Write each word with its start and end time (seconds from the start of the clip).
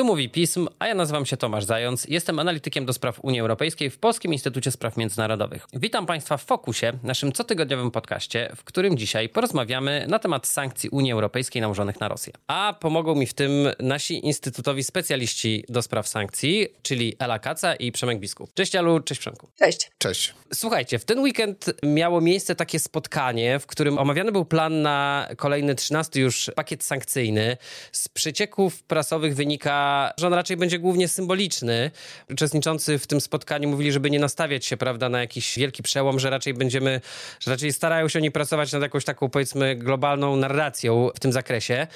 Tu 0.00 0.04
mówi 0.04 0.28
pism, 0.28 0.68
a 0.78 0.86
ja 0.86 0.94
nazywam 0.94 1.26
się 1.26 1.36
Tomasz 1.36 1.64
Zając. 1.64 2.04
Jestem 2.04 2.38
analitykiem 2.38 2.86
do 2.86 2.92
spraw 2.92 3.20
Unii 3.22 3.40
Europejskiej 3.40 3.90
w 3.90 3.98
Polskim 3.98 4.32
Instytucie 4.32 4.70
Spraw 4.70 4.96
Międzynarodowych. 4.96 5.66
Witam 5.72 6.06
Państwa 6.06 6.36
w 6.36 6.44
Fokusie, 6.44 6.92
naszym 7.02 7.32
cotygodniowym 7.32 7.90
podcaście, 7.90 8.52
w 8.56 8.64
którym 8.64 8.96
dzisiaj 8.96 9.28
porozmawiamy 9.28 10.06
na 10.08 10.18
temat 10.18 10.46
sankcji 10.46 10.90
Unii 10.90 11.12
Europejskiej 11.12 11.62
nałożonych 11.62 12.00
na 12.00 12.08
Rosję. 12.08 12.32
A 12.46 12.76
pomogą 12.80 13.14
mi 13.14 13.26
w 13.26 13.34
tym 13.34 13.52
nasi 13.78 14.26
instytutowi 14.26 14.84
specjaliści 14.84 15.64
do 15.68 15.82
spraw 15.82 16.08
sankcji, 16.08 16.68
czyli 16.82 17.16
Ela 17.18 17.38
Kaca 17.38 17.74
i 17.74 17.92
Przemek 17.92 18.18
Biskup. 18.18 18.54
Cześć 18.54 18.76
Alu, 18.76 19.00
cześć 19.00 19.20
Przemku. 19.20 19.48
Cześć. 19.58 19.90
Cześć. 19.98 20.34
Słuchajcie, 20.52 20.98
w 20.98 21.04
ten 21.04 21.18
weekend 21.18 21.66
miało 21.82 22.20
miejsce 22.20 22.54
takie 22.54 22.78
spotkanie, 22.78 23.58
w 23.58 23.66
którym 23.66 23.98
omawiany 23.98 24.32
był 24.32 24.44
plan 24.44 24.82
na 24.82 25.28
kolejny 25.36 25.74
13 25.74 26.20
już 26.20 26.50
pakiet 26.56 26.84
sankcyjny. 26.84 27.56
Z 27.92 28.08
przecieków 28.08 28.82
prasowych 28.82 29.34
wynika 29.34 29.89
że 30.16 30.26
on 30.26 30.34
raczej 30.34 30.56
będzie 30.56 30.78
głównie 30.78 31.08
symboliczny. 31.08 31.90
Uczestniczący 32.30 32.98
w 32.98 33.06
tym 33.06 33.20
spotkaniu 33.20 33.68
mówili, 33.68 33.92
żeby 33.92 34.10
nie 34.10 34.18
nastawiać 34.18 34.64
się, 34.66 34.76
prawda, 34.76 35.08
na 35.08 35.20
jakiś 35.20 35.58
wielki 35.58 35.82
przełom, 35.82 36.18
że 36.20 36.30
raczej 36.30 36.54
będziemy, 36.54 37.00
że 37.40 37.50
raczej 37.50 37.72
starają 37.72 38.08
się 38.08 38.18
oni 38.18 38.30
pracować 38.30 38.72
nad 38.72 38.82
jakąś 38.82 39.04
taką, 39.04 39.28
powiedzmy, 39.28 39.76
globalną 39.76 40.36
narracją 40.36 41.10
w 41.14 41.20
tym 41.20 41.32
zakresie. 41.32 41.86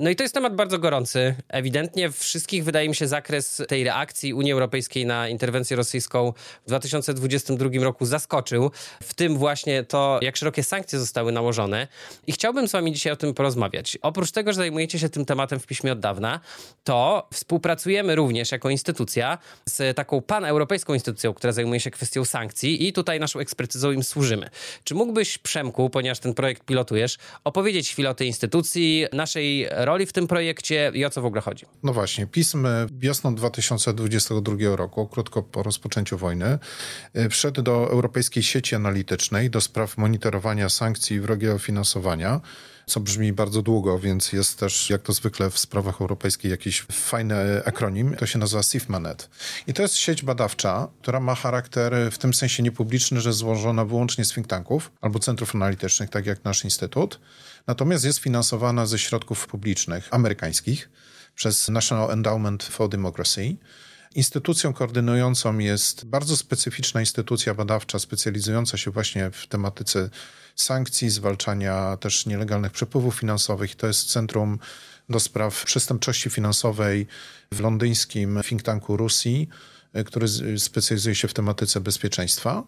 No 0.00 0.10
i 0.10 0.16
to 0.16 0.22
jest 0.22 0.34
temat 0.34 0.56
bardzo 0.56 0.78
gorący. 0.78 1.34
Ewidentnie 1.48 2.10
wszystkich, 2.10 2.64
wydaje 2.64 2.88
mi 2.88 2.94
się, 2.94 3.08
zakres 3.08 3.62
tej 3.68 3.84
reakcji 3.84 4.34
Unii 4.34 4.52
Europejskiej 4.52 5.06
na 5.06 5.28
interwencję 5.28 5.76
rosyjską 5.76 6.32
w 6.64 6.68
2022 6.68 7.84
roku 7.84 8.06
zaskoczył. 8.06 8.70
W 9.02 9.14
tym 9.14 9.38
właśnie 9.38 9.84
to, 9.84 10.18
jak 10.22 10.36
szerokie 10.36 10.62
sankcje 10.62 10.98
zostały 10.98 11.32
nałożone. 11.32 11.88
I 12.26 12.32
chciałbym 12.32 12.68
z 12.68 12.72
wami 12.72 12.92
dzisiaj 12.92 13.12
o 13.12 13.16
tym 13.16 13.34
porozmawiać. 13.34 13.98
Oprócz 14.02 14.30
tego, 14.30 14.52
że 14.52 14.56
zajmujecie 14.56 14.98
się 14.98 15.08
tym 15.08 15.24
tematem 15.24 15.60
w 15.60 15.66
piśmie 15.66 15.92
od 15.92 16.00
dawna, 16.00 16.40
to 16.84 17.25
Współpracujemy 17.32 18.14
również 18.14 18.52
jako 18.52 18.70
instytucja 18.70 19.38
z 19.66 19.96
taką 19.96 20.22
paneuropejską 20.22 20.94
instytucją, 20.94 21.34
która 21.34 21.52
zajmuje 21.52 21.80
się 21.80 21.90
kwestią 21.90 22.24
sankcji 22.24 22.88
i 22.88 22.92
tutaj 22.92 23.20
naszą 23.20 23.38
ekspertyzą 23.38 23.90
im 23.92 24.02
służymy. 24.02 24.50
Czy 24.84 24.94
mógłbyś, 24.94 25.38
Przemku, 25.38 25.90
ponieważ 25.90 26.18
ten 26.18 26.34
projekt 26.34 26.64
pilotujesz, 26.64 27.18
opowiedzieć 27.44 27.90
chwilę 27.90 28.10
o 28.10 28.14
tej 28.14 28.26
instytucji, 28.26 29.06
naszej 29.12 29.68
roli 29.70 30.06
w 30.06 30.12
tym 30.12 30.26
projekcie 30.26 30.90
i 30.94 31.04
o 31.04 31.10
co 31.10 31.22
w 31.22 31.26
ogóle 31.26 31.40
chodzi? 31.40 31.66
No 31.82 31.92
właśnie, 31.92 32.26
pism 32.26 32.66
wiosną 32.98 33.34
2022 33.34 34.76
roku, 34.76 35.06
krótko 35.06 35.42
po 35.42 35.62
rozpoczęciu 35.62 36.18
wojny, 36.18 36.58
e, 37.14 37.28
wszedł 37.28 37.62
do 37.62 37.90
Europejskiej 37.90 38.42
Sieci 38.42 38.74
Analitycznej 38.74 39.50
do 39.50 39.60
spraw 39.60 39.98
monitorowania 39.98 40.68
sankcji 40.68 41.16
i 41.16 41.20
wrogiego 41.20 41.58
finansowania 41.58 42.40
co 42.88 43.00
brzmi 43.00 43.32
bardzo 43.32 43.62
długo, 43.62 43.98
więc 43.98 44.32
jest 44.32 44.58
też, 44.58 44.90
jak 44.90 45.02
to 45.02 45.12
zwykle 45.12 45.50
w 45.50 45.58
sprawach 45.58 46.00
europejskich, 46.00 46.50
jakiś 46.50 46.80
fajny 46.80 47.64
akronim. 47.64 48.16
To 48.16 48.26
się 48.26 48.38
nazywa 48.38 48.62
SIFMANET. 48.62 49.30
I 49.66 49.74
to 49.74 49.82
jest 49.82 49.96
sieć 49.96 50.22
badawcza, 50.22 50.88
która 51.02 51.20
ma 51.20 51.34
charakter 51.34 51.94
w 52.12 52.18
tym 52.18 52.34
sensie 52.34 52.62
niepubliczny, 52.62 53.20
że 53.20 53.32
złożona 53.32 53.84
wyłącznie 53.84 54.24
z 54.24 54.32
think 54.32 54.46
tanków 54.46 54.92
albo 55.00 55.18
centrów 55.18 55.54
analitycznych, 55.54 56.10
tak 56.10 56.26
jak 56.26 56.44
nasz 56.44 56.64
instytut. 56.64 57.20
Natomiast 57.66 58.04
jest 58.04 58.18
finansowana 58.18 58.86
ze 58.86 58.98
środków 58.98 59.46
publicznych 59.46 60.08
amerykańskich 60.10 60.90
przez 61.34 61.68
National 61.68 62.10
Endowment 62.10 62.62
for 62.62 62.88
Democracy. 62.88 63.56
Instytucją 64.14 64.72
koordynującą 64.72 65.58
jest 65.58 66.04
bardzo 66.04 66.36
specyficzna 66.36 67.00
instytucja 67.00 67.54
badawcza 67.54 67.98
specjalizująca 67.98 68.76
się 68.76 68.90
właśnie 68.90 69.30
w 69.30 69.46
tematyce 69.46 70.10
sankcji, 70.56 71.10
zwalczania 71.10 71.96
też 71.96 72.26
nielegalnych 72.26 72.72
przepływów 72.72 73.14
finansowych. 73.14 73.76
To 73.76 73.86
jest 73.86 74.12
Centrum 74.12 74.58
do 75.08 75.20
Spraw 75.20 75.64
Przestępczości 75.64 76.30
Finansowej 76.30 77.06
w 77.52 77.60
londyńskim 77.60 78.40
think 78.48 78.62
tanku 78.62 78.96
Rusji, 78.96 79.48
e, 79.92 80.04
który 80.04 80.26
specjalizuje 80.58 81.14
się 81.14 81.28
w 81.28 81.34
tematyce 81.34 81.80
bezpieczeństwa. 81.80 82.64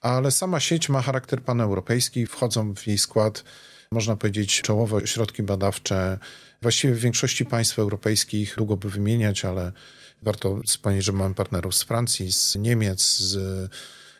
Ale 0.00 0.30
sama 0.30 0.60
sieć 0.60 0.88
ma 0.88 1.02
charakter 1.02 1.42
paneuropejski, 1.42 2.26
wchodzą 2.26 2.74
w 2.74 2.86
jej 2.86 2.98
skład, 2.98 3.44
można 3.90 4.16
powiedzieć, 4.16 4.62
czołowe 4.62 4.96
ośrodki 4.96 5.42
badawcze. 5.42 6.18
Właściwie 6.62 6.94
w 6.94 6.98
większości 6.98 7.44
państw 7.44 7.78
europejskich, 7.78 8.54
długo 8.56 8.76
by 8.76 8.90
wymieniać, 8.90 9.44
ale 9.44 9.72
warto 10.22 10.60
wspomnieć, 10.66 11.04
że 11.04 11.12
mamy 11.12 11.34
partnerów 11.34 11.74
z 11.74 11.82
Francji, 11.82 12.32
z 12.32 12.56
Niemiec, 12.56 13.18
z 13.18 13.70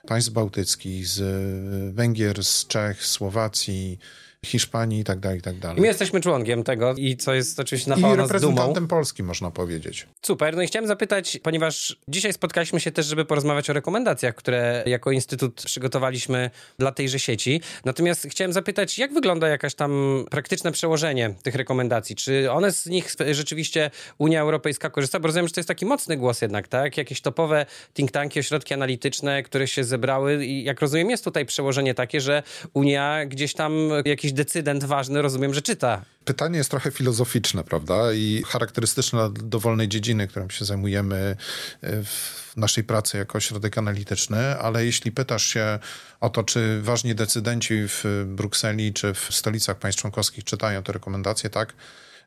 państw 0.07 0.31
bałtyckich, 0.31 1.09
z 1.09 1.95
Węgier, 1.95 2.45
z 2.45 2.67
Czech, 2.67 3.07
Słowacji, 3.07 3.99
Hiszpanii 4.45 5.01
i 5.01 5.05
tak 5.05 5.21
dalej, 5.21 5.39
i 5.39 5.43
tak 5.43 5.59
dalej. 5.59 5.81
My 5.81 5.87
jesteśmy 5.87 6.21
członkiem 6.21 6.65
tego 6.65 6.95
i 6.95 7.17
co 7.17 7.35
jest 7.35 7.61
oczywiście 7.61 7.91
na 7.91 7.97
I 7.97 8.17
reprezentantem. 8.17 8.89
Polski, 8.89 9.23
można 9.23 9.51
powiedzieć. 9.51 10.07
Super, 10.23 10.57
no 10.57 10.63
i 10.63 10.67
chciałem 10.67 10.89
zapytać, 10.89 11.39
ponieważ 11.43 11.97
dzisiaj 12.09 12.33
spotkaliśmy 12.33 12.81
się 12.81 12.93
też, 12.93 13.07
żeby 13.07 13.25
porozmawiać 13.25 13.71
o 13.71 13.73
rekomendacjach, 13.73 14.35
które 14.35 14.83
jako 14.87 15.11
Instytut 15.11 15.63
przygotowaliśmy 15.65 16.51
dla 16.79 16.93
tejże 16.93 17.19
sieci. 17.19 17.61
Natomiast 17.85 18.27
chciałem 18.31 18.53
zapytać, 18.53 18.99
jak 18.99 19.13
wygląda 19.13 19.49
jakaś 19.49 19.75
tam 19.75 20.25
praktyczne 20.31 20.73
przełożenie 20.73 21.35
tych 21.43 21.55
rekomendacji? 21.55 22.17
Czy 22.17 22.53
one 22.53 22.73
z 22.73 22.87
nich 22.87 23.15
rzeczywiście 23.31 23.91
Unia 24.19 24.41
Europejska 24.41 24.91
korzysta? 24.91 25.21
Bo 25.21 25.27
rozumiem, 25.27 25.49
że 25.49 25.55
to 25.55 25.61
jest 25.61 25.69
taki 25.69 25.87
mocny 25.87 26.17
głos 26.17 26.43
jednak, 26.43 26.69
tak? 26.69 26.97
Jakieś 26.97 27.21
topowe 27.21 27.67
think 27.95 28.11
tanki, 28.11 28.41
ośrodki 28.41 28.75
analityczne, 28.75 29.43
które 29.43 29.69
się 29.69 29.85
zebrały 29.85 30.45
i 30.45 30.65
jak 30.65 30.81
rozumiem 30.81 31.11
jest 31.11 31.25
tutaj 31.25 31.47
przełożenie 31.47 31.95
takie, 31.95 32.21
że 32.21 32.43
Unia 32.75 33.27
gdzieś 33.27 33.55
tam 33.55 33.73
jakiś 34.05 34.33
decydent 34.35 34.85
ważny, 34.85 35.23
rozumiem, 35.23 35.55
że 35.55 35.63
czyta. 35.63 36.05
Pytanie 36.25 36.59
jest 36.59 36.71
trochę 36.71 36.91
filozoficzne, 36.91 37.65
prawda? 37.65 38.13
I 38.13 38.43
charakterystyczne 38.47 39.31
dla 39.31 39.43
dowolnej 39.45 39.89
dziedziny, 39.89 40.29
którą 40.29 40.49
się 40.49 40.65
zajmujemy 40.65 41.37
e, 41.83 42.03
w 42.05 42.53
naszej 42.57 42.85
pracy 42.85 43.19
jako 43.19 43.39
ośrodek 43.39 43.79
analityczny, 43.79 44.59
ale 44.59 44.87
jeśli 44.87 45.13
pytasz 45.13 45.47
się 45.47 45.79
o 46.21 46.31
to, 46.31 46.43
czy 46.45 46.83
ważni 46.83 47.15
decydenci 47.15 47.75
w 47.89 48.25
Brukseli 48.27 48.93
czy 48.93 49.15
w 49.15 49.29
stolicach 49.31 49.79
państw 49.79 50.01
członkowskich 50.01 50.45
czytają 50.45 50.83
te 50.83 50.93
rekomendacje, 50.93 51.51
tak? 51.51 51.75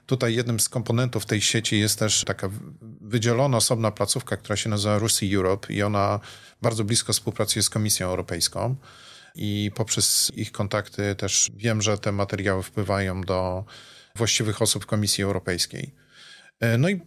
Tutaj 0.05 0.35
jednym 0.35 0.59
z 0.59 0.69
komponentów 0.69 1.25
tej 1.25 1.41
sieci 1.41 1.79
jest 1.79 1.99
też 1.99 2.23
taka 2.23 2.49
wydzielona 3.01 3.57
osobna 3.57 3.91
placówka, 3.91 4.37
która 4.37 4.55
się 4.55 4.69
nazywa 4.69 4.99
Rusy 4.99 5.25
Europe 5.35 5.73
i 5.73 5.83
ona 5.83 6.19
bardzo 6.61 6.83
blisko 6.83 7.13
współpracuje 7.13 7.63
z 7.63 7.69
Komisją 7.69 8.07
Europejską 8.07 8.75
i 9.37 9.71
poprzez 9.75 10.31
ich 10.35 10.51
kontakty 10.51 11.15
też 11.15 11.51
wiem, 11.55 11.81
że 11.81 11.97
te 11.97 12.11
materiały 12.11 12.63
wpływają 12.63 13.21
do 13.21 13.65
właściwych 14.15 14.61
osób 14.61 14.85
Komisji 14.85 15.23
Europejskiej. 15.23 15.95
E, 16.59 16.77
no 16.77 16.89
i 16.89 17.01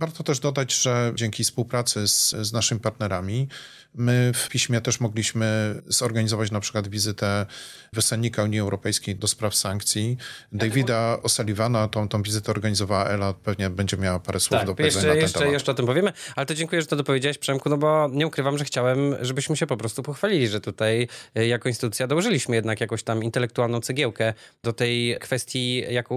warto 0.00 0.24
też 0.24 0.40
dodać, 0.40 0.74
że 0.74 1.12
dzięki 1.14 1.44
współpracy 1.44 2.08
z, 2.08 2.30
z 2.30 2.52
naszymi 2.52 2.80
partnerami 2.80 3.48
My 3.94 4.32
w 4.34 4.48
piśmie 4.48 4.80
też 4.80 5.00
mogliśmy 5.00 5.74
zorganizować 5.86 6.50
na 6.50 6.60
przykład 6.60 6.88
wizytę 6.88 7.46
wysłannika 7.92 8.42
Unii 8.42 8.60
Europejskiej 8.60 9.16
do 9.16 9.28
spraw 9.28 9.54
sankcji. 9.54 10.16
Davida 10.52 11.18
O'Sullivana, 11.22 11.88
tą, 11.88 12.08
tą 12.08 12.22
wizytę 12.22 12.50
organizowała 12.50 13.04
Ela, 13.04 13.32
pewnie 13.32 13.70
będzie 13.70 13.96
miała 13.96 14.20
parę 14.20 14.40
słów 14.40 14.58
tak, 14.58 14.66
do 14.66 14.74
powiedzenia 14.74 14.96
jeszcze, 14.96 15.08
na 15.08 15.14
ten 15.14 15.22
jeszcze, 15.22 15.38
temat. 15.38 15.52
jeszcze 15.52 15.72
o 15.72 15.74
tym 15.74 15.86
powiemy, 15.86 16.12
ale 16.36 16.46
to 16.46 16.54
dziękuję, 16.54 16.80
że 16.80 16.86
to 16.86 16.96
dopowiedziałeś 16.96 17.38
Przemku, 17.38 17.68
no 17.68 17.76
bo 17.76 18.08
nie 18.12 18.26
ukrywam, 18.26 18.58
że 18.58 18.64
chciałem, 18.64 19.16
żebyśmy 19.20 19.56
się 19.56 19.66
po 19.66 19.76
prostu 19.76 20.02
pochwalili, 20.02 20.48
że 20.48 20.60
tutaj 20.60 21.08
e, 21.34 21.46
jako 21.46 21.68
instytucja 21.68 22.06
dołożyliśmy 22.06 22.56
jednak 22.56 22.80
jakąś 22.80 23.02
tam 23.02 23.24
intelektualną 23.24 23.80
cegiełkę 23.80 24.34
do 24.62 24.72
tej 24.72 25.18
kwestii, 25.20 25.84
jaką 25.90 26.16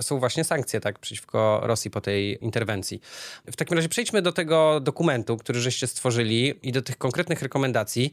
są 0.00 0.18
właśnie 0.18 0.44
sankcje, 0.44 0.80
tak, 0.80 0.98
przeciwko 0.98 1.60
Rosji 1.62 1.90
po 1.90 2.00
tej 2.00 2.44
interwencji. 2.44 3.00
W 3.46 3.56
takim 3.56 3.76
razie 3.76 3.88
przejdźmy 3.88 4.22
do 4.22 4.32
tego 4.32 4.80
dokumentu, 4.80 5.36
który 5.36 5.60
żeście 5.60 5.86
stworzyli 5.86 6.54
i 6.62 6.72
do 6.72 6.82
tych 6.82 6.98
konkretnych 6.98 7.42
rekomendacji. 7.42 8.12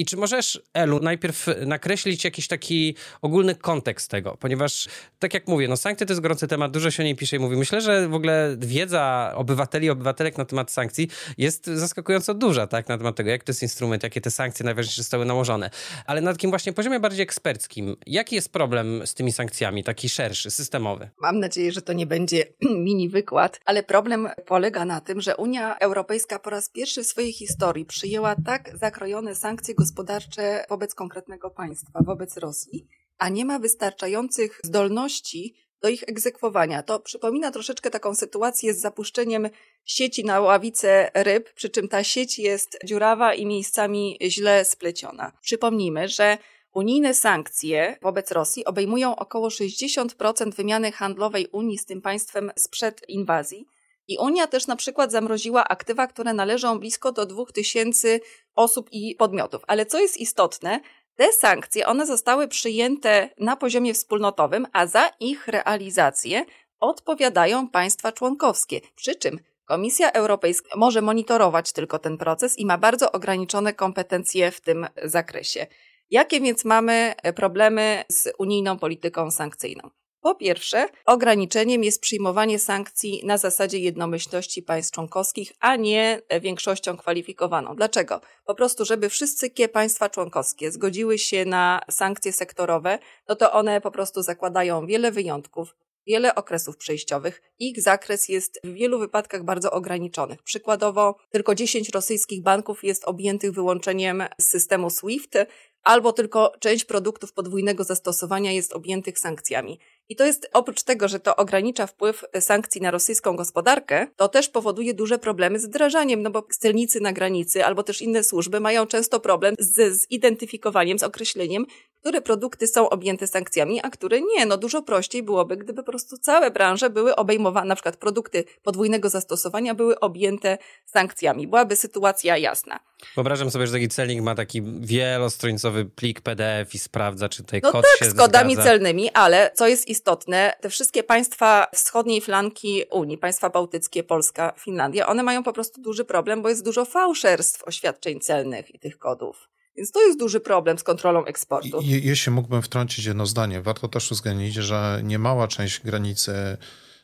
I 0.00 0.04
czy 0.04 0.16
możesz, 0.16 0.62
Elu, 0.74 1.00
najpierw 1.00 1.46
nakreślić 1.66 2.24
jakiś 2.24 2.48
taki 2.48 2.94
ogólny 3.22 3.54
kontekst 3.54 4.10
tego? 4.10 4.36
Ponieważ, 4.40 4.88
tak 5.18 5.34
jak 5.34 5.48
mówię, 5.48 5.68
no 5.68 5.76
sankcje 5.76 6.06
to 6.06 6.12
jest 6.12 6.20
gorący 6.20 6.48
temat, 6.48 6.72
dużo 6.72 6.90
się 6.90 7.02
o 7.02 7.06
niej 7.06 7.16
pisze 7.16 7.36
i 7.36 7.38
mówi. 7.38 7.56
Myślę, 7.56 7.80
że 7.80 8.08
w 8.08 8.14
ogóle 8.14 8.56
wiedza 8.58 9.32
obywateli 9.36 9.90
obywatelek 9.90 10.38
na 10.38 10.44
temat 10.44 10.70
sankcji 10.70 11.08
jest 11.38 11.66
zaskakująco 11.66 12.34
duża, 12.34 12.66
tak? 12.66 12.88
Na 12.88 12.98
temat 12.98 13.16
tego, 13.16 13.30
jak 13.30 13.44
to 13.44 13.50
jest 13.50 13.62
instrument, 13.62 14.02
jakie 14.02 14.20
te 14.20 14.30
sankcje 14.30 14.64
najważniejsze 14.64 15.02
zostały 15.02 15.24
nałożone. 15.24 15.70
Ale 16.06 16.20
na 16.20 16.32
takim 16.32 16.50
właśnie 16.50 16.72
poziomie 16.72 17.00
bardziej 17.00 17.22
eksperckim, 17.22 17.96
jaki 18.06 18.34
jest 18.34 18.52
problem 18.52 19.06
z 19.06 19.14
tymi 19.14 19.32
sankcjami, 19.32 19.84
taki 19.84 20.08
szerszy, 20.08 20.50
systemowy? 20.50 21.10
Mam 21.20 21.40
nadzieję, 21.40 21.72
że 21.72 21.82
to 21.82 21.92
nie 21.92 22.06
będzie 22.06 22.44
mini 22.86 23.08
wykład, 23.08 23.60
ale 23.64 23.82
problem 23.82 24.28
polega 24.46 24.84
na 24.84 25.00
tym, 25.00 25.20
że 25.20 25.36
Unia 25.36 25.78
Europejska 25.78 26.38
po 26.38 26.50
raz 26.50 26.68
pierwszy 26.68 27.02
w 27.02 27.06
swojej 27.06 27.32
historii 27.32 27.84
przyjęła 27.84 28.36
tak 28.44 28.78
zakrojone 28.78 29.34
sankcje 29.34 29.74
gospodarcze, 29.74 29.89
gospodarcze 29.90 30.64
wobec 30.68 30.94
konkretnego 30.94 31.50
państwa, 31.50 32.00
wobec 32.02 32.36
Rosji, 32.36 32.86
a 33.18 33.28
nie 33.28 33.44
ma 33.44 33.58
wystarczających 33.58 34.60
zdolności 34.64 35.54
do 35.82 35.88
ich 35.88 36.02
egzekwowania. 36.02 36.82
To 36.82 37.00
przypomina 37.00 37.50
troszeczkę 37.50 37.90
taką 37.90 38.14
sytuację 38.14 38.74
z 38.74 38.80
zapuszczeniem 38.80 39.48
sieci 39.84 40.24
na 40.24 40.40
ławicę 40.40 41.10
ryb, 41.14 41.52
przy 41.54 41.70
czym 41.70 41.88
ta 41.88 42.04
sieć 42.04 42.38
jest 42.38 42.78
dziurawa 42.84 43.34
i 43.34 43.46
miejscami 43.46 44.18
źle 44.22 44.64
spleciona. 44.64 45.32
Przypomnijmy, 45.42 46.08
że 46.08 46.38
Unijne 46.72 47.14
sankcje 47.14 47.96
wobec 48.02 48.30
Rosji 48.30 48.64
obejmują 48.64 49.16
około 49.16 49.48
60% 49.48 50.54
wymiany 50.54 50.92
handlowej 50.92 51.46
Unii 51.52 51.78
z 51.78 51.86
tym 51.86 52.02
państwem 52.02 52.50
sprzed 52.56 53.08
inwazji. 53.08 53.66
I 54.10 54.18
Unia 54.18 54.46
też 54.46 54.66
na 54.66 54.76
przykład 54.76 55.12
zamroziła 55.12 55.64
aktywa, 55.68 56.06
które 56.06 56.34
należą 56.34 56.78
blisko 56.78 57.12
do 57.12 57.26
2000 57.26 58.20
osób 58.54 58.88
i 58.92 59.14
podmiotów. 59.14 59.62
Ale 59.66 59.86
co 59.86 59.98
jest 59.98 60.16
istotne, 60.16 60.80
te 61.16 61.32
sankcje, 61.32 61.86
one 61.86 62.06
zostały 62.06 62.48
przyjęte 62.48 63.30
na 63.38 63.56
poziomie 63.56 63.94
wspólnotowym, 63.94 64.66
a 64.72 64.86
za 64.86 65.10
ich 65.20 65.48
realizację 65.48 66.44
odpowiadają 66.80 67.68
państwa 67.68 68.12
członkowskie. 68.12 68.80
Przy 68.94 69.14
czym 69.14 69.38
Komisja 69.64 70.12
Europejska 70.12 70.68
może 70.76 71.02
monitorować 71.02 71.72
tylko 71.72 71.98
ten 71.98 72.18
proces 72.18 72.58
i 72.58 72.66
ma 72.66 72.78
bardzo 72.78 73.12
ograniczone 73.12 73.72
kompetencje 73.72 74.50
w 74.50 74.60
tym 74.60 74.86
zakresie. 75.04 75.66
Jakie 76.10 76.40
więc 76.40 76.64
mamy 76.64 77.14
problemy 77.36 78.04
z 78.08 78.32
unijną 78.38 78.78
polityką 78.78 79.30
sankcyjną? 79.30 79.90
Po 80.22 80.34
pierwsze, 80.34 80.88
ograniczeniem 81.06 81.84
jest 81.84 82.00
przyjmowanie 82.00 82.58
sankcji 82.58 83.22
na 83.24 83.38
zasadzie 83.38 83.78
jednomyślności 83.78 84.62
państw 84.62 84.94
członkowskich, 84.94 85.52
a 85.60 85.76
nie 85.76 86.22
większością 86.40 86.96
kwalifikowaną. 86.96 87.76
Dlaczego? 87.76 88.20
Po 88.44 88.54
prostu, 88.54 88.84
żeby 88.84 89.08
wszystkie 89.08 89.68
państwa 89.68 90.08
członkowskie 90.08 90.72
zgodziły 90.72 91.18
się 91.18 91.44
na 91.44 91.80
sankcje 91.90 92.32
sektorowe, 92.32 92.98
no 93.28 93.36
to 93.36 93.52
one 93.52 93.80
po 93.80 93.90
prostu 93.90 94.22
zakładają 94.22 94.86
wiele 94.86 95.12
wyjątków, 95.12 95.76
wiele 96.06 96.34
okresów 96.34 96.76
przejściowych. 96.76 97.42
Ich 97.58 97.82
zakres 97.82 98.28
jest 98.28 98.60
w 98.64 98.72
wielu 98.72 98.98
wypadkach 98.98 99.44
bardzo 99.44 99.70
ograniczony. 99.70 100.36
Przykładowo, 100.44 101.16
tylko 101.30 101.54
10 101.54 101.88
rosyjskich 101.88 102.42
banków 102.42 102.84
jest 102.84 103.04
objętych 103.04 103.52
wyłączeniem 103.52 104.24
z 104.40 104.44
systemu 104.44 104.90
SWIFT, 104.90 105.34
albo 105.82 106.12
tylko 106.12 106.52
część 106.60 106.84
produktów 106.84 107.32
podwójnego 107.32 107.84
zastosowania 107.84 108.52
jest 108.52 108.72
objętych 108.72 109.18
sankcjami. 109.18 109.78
I 110.10 110.16
to 110.16 110.26
jest 110.26 110.48
oprócz 110.52 110.82
tego, 110.82 111.08
że 111.08 111.20
to 111.20 111.36
ogranicza 111.36 111.86
wpływ 111.86 112.24
sankcji 112.40 112.80
na 112.80 112.90
rosyjską 112.90 113.36
gospodarkę, 113.36 114.06
to 114.16 114.28
też 114.28 114.48
powoduje 114.48 114.94
duże 114.94 115.18
problemy 115.18 115.58
z 115.58 115.66
wdrażaniem, 115.66 116.22
no 116.22 116.30
bo 116.30 116.46
celnicy 116.58 117.00
na 117.00 117.12
granicy 117.12 117.64
albo 117.64 117.82
też 117.82 118.02
inne 118.02 118.24
służby 118.24 118.60
mają 118.60 118.86
często 118.86 119.20
problem 119.20 119.54
z 119.58 120.06
zidentyfikowaniem, 120.10 120.98
z 120.98 121.02
określeniem, 121.02 121.66
które 122.00 122.22
produkty 122.22 122.66
są 122.66 122.88
objęte 122.88 123.26
sankcjami, 123.26 123.80
a 123.82 123.90
które 123.90 124.20
nie. 124.20 124.46
No 124.46 124.56
dużo 124.56 124.82
prościej 124.82 125.22
byłoby, 125.22 125.56
gdyby 125.56 125.82
po 125.82 125.90
prostu 125.90 126.18
całe 126.18 126.50
branże 126.50 126.90
były 126.90 127.16
obejmowane, 127.16 127.68
na 127.68 127.74
przykład 127.74 127.96
produkty 127.96 128.44
podwójnego 128.62 129.08
zastosowania 129.08 129.74
były 129.74 130.00
objęte 130.00 130.58
sankcjami. 130.86 131.46
Byłaby 131.46 131.76
sytuacja 131.76 132.36
jasna. 132.36 132.80
Wyobrażam 133.14 133.50
sobie, 133.50 133.66
że 133.66 133.72
taki 133.72 133.88
celnik 133.88 134.22
ma 134.22 134.34
taki 134.34 134.62
wielostronicowy 134.62 135.84
plik 135.84 136.20
PDF 136.20 136.74
i 136.74 136.78
sprawdza, 136.78 137.28
czy 137.28 137.42
tutaj 137.42 137.60
no 137.62 137.72
kod 137.72 137.84
tak, 137.84 137.98
się 137.98 138.10
z 138.10 138.14
kodami 138.14 138.54
zgadza. 138.54 138.70
celnymi, 138.70 139.10
ale 139.10 139.50
co 139.54 139.68
jest 139.68 139.88
istotne, 139.88 140.52
te 140.60 140.70
wszystkie 140.70 141.02
państwa 141.02 141.66
wschodniej 141.74 142.20
flanki 142.20 142.84
Unii, 142.90 143.18
państwa 143.18 143.50
bałtyckie, 143.50 144.04
Polska, 144.04 144.52
Finlandia, 144.58 145.06
one 145.06 145.22
mają 145.22 145.42
po 145.42 145.52
prostu 145.52 145.80
duży 145.80 146.04
problem, 146.04 146.42
bo 146.42 146.48
jest 146.48 146.64
dużo 146.64 146.84
fałszerstw 146.84 147.64
oświadczeń 147.64 148.20
celnych 148.20 148.74
i 148.74 148.78
tych 148.78 148.98
kodów. 148.98 149.48
Więc 149.80 149.92
to 149.92 150.06
jest 150.06 150.18
duży 150.18 150.40
problem 150.40 150.78
z 150.78 150.82
kontrolą 150.82 151.24
eksportu. 151.24 151.80
Je, 151.82 151.98
jeśli 151.98 152.32
mógłbym 152.32 152.62
wtrącić 152.62 153.04
jedno 153.04 153.26
zdanie, 153.26 153.62
warto 153.62 153.88
też 153.88 154.12
uwzględnić, 154.12 154.54
że 154.54 155.00
niemała 155.04 155.48
część 155.48 155.80
granicy 155.80 156.32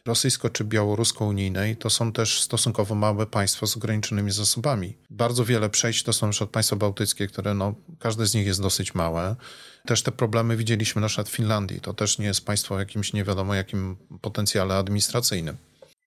rosyjsko- 0.07 0.53
czy 0.53 0.65
białorusko-unijnej 0.65 1.77
to 1.77 1.91
są 1.91 2.13
też 2.13 2.41
stosunkowo 2.41 2.95
małe 2.95 3.27
państwa 3.27 3.67
z 3.67 3.77
ograniczonymi 3.77 4.31
zasobami. 4.31 4.97
Bardzo 5.11 5.45
wiele 5.45 5.71
przejść 5.71 6.03
to 6.03 6.13
są 6.13 6.31
przykład 6.31 6.51
państwa 6.51 6.77
bałtyckie, 6.77 7.27
które 7.27 7.55
no, 7.55 7.75
każde 7.99 8.27
z 8.27 8.35
nich 8.35 8.47
jest 8.47 8.63
dosyć 8.63 8.95
małe. 8.95 9.37
Też 9.87 10.03
te 10.03 10.13
problemy 10.13 10.57
widzieliśmy 10.57 11.01
na 11.01 11.09
przykład 11.09 11.29
w 11.29 11.33
Finlandii. 11.33 11.81
To 11.81 11.95
też 11.95 12.19
nie 12.19 12.27
jest 12.27 12.45
państwo 12.45 12.75
o 12.75 12.79
jakimś 12.79 13.13
nie 13.13 13.25
wiadomo 13.25 13.55
jakim 13.55 13.97
potencjale 14.21 14.75
administracyjnym. 14.75 15.57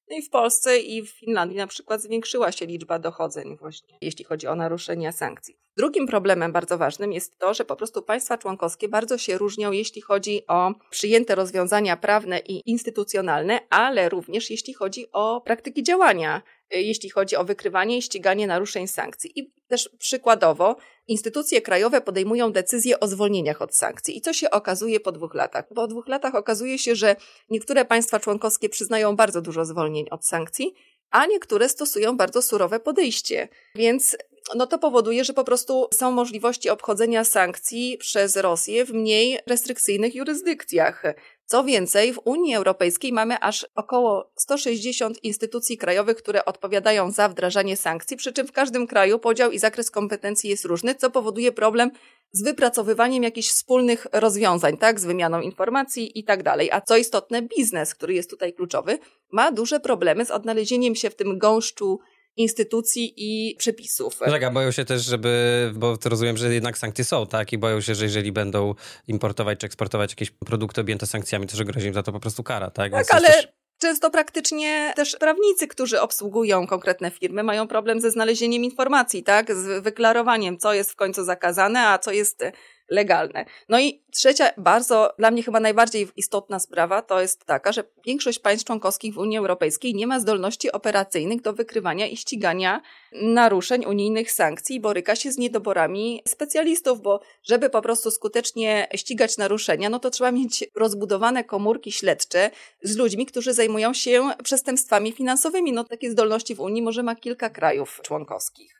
No 0.09 0.17
i 0.17 0.21
w 0.21 0.29
Polsce 0.29 0.79
i 0.79 1.01
w 1.01 1.09
Finlandii 1.09 1.57
na 1.57 1.67
przykład 1.67 2.01
zwiększyła 2.01 2.51
się 2.51 2.65
liczba 2.65 2.99
dochodzeń 2.99 3.57
właśnie, 3.57 3.97
jeśli 4.01 4.25
chodzi 4.25 4.47
o 4.47 4.55
naruszenia 4.55 5.11
sankcji. 5.11 5.57
Drugim 5.77 6.07
problemem 6.07 6.51
bardzo 6.51 6.77
ważnym 6.77 7.13
jest 7.13 7.39
to, 7.39 7.53
że 7.53 7.65
po 7.65 7.75
prostu 7.75 8.01
państwa 8.01 8.37
członkowskie 8.37 8.89
bardzo 8.89 9.17
się 9.17 9.37
różnią, 9.37 9.71
jeśli 9.71 10.01
chodzi 10.01 10.47
o 10.47 10.73
przyjęte 10.89 11.35
rozwiązania 11.35 11.97
prawne 11.97 12.39
i 12.39 12.69
instytucjonalne, 12.69 13.59
ale 13.69 14.09
również 14.09 14.49
jeśli 14.49 14.73
chodzi 14.73 15.05
o 15.11 15.41
praktyki 15.41 15.83
działania, 15.83 16.41
jeśli 16.71 17.09
chodzi 17.09 17.35
o 17.35 17.43
wykrywanie 17.43 17.97
i 17.97 18.01
ściganie 18.01 18.47
naruszeń 18.47 18.87
sankcji. 18.87 19.39
I 19.39 19.53
też 19.67 19.89
przykładowo, 19.99 20.75
instytucje 21.09 21.61
krajowe 21.61 22.01
podejmują 22.01 22.51
decyzje 22.51 22.99
o 22.99 23.07
zwolnieniach 23.07 23.61
od 23.61 23.75
sankcji. 23.75 24.17
I 24.17 24.21
co 24.21 24.33
się 24.33 24.49
okazuje 24.49 24.99
po 24.99 25.11
dwóch 25.11 25.33
latach? 25.33 25.67
Po 25.67 25.87
dwóch 25.87 26.07
latach 26.07 26.35
okazuje 26.35 26.77
się, 26.77 26.95
że 26.95 27.15
niektóre 27.49 27.85
państwa 27.85 28.19
członkowskie 28.19 28.69
przyznają 28.69 29.15
bardzo 29.15 29.41
dużo 29.41 29.65
zwolnień 29.65 30.05
od 30.11 30.25
sankcji, 30.25 30.73
a 31.11 31.25
niektóre 31.25 31.69
stosują 31.69 32.17
bardzo 32.17 32.41
surowe 32.41 32.79
podejście. 32.79 33.47
Więc 33.75 34.17
no 34.55 34.67
to 34.67 34.79
powoduje, 34.79 35.23
że 35.23 35.33
po 35.33 35.43
prostu 35.43 35.87
są 35.93 36.11
możliwości 36.11 36.69
obchodzenia 36.69 37.23
sankcji 37.23 37.97
przez 37.97 38.35
Rosję 38.35 38.85
w 38.85 38.93
mniej 38.93 39.39
restrykcyjnych 39.47 40.15
jurysdykcjach. 40.15 41.03
Co 41.45 41.63
więcej, 41.63 42.13
w 42.13 42.19
Unii 42.23 42.55
Europejskiej 42.55 43.13
mamy 43.13 43.39
aż 43.39 43.67
około 43.75 44.31
160 44.35 45.23
instytucji 45.23 45.77
krajowych, 45.77 46.17
które 46.17 46.45
odpowiadają 46.45 47.11
za 47.11 47.29
wdrażanie 47.29 47.77
sankcji, 47.77 48.17
przy 48.17 48.33
czym 48.33 48.47
w 48.47 48.51
każdym 48.51 48.87
kraju 48.87 49.19
podział 49.19 49.51
i 49.51 49.59
zakres 49.59 49.91
kompetencji 49.91 50.49
jest 50.49 50.65
różny, 50.65 50.95
co 50.95 51.09
powoduje 51.09 51.51
problem 51.51 51.91
z 52.31 52.43
wypracowywaniem 52.43 53.23
jakichś 53.23 53.49
wspólnych 53.49 54.07
rozwiązań, 54.13 54.77
tak, 54.77 54.99
z 54.99 55.05
wymianą 55.05 55.41
informacji 55.41 56.19
i 56.19 56.23
tak 56.23 56.43
dalej. 56.43 56.71
A 56.71 56.81
co 56.81 56.97
istotne, 56.97 57.41
biznes, 57.41 57.95
który 57.95 58.13
jest 58.13 58.29
tutaj 58.29 58.53
kluczowy, 58.53 58.99
ma 59.31 59.51
duże 59.51 59.79
problemy 59.79 60.25
z 60.25 60.31
odnalezieniem 60.31 60.95
się 60.95 61.09
w 61.09 61.15
tym 61.15 61.37
gąszczu 61.37 61.99
instytucji 62.39 63.13
i 63.17 63.55
przepisów. 63.55 64.19
Tak, 64.19 64.43
a 64.43 64.51
boją 64.51 64.71
się 64.71 64.85
też, 64.85 65.05
żeby, 65.05 65.71
bo 65.75 65.97
rozumiem, 66.05 66.37
że 66.37 66.53
jednak 66.53 66.77
sankcje 66.77 67.05
są, 67.05 67.27
tak? 67.27 67.53
I 67.53 67.57
boją 67.57 67.81
się, 67.81 67.95
że 67.95 68.05
jeżeli 68.05 68.31
będą 68.31 68.75
importować 69.07 69.59
czy 69.59 69.65
eksportować 69.65 70.11
jakieś 70.11 70.31
produkty 70.31 70.81
objęte 70.81 71.05
sankcjami, 71.05 71.47
to 71.47 71.57
że 71.57 71.65
grozi 71.65 71.87
im 71.87 71.93
za 71.93 72.03
to 72.03 72.11
po 72.11 72.19
prostu 72.19 72.43
kara, 72.43 72.71
tak? 72.71 72.91
Tak, 72.91 73.13
ale 73.13 73.27
też... 73.27 73.47
często 73.77 74.09
praktycznie 74.09 74.93
też 74.95 75.15
prawnicy, 75.19 75.67
którzy 75.67 76.01
obsługują 76.01 76.67
konkretne 76.67 77.11
firmy, 77.11 77.43
mają 77.43 77.67
problem 77.67 78.01
ze 78.01 78.11
znalezieniem 78.11 78.63
informacji, 78.63 79.23
tak? 79.23 79.55
Z 79.55 79.83
wyklarowaniem, 79.83 80.57
co 80.57 80.73
jest 80.73 80.91
w 80.91 80.95
końcu 80.95 81.23
zakazane, 81.23 81.87
a 81.87 81.99
co 81.99 82.11
jest 82.11 82.43
legalne. 82.89 83.45
No 83.69 83.79
i 83.79 84.03
trzecia, 84.11 84.49
bardzo 84.57 85.13
dla 85.17 85.31
mnie 85.31 85.43
chyba 85.43 85.59
najbardziej 85.59 86.07
istotna 86.15 86.59
sprawa 86.59 87.01
to 87.01 87.21
jest 87.21 87.45
taka, 87.45 87.71
że 87.71 87.83
większość 88.05 88.39
państw 88.39 88.65
członkowskich 88.65 89.13
w 89.13 89.17
Unii 89.17 89.37
Europejskiej 89.37 89.95
nie 89.95 90.07
ma 90.07 90.19
zdolności 90.19 90.71
operacyjnych 90.71 91.41
do 91.41 91.53
wykrywania 91.53 92.07
i 92.07 92.17
ścigania 92.17 92.81
naruszeń 93.11 93.85
unijnych 93.85 94.31
sankcji 94.31 94.75
i 94.75 94.79
boryka 94.79 95.15
się 95.15 95.31
z 95.31 95.37
niedoborami 95.37 96.21
specjalistów, 96.27 97.01
bo 97.01 97.21
żeby 97.43 97.69
po 97.69 97.81
prostu 97.81 98.11
skutecznie 98.11 98.87
ścigać 98.95 99.37
naruszenia, 99.37 99.89
no 99.89 99.99
to 99.99 100.09
trzeba 100.09 100.31
mieć 100.31 100.65
rozbudowane 100.75 101.43
komórki 101.43 101.91
śledcze 101.91 102.51
z 102.83 102.97
ludźmi, 102.97 103.25
którzy 103.25 103.53
zajmują 103.53 103.93
się 103.93 104.29
przestępstwami 104.43 105.11
finansowymi. 105.11 105.71
No 105.71 105.83
takie 105.83 106.11
zdolności 106.11 106.55
w 106.55 106.59
Unii 106.59 106.81
może 106.81 107.03
ma 107.03 107.15
kilka 107.15 107.49
krajów 107.49 107.99
członkowskich. 108.03 108.77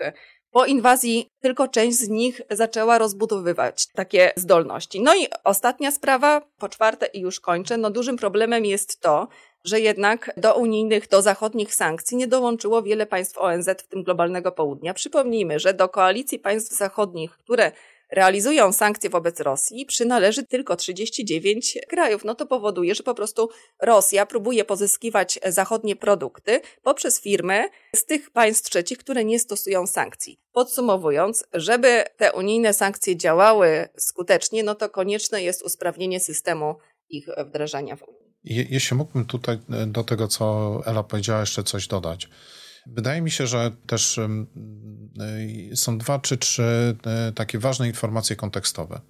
Po 0.51 0.65
inwazji 0.65 1.29
tylko 1.41 1.67
część 1.67 1.97
z 1.97 2.09
nich 2.09 2.41
zaczęła 2.49 2.97
rozbudowywać 2.97 3.87
takie 3.87 4.31
zdolności. 4.35 5.01
No 5.01 5.15
i 5.15 5.27
ostatnia 5.43 5.91
sprawa, 5.91 6.41
po 6.57 6.69
czwarte 6.69 7.05
i 7.05 7.19
już 7.19 7.39
kończę, 7.39 7.77
no 7.77 7.89
dużym 7.89 8.17
problemem 8.17 8.65
jest 8.65 8.99
to, 8.99 9.27
że 9.63 9.79
jednak 9.79 10.31
do 10.37 10.55
unijnych, 10.55 11.07
do 11.07 11.21
zachodnich 11.21 11.75
sankcji 11.75 12.17
nie 12.17 12.27
dołączyło 12.27 12.83
wiele 12.83 13.05
państw 13.05 13.37
ONZ, 13.37 13.69
w 13.69 13.87
tym 13.87 14.03
globalnego 14.03 14.51
południa. 14.51 14.93
Przypomnijmy, 14.93 15.59
że 15.59 15.73
do 15.73 15.89
koalicji 15.89 16.39
państw 16.39 16.77
zachodnich, 16.77 17.31
które 17.31 17.71
realizują 18.11 18.73
sankcje 18.73 19.09
wobec 19.09 19.39
Rosji, 19.39 19.85
przynależy 19.85 20.43
tylko 20.43 20.75
39 20.75 21.77
krajów. 21.89 22.25
No 22.25 22.35
to 22.35 22.45
powoduje, 22.45 22.95
że 22.95 23.03
po 23.03 23.15
prostu 23.15 23.49
Rosja 23.81 24.25
próbuje 24.25 24.65
pozyskiwać 24.65 25.39
zachodnie 25.45 25.95
produkty 25.95 26.61
poprzez 26.83 27.21
firmy 27.21 27.69
z 27.95 28.05
tych 28.05 28.31
państw 28.31 28.69
trzecich, 28.69 28.97
które 28.97 29.25
nie 29.25 29.39
stosują 29.39 29.87
sankcji. 29.87 30.39
Podsumowując, 30.51 31.43
żeby 31.53 32.03
te 32.17 32.33
unijne 32.33 32.73
sankcje 32.73 33.17
działały 33.17 33.89
skutecznie, 33.97 34.63
no 34.63 34.75
to 34.75 34.89
konieczne 34.89 35.43
jest 35.43 35.61
usprawnienie 35.61 36.19
systemu 36.19 36.75
ich 37.09 37.27
wdrażania 37.45 37.95
w 37.95 38.03
Unii. 38.03 38.19
Jeśli 38.43 38.97
mógłbym 38.97 39.25
tutaj 39.25 39.59
do 39.87 40.03
tego, 40.03 40.27
co 40.27 40.73
Ela 40.85 41.03
powiedziała, 41.03 41.39
jeszcze 41.39 41.63
coś 41.63 41.87
dodać. 41.87 42.29
Wydaje 42.87 43.21
mi 43.21 43.31
się, 43.31 43.47
że 43.47 43.71
też 43.87 44.19
są 45.75 45.97
dwa 45.97 46.19
czy 46.19 46.37
trzy 46.37 46.95
e, 47.05 47.31
takie 47.31 47.59
ważne 47.59 47.87
informacje 47.87 48.35
kontekstowe. 48.35 49.01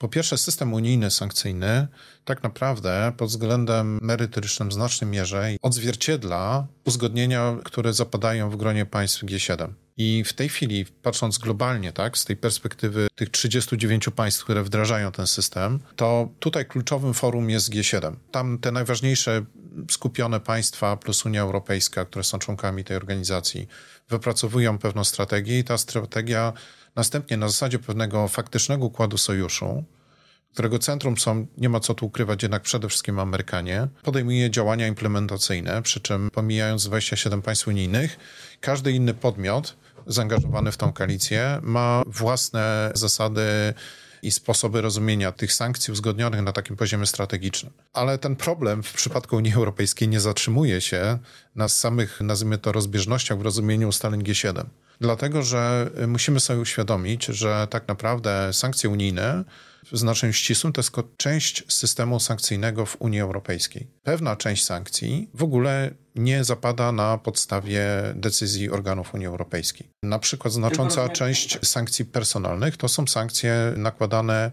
Po 0.00 0.08
pierwsze, 0.08 0.38
system 0.38 0.74
unijny 0.74 1.10
sankcyjny 1.10 1.88
tak 2.24 2.42
naprawdę 2.42 3.12
pod 3.16 3.28
względem 3.28 3.98
merytorycznym 4.02 4.68
w 4.68 4.72
znacznej 4.72 5.10
mierze 5.10 5.50
odzwierciedla 5.62 6.66
uzgodnienia, 6.84 7.56
które 7.64 7.92
zapadają 7.92 8.50
w 8.50 8.56
gronie 8.56 8.86
państw 8.86 9.24
G7. 9.24 9.72
I 9.96 10.24
w 10.26 10.32
tej 10.32 10.48
chwili, 10.48 10.86
patrząc 11.02 11.38
globalnie, 11.38 11.92
tak, 11.92 12.18
z 12.18 12.24
tej 12.24 12.36
perspektywy 12.36 13.08
tych 13.14 13.30
39 13.30 14.08
państw, 14.16 14.44
które 14.44 14.62
wdrażają 14.62 15.12
ten 15.12 15.26
system, 15.26 15.80
to 15.96 16.28
tutaj 16.38 16.66
kluczowym 16.66 17.14
forum 17.14 17.50
jest 17.50 17.70
G7. 17.70 18.14
Tam 18.30 18.58
te 18.58 18.72
najważniejsze 18.72 19.44
skupione 19.90 20.40
państwa 20.40 20.96
plus 20.96 21.26
Unia 21.26 21.42
Europejska, 21.42 22.04
które 22.04 22.24
są 22.24 22.38
członkami 22.38 22.84
tej 22.84 22.96
organizacji, 22.96 23.68
wypracowują 24.08 24.78
pewną 24.78 25.04
strategię 25.04 25.58
i 25.58 25.64
ta 25.64 25.78
strategia 25.78 26.52
następnie 26.96 27.36
na 27.36 27.48
zasadzie 27.48 27.78
pewnego 27.78 28.28
faktycznego 28.28 28.84
układu 28.84 29.18
sojuszu, 29.18 29.84
którego 30.52 30.78
centrum 30.78 31.18
są, 31.18 31.46
nie 31.56 31.68
ma 31.68 31.80
co 31.80 31.94
tu 31.94 32.06
ukrywać, 32.06 32.42
jednak 32.42 32.62
przede 32.62 32.88
wszystkim 32.88 33.18
Amerykanie, 33.18 33.88
podejmuje 34.02 34.50
działania 34.50 34.86
implementacyjne, 34.86 35.82
przy 35.82 36.00
czym 36.00 36.30
pomijając 36.30 36.84
27 36.84 37.42
państw 37.42 37.68
unijnych, 37.68 38.18
każdy 38.60 38.92
inny 38.92 39.14
podmiot 39.14 39.76
zaangażowany 40.06 40.72
w 40.72 40.76
tą 40.76 40.92
koalicję 40.92 41.58
ma 41.62 42.02
własne 42.06 42.90
zasady 42.94 43.74
i 44.22 44.30
sposoby 44.30 44.80
rozumienia 44.80 45.32
tych 45.32 45.52
sankcji 45.52 45.92
uzgodnionych 45.92 46.42
na 46.42 46.52
takim 46.52 46.76
poziomie 46.76 47.06
strategicznym. 47.06 47.72
Ale 47.92 48.18
ten 48.18 48.36
problem 48.36 48.82
w 48.82 48.92
przypadku 48.92 49.36
Unii 49.36 49.54
Europejskiej 49.54 50.08
nie 50.08 50.20
zatrzymuje 50.20 50.80
się 50.80 51.18
na 51.54 51.68
samych, 51.68 52.20
nazwijmy 52.20 52.58
to, 52.58 52.72
rozbieżnościach 52.72 53.38
w 53.38 53.42
rozumieniu 53.42 53.88
ustaleń 53.88 54.22
G7. 54.22 54.64
Dlatego, 55.00 55.42
że 55.42 55.90
musimy 56.08 56.40
sobie 56.40 56.60
uświadomić, 56.60 57.24
że 57.24 57.66
tak 57.70 57.88
naprawdę 57.88 58.52
sankcje 58.52 58.90
unijne 58.90 59.44
w 59.92 59.98
znaczeniu 59.98 60.32
ścisłym 60.32 60.72
to 60.72 60.80
jest 60.80 60.92
część 61.16 61.72
systemu 61.72 62.20
sankcyjnego 62.20 62.86
w 62.86 62.96
Unii 62.98 63.20
Europejskiej. 63.20 63.86
Pewna 64.02 64.36
część 64.36 64.64
sankcji 64.64 65.30
w 65.34 65.42
ogóle 65.42 65.90
nie 66.14 66.44
zapada 66.44 66.92
na 66.92 67.18
podstawie 67.18 67.86
decyzji 68.14 68.70
organów 68.70 69.14
Unii 69.14 69.26
Europejskiej. 69.26 69.90
Na 70.02 70.18
przykład 70.18 70.54
znacząca 70.54 71.08
część 71.08 71.66
sankcji 71.66 72.04
personalnych 72.04 72.76
to 72.76 72.88
są 72.88 73.06
sankcje 73.06 73.72
nakładane 73.76 74.52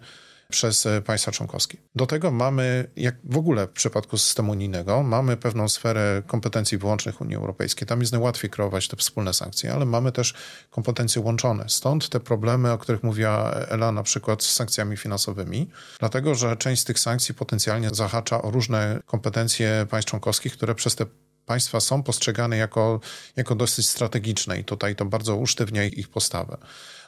przez 0.50 0.86
e, 0.86 1.02
państwa 1.02 1.32
członkowskie. 1.32 1.78
Do 1.96 2.06
tego 2.06 2.32
mamy, 2.32 2.92
jak 2.96 3.16
w 3.24 3.38
ogóle 3.38 3.68
w 3.68 3.72
przypadku 3.72 4.18
systemu 4.18 4.52
unijnego, 4.52 5.04
mamy 5.04 5.38
pewną 5.38 5.70
sferę 5.70 6.24
kompetencji 6.28 6.78
wyłącznych 6.78 7.22
Unii 7.22 7.36
Europejskiej. 7.36 7.88
Tam 7.88 8.00
jest 8.00 8.12
najłatwiej 8.12 8.50
kreować 8.50 8.88
te 8.88 8.98
wspólne 8.98 9.34
sankcje, 9.34 9.74
ale 9.74 9.86
mamy 9.86 10.12
też 10.12 10.34
kompetencje 10.70 11.22
łączone. 11.22 11.66
Stąd 11.68 12.10
te 12.10 12.20
problemy, 12.20 12.72
o 12.72 12.78
których 12.78 13.04
mówiła 13.04 13.52
Ela, 13.52 13.92
na 13.92 14.04
przykład 14.04 14.44
z 14.44 14.54
sankcjami 14.54 14.98
finansowymi, 14.98 15.70
dlatego 16.00 16.36
że 16.36 16.58
część 16.58 16.82
z 16.82 16.86
tych 16.86 17.00
sankcji 17.00 17.36
potencjalnie 17.36 17.90
zahacza 17.90 18.42
o 18.42 18.52
różne 18.52 19.00
kompetencje 19.06 19.88
państw 19.90 20.10
członkowskich, 20.10 20.54
które 20.54 20.76
przez 20.76 20.96
te 20.96 21.06
państwa 21.48 21.80
są 21.80 22.04
postrzegane 22.04 22.58
jako, 22.58 23.00
jako 23.36 23.56
dosyć 23.56 23.90
strategiczne 23.90 24.60
i 24.60 24.64
tutaj 24.64 24.96
to 24.96 25.06
bardzo 25.06 25.36
usztywnia 25.36 25.84
ich 25.84 26.10
postawę. 26.10 26.58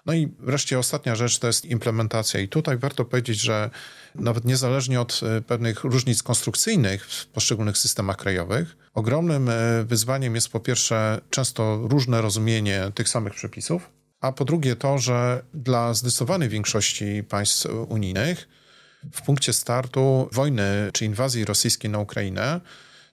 No 0.06 0.14
i 0.14 0.28
wreszcie 0.40 0.80
ostatnia 0.80 1.16
rzecz 1.16 1.40
to 1.40 1.48
jest 1.48 1.66
implementacja. 1.66 2.40
I 2.40 2.48
tutaj 2.48 2.78
warto 2.78 3.06
powiedzieć, 3.06 3.40
że 3.42 3.70
nawet 4.16 4.46
niezależnie 4.46 5.02
od 5.02 5.22
e, 5.24 5.42
pewnych 5.42 5.84
różnic 5.84 6.24
konstrukcyjnych 6.24 7.06
w 7.06 7.26
poszczególnych 7.28 7.78
systemach 7.78 8.18
krajowych, 8.18 8.78
ogromnym 8.94 9.50
e, 9.50 9.54
wyzwaniem 9.84 10.36
jest 10.36 10.50
po 10.50 10.60
pierwsze 10.60 11.22
często 11.30 11.80
różne 11.84 12.22
rozumienie 12.22 12.92
tych 12.96 13.10
samych 13.10 13.34
przepisów, 13.34 13.90
a 14.22 14.32
po 14.32 14.46
drugie 14.46 14.76
to, 14.76 14.98
że 14.98 15.44
dla 15.54 15.94
zdecydowanej 15.94 16.50
większości 16.50 17.24
państw 17.30 17.68
unijnych 17.88 18.48
w 19.14 19.22
punkcie 19.22 19.54
startu 19.54 20.30
wojny 20.32 20.90
czy 20.94 21.06
inwazji 21.06 21.46
rosyjskiej 21.46 21.92
na 21.92 22.00
Ukrainę 22.00 22.62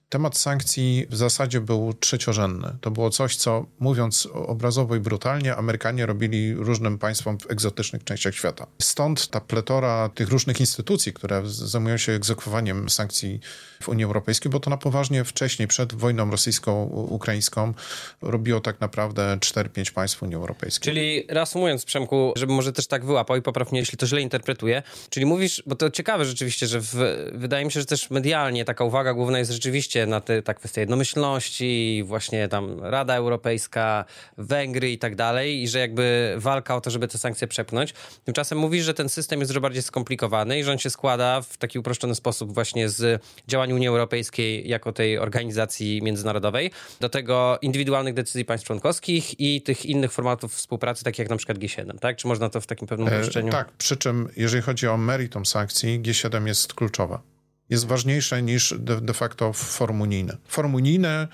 temat 0.09 0.37
sankcji 0.37 1.05
w 1.09 1.15
zasadzie 1.15 1.61
był 1.61 1.93
trzeciorzędny. 1.93 2.77
To 2.81 2.91
było 2.91 3.09
coś, 3.09 3.35
co 3.35 3.65
mówiąc 3.79 4.27
obrazowo 4.33 4.95
i 4.95 4.99
brutalnie, 4.99 5.55
Amerykanie 5.55 6.05
robili 6.05 6.53
różnym 6.53 6.97
państwom 6.97 7.37
w 7.39 7.51
egzotycznych 7.51 8.03
częściach 8.03 8.35
świata. 8.35 8.67
Stąd 8.81 9.27
ta 9.27 9.41
pletora 9.41 10.09
tych 10.09 10.29
różnych 10.29 10.59
instytucji, 10.59 11.13
które 11.13 11.41
zajmują 11.45 11.97
się 11.97 12.11
egzekwowaniem 12.11 12.89
sankcji 12.89 13.39
w 13.83 13.89
Unii 13.89 14.05
Europejskiej, 14.05 14.51
bo 14.51 14.59
to 14.59 14.69
na 14.69 14.77
poważnie 14.77 15.23
wcześniej, 15.23 15.67
przed 15.67 15.93
wojną 15.93 16.31
rosyjsko-ukraińską, 16.31 17.73
robiło 18.21 18.59
tak 18.59 18.81
naprawdę 18.81 19.37
4-5 19.39 19.91
państw 19.93 20.23
Unii 20.23 20.35
Europejskiej. 20.35 20.93
Czyli 20.93 21.25
reasumując, 21.29 21.85
Przemku, 21.85 22.33
żeby 22.35 22.53
może 22.53 22.73
też 22.73 22.87
tak 22.87 23.05
wyłapał 23.05 23.37
i 23.37 23.41
poprawnie, 23.41 23.79
jeśli 23.79 23.97
to 23.97 24.07
źle 24.07 24.21
interpretuję, 24.21 24.83
czyli 25.09 25.25
mówisz, 25.25 25.63
bo 25.65 25.75
to 25.75 25.89
ciekawe 25.89 26.25
rzeczywiście, 26.25 26.67
że 26.67 26.81
w, 26.81 26.95
wydaje 27.33 27.65
mi 27.65 27.71
się, 27.71 27.79
że 27.79 27.85
też 27.85 28.09
medialnie 28.09 28.65
taka 28.65 28.83
uwaga 28.83 29.13
główna 29.13 29.39
jest 29.39 29.51
rzeczywiście 29.51 29.96
na 30.05 30.21
te, 30.21 30.41
ta 30.41 30.53
kwestia 30.53 30.81
jednomyślności, 30.81 32.03
właśnie 32.05 32.47
tam 32.47 32.79
Rada 32.83 33.15
Europejska, 33.15 34.05
Węgry 34.37 34.91
i 34.91 34.97
tak 34.97 35.15
dalej, 35.15 35.63
i 35.63 35.67
że 35.67 35.79
jakby 35.79 36.35
walka 36.37 36.75
o 36.75 36.81
to, 36.81 36.89
żeby 36.89 37.07
te 37.07 37.17
sankcje 37.17 37.47
przepchnąć. 37.47 37.93
Tymczasem 38.25 38.57
mówisz, 38.57 38.85
że 38.85 38.93
ten 38.93 39.09
system 39.09 39.39
jest 39.39 39.51
dużo 39.51 39.61
bardziej 39.61 39.83
skomplikowany 39.83 40.59
i 40.59 40.63
że 40.63 40.71
on 40.71 40.77
się 40.77 40.89
składa 40.89 41.41
w 41.41 41.57
taki 41.57 41.79
uproszczony 41.79 42.15
sposób 42.15 42.53
właśnie 42.53 42.89
z 42.89 43.23
działań 43.47 43.73
Unii 43.73 43.87
Europejskiej 43.87 44.69
jako 44.69 44.93
tej 44.93 45.17
organizacji 45.17 46.01
międzynarodowej, 46.01 46.71
do 46.99 47.09
tego 47.09 47.59
indywidualnych 47.61 48.13
decyzji 48.13 48.45
państw 48.45 48.67
członkowskich 48.67 49.39
i 49.39 49.61
tych 49.61 49.85
innych 49.85 50.11
formatów 50.11 50.53
współpracy, 50.53 51.03
takich 51.03 51.19
jak 51.19 51.29
na 51.29 51.37
przykład 51.37 51.57
G7, 51.57 51.99
tak? 51.99 52.17
Czy 52.17 52.27
można 52.27 52.49
to 52.49 52.61
w 52.61 52.67
takim 52.67 52.87
pewnym 52.87 53.07
uproszczeniu? 53.07 53.47
E, 53.47 53.51
tak, 53.51 53.71
przy 53.71 53.97
czym 53.97 54.29
jeżeli 54.37 54.63
chodzi 54.63 54.87
o 54.87 54.97
meritum 54.97 55.45
sankcji, 55.45 56.01
G7 56.01 56.47
jest 56.47 56.73
kluczowa 56.73 57.36
jest 57.69 57.85
ważniejsze 57.87 58.41
niż 58.41 58.73
de, 58.79 59.01
de 59.01 59.13
facto 59.13 59.53
forum 59.53 60.01
unijne. 60.01 60.37
Forum 60.47 60.75
unijne 60.75 61.27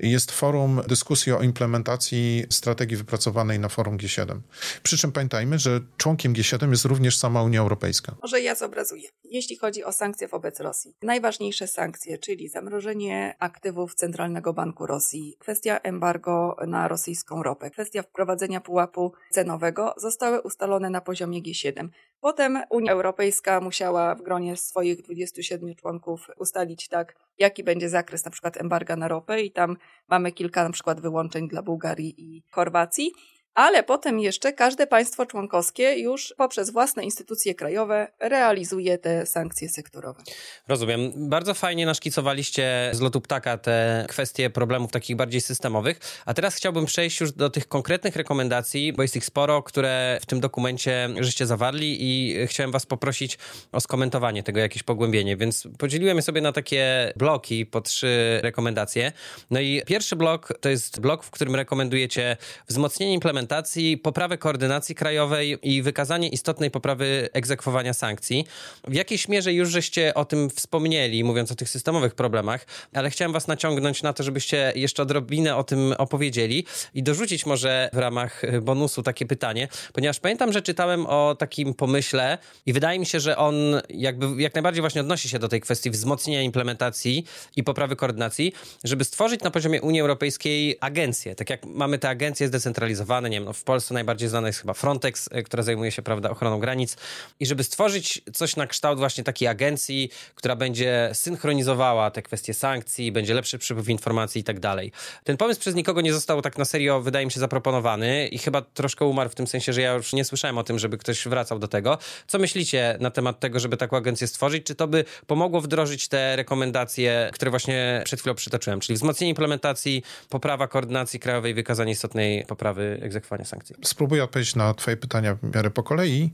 jest 0.00 0.32
forum 0.32 0.80
dyskusji 0.88 1.32
o 1.32 1.42
implementacji 1.42 2.44
strategii 2.50 2.96
wypracowanej 2.96 3.58
na 3.58 3.68
forum 3.68 3.98
G7. 3.98 4.40
Przy 4.82 4.98
czym 4.98 5.12
pamiętajmy, 5.12 5.58
że 5.58 5.80
członkiem 5.96 6.32
G7 6.32 6.70
jest 6.70 6.84
również 6.84 7.18
sama 7.18 7.42
Unia 7.42 7.60
Europejska. 7.60 8.14
Może 8.22 8.40
ja 8.40 8.54
zobrazuję. 8.54 9.08
Jeśli 9.24 9.56
chodzi 9.56 9.84
o 9.84 9.92
sankcje 9.92 10.28
wobec 10.28 10.60
Rosji, 10.60 10.96
najważniejsze 11.02 11.66
sankcje, 11.66 12.18
czyli 12.18 12.48
zamrożenie 12.48 13.34
aktywów 13.38 13.94
Centralnego 13.94 14.52
Banku 14.52 14.86
Rosji, 14.86 15.36
kwestia 15.38 15.78
embargo 15.78 16.56
na 16.66 16.88
rosyjską 16.88 17.42
ropę, 17.42 17.70
kwestia 17.70 18.02
wprowadzenia 18.02 18.60
pułapu 18.60 19.12
cenowego 19.30 19.94
zostały 19.96 20.40
ustalone 20.40 20.90
na 20.90 21.00
poziomie 21.00 21.42
G7. 21.42 21.88
Potem 22.20 22.62
Unia 22.70 22.92
Europejska 22.92 23.60
musiała 23.60 24.14
w 24.14 24.22
gronie 24.22 24.56
swoich 24.56 25.02
27 25.02 25.74
członków 25.74 26.26
ustalić 26.38 26.88
tak, 26.88 27.16
jaki 27.38 27.64
będzie 27.64 27.88
zakres 27.88 28.24
na 28.24 28.30
przykład 28.30 28.56
embarga 28.56 28.96
na 28.96 29.08
ropę 29.08 29.42
i 29.42 29.52
tam 29.52 29.76
mamy 30.08 30.32
kilka 30.32 30.64
na 30.64 30.70
przykład 30.70 31.00
wyłączeń 31.00 31.48
dla 31.48 31.62
Bułgarii 31.62 32.14
i 32.18 32.42
Chorwacji 32.50 33.12
ale 33.60 33.82
potem 33.82 34.20
jeszcze 34.20 34.52
każde 34.52 34.86
państwo 34.86 35.26
członkowskie 35.26 35.98
już 35.98 36.34
poprzez 36.36 36.70
własne 36.70 37.04
instytucje 37.04 37.54
krajowe 37.54 38.08
realizuje 38.20 38.98
te 38.98 39.26
sankcje 39.26 39.68
sektorowe. 39.68 40.22
Rozumiem. 40.68 41.12
Bardzo 41.16 41.54
fajnie 41.54 41.86
naszkicowaliście 41.86 42.90
z 42.92 43.00
lotu 43.00 43.20
ptaka 43.20 43.58
te 43.58 44.06
kwestie 44.08 44.50
problemów 44.50 44.92
takich 44.92 45.16
bardziej 45.16 45.40
systemowych, 45.40 46.00
a 46.26 46.34
teraz 46.34 46.54
chciałbym 46.54 46.86
przejść 46.86 47.20
już 47.20 47.32
do 47.32 47.50
tych 47.50 47.68
konkretnych 47.68 48.16
rekomendacji, 48.16 48.92
bo 48.92 49.02
jest 49.02 49.16
ich 49.16 49.24
sporo, 49.24 49.62
które 49.62 50.18
w 50.22 50.26
tym 50.26 50.40
dokumencie 50.40 51.08
żeście 51.20 51.46
zawarli 51.46 51.96
i 52.00 52.46
chciałem 52.46 52.72
was 52.72 52.86
poprosić 52.86 53.38
o 53.72 53.80
skomentowanie 53.80 54.42
tego, 54.42 54.60
jakieś 54.60 54.82
pogłębienie, 54.82 55.36
więc 55.36 55.68
podzieliłem 55.78 56.16
je 56.16 56.22
sobie 56.22 56.40
na 56.40 56.52
takie 56.52 57.12
bloki 57.16 57.66
po 57.66 57.80
trzy 57.80 58.40
rekomendacje. 58.42 59.12
No 59.50 59.60
i 59.60 59.82
pierwszy 59.86 60.16
blok 60.16 60.48
to 60.60 60.68
jest 60.68 61.00
blok, 61.00 61.24
w 61.24 61.30
którym 61.30 61.56
rekomendujecie 61.56 62.36
wzmocnienie 62.68 63.14
implementacji 63.14 63.49
implementacji, 63.50 63.98
poprawę 63.98 64.38
koordynacji 64.38 64.94
krajowej 64.94 65.58
i 65.62 65.82
wykazanie 65.82 66.28
istotnej 66.28 66.70
poprawy 66.70 67.28
egzekwowania 67.32 67.94
sankcji. 67.94 68.46
W 68.88 68.94
jakiejś 68.94 69.28
mierze 69.28 69.52
już 69.52 69.70
żeście 69.70 70.14
o 70.14 70.24
tym 70.24 70.50
wspomnieli, 70.50 71.24
mówiąc 71.24 71.52
o 71.52 71.54
tych 71.54 71.68
systemowych 71.68 72.14
problemach, 72.14 72.66
ale 72.94 73.10
chciałem 73.10 73.32
was 73.32 73.48
naciągnąć 73.48 74.02
na 74.02 74.12
to, 74.12 74.22
żebyście 74.22 74.72
jeszcze 74.76 75.02
odrobinę 75.02 75.56
o 75.56 75.64
tym 75.64 75.94
opowiedzieli 75.98 76.66
i 76.94 77.02
dorzucić 77.02 77.46
może 77.46 77.90
w 77.92 77.98
ramach 77.98 78.42
bonusu 78.62 79.02
takie 79.02 79.26
pytanie, 79.26 79.68
ponieważ 79.92 80.20
pamiętam, 80.20 80.52
że 80.52 80.62
czytałem 80.62 81.06
o 81.06 81.36
takim 81.38 81.74
pomyśle 81.74 82.38
i 82.66 82.72
wydaje 82.72 82.98
mi 82.98 83.06
się, 83.06 83.20
że 83.20 83.36
on 83.36 83.54
jakby 83.88 84.42
jak 84.42 84.54
najbardziej 84.54 84.80
właśnie 84.80 85.00
odnosi 85.00 85.28
się 85.28 85.38
do 85.38 85.48
tej 85.48 85.60
kwestii 85.60 85.90
wzmocnienia 85.90 86.42
implementacji 86.42 87.24
i 87.56 87.64
poprawy 87.64 87.96
koordynacji, 87.96 88.52
żeby 88.84 89.04
stworzyć 89.04 89.40
na 89.40 89.50
poziomie 89.50 89.82
Unii 89.82 90.00
Europejskiej 90.00 90.76
agencje, 90.80 91.34
tak 91.34 91.50
jak 91.50 91.66
mamy 91.66 91.98
te 91.98 92.08
agencje 92.08 92.48
zdecentralizowane, 92.48 93.29
nie 93.30 93.36
wiem, 93.36 93.44
no 93.44 93.52
w 93.52 93.64
Polsce 93.64 93.94
najbardziej 93.94 94.28
znana 94.28 94.46
jest 94.46 94.60
chyba 94.60 94.74
Frontex, 94.74 95.28
e, 95.32 95.42
która 95.42 95.62
zajmuje 95.62 95.92
się, 95.92 96.02
prawda, 96.02 96.30
ochroną 96.30 96.58
granic 96.58 96.96
i 97.40 97.46
żeby 97.46 97.64
stworzyć 97.64 98.22
coś 98.32 98.56
na 98.56 98.66
kształt 98.66 98.98
właśnie 98.98 99.24
takiej 99.24 99.48
agencji, 99.48 100.10
która 100.34 100.56
będzie 100.56 101.10
synchronizowała 101.12 102.10
te 102.10 102.22
kwestie 102.22 102.54
sankcji, 102.54 103.12
będzie 103.12 103.34
lepszy 103.34 103.58
przepływ 103.58 103.88
informacji 103.88 104.40
i 104.40 104.44
tak 104.44 104.60
dalej. 104.60 104.92
Ten 105.24 105.36
pomysł 105.36 105.60
przez 105.60 105.74
nikogo 105.74 106.00
nie 106.00 106.12
został 106.12 106.42
tak 106.42 106.58
na 106.58 106.64
serio, 106.64 107.00
wydaje 107.00 107.26
mi 107.26 107.32
się, 107.32 107.40
zaproponowany 107.40 108.28
i 108.28 108.38
chyba 108.38 108.62
troszkę 108.62 109.04
umarł 109.04 109.30
w 109.30 109.34
tym 109.34 109.46
sensie, 109.46 109.72
że 109.72 109.82
ja 109.82 109.92
już 109.92 110.12
nie 110.12 110.24
słyszałem 110.24 110.58
o 110.58 110.64
tym, 110.64 110.78
żeby 110.78 110.98
ktoś 110.98 111.28
wracał 111.28 111.58
do 111.58 111.68
tego. 111.68 111.98
Co 112.26 112.38
myślicie 112.38 112.96
na 113.00 113.10
temat 113.10 113.40
tego, 113.40 113.60
żeby 113.60 113.76
taką 113.76 113.96
agencję 113.96 114.26
stworzyć? 114.26 114.66
Czy 114.66 114.74
to 114.74 114.88
by 114.88 115.04
pomogło 115.26 115.60
wdrożyć 115.60 116.08
te 116.08 116.36
rekomendacje, 116.36 117.30
które 117.32 117.50
właśnie 117.50 118.02
przed 118.04 118.20
chwilą 118.20 118.34
przytoczyłem, 118.34 118.80
czyli 118.80 118.96
wzmocnienie 118.96 119.28
implementacji, 119.28 120.02
poprawa 120.28 120.68
koordynacji 120.68 121.20
krajowej, 121.20 121.54
wykazanie 121.54 121.92
istotnej 121.92 122.44
poprawy 122.44 122.98
egzekwowania 123.20 123.44
sankcji? 123.44 123.76
Spróbuję 123.84 124.24
odpowiedzieć 124.24 124.56
na 124.56 124.74
twoje 124.74 124.96
pytania 124.96 125.34
w 125.34 125.54
miarę 125.54 125.70
po 125.70 125.82
kolei 125.82 126.32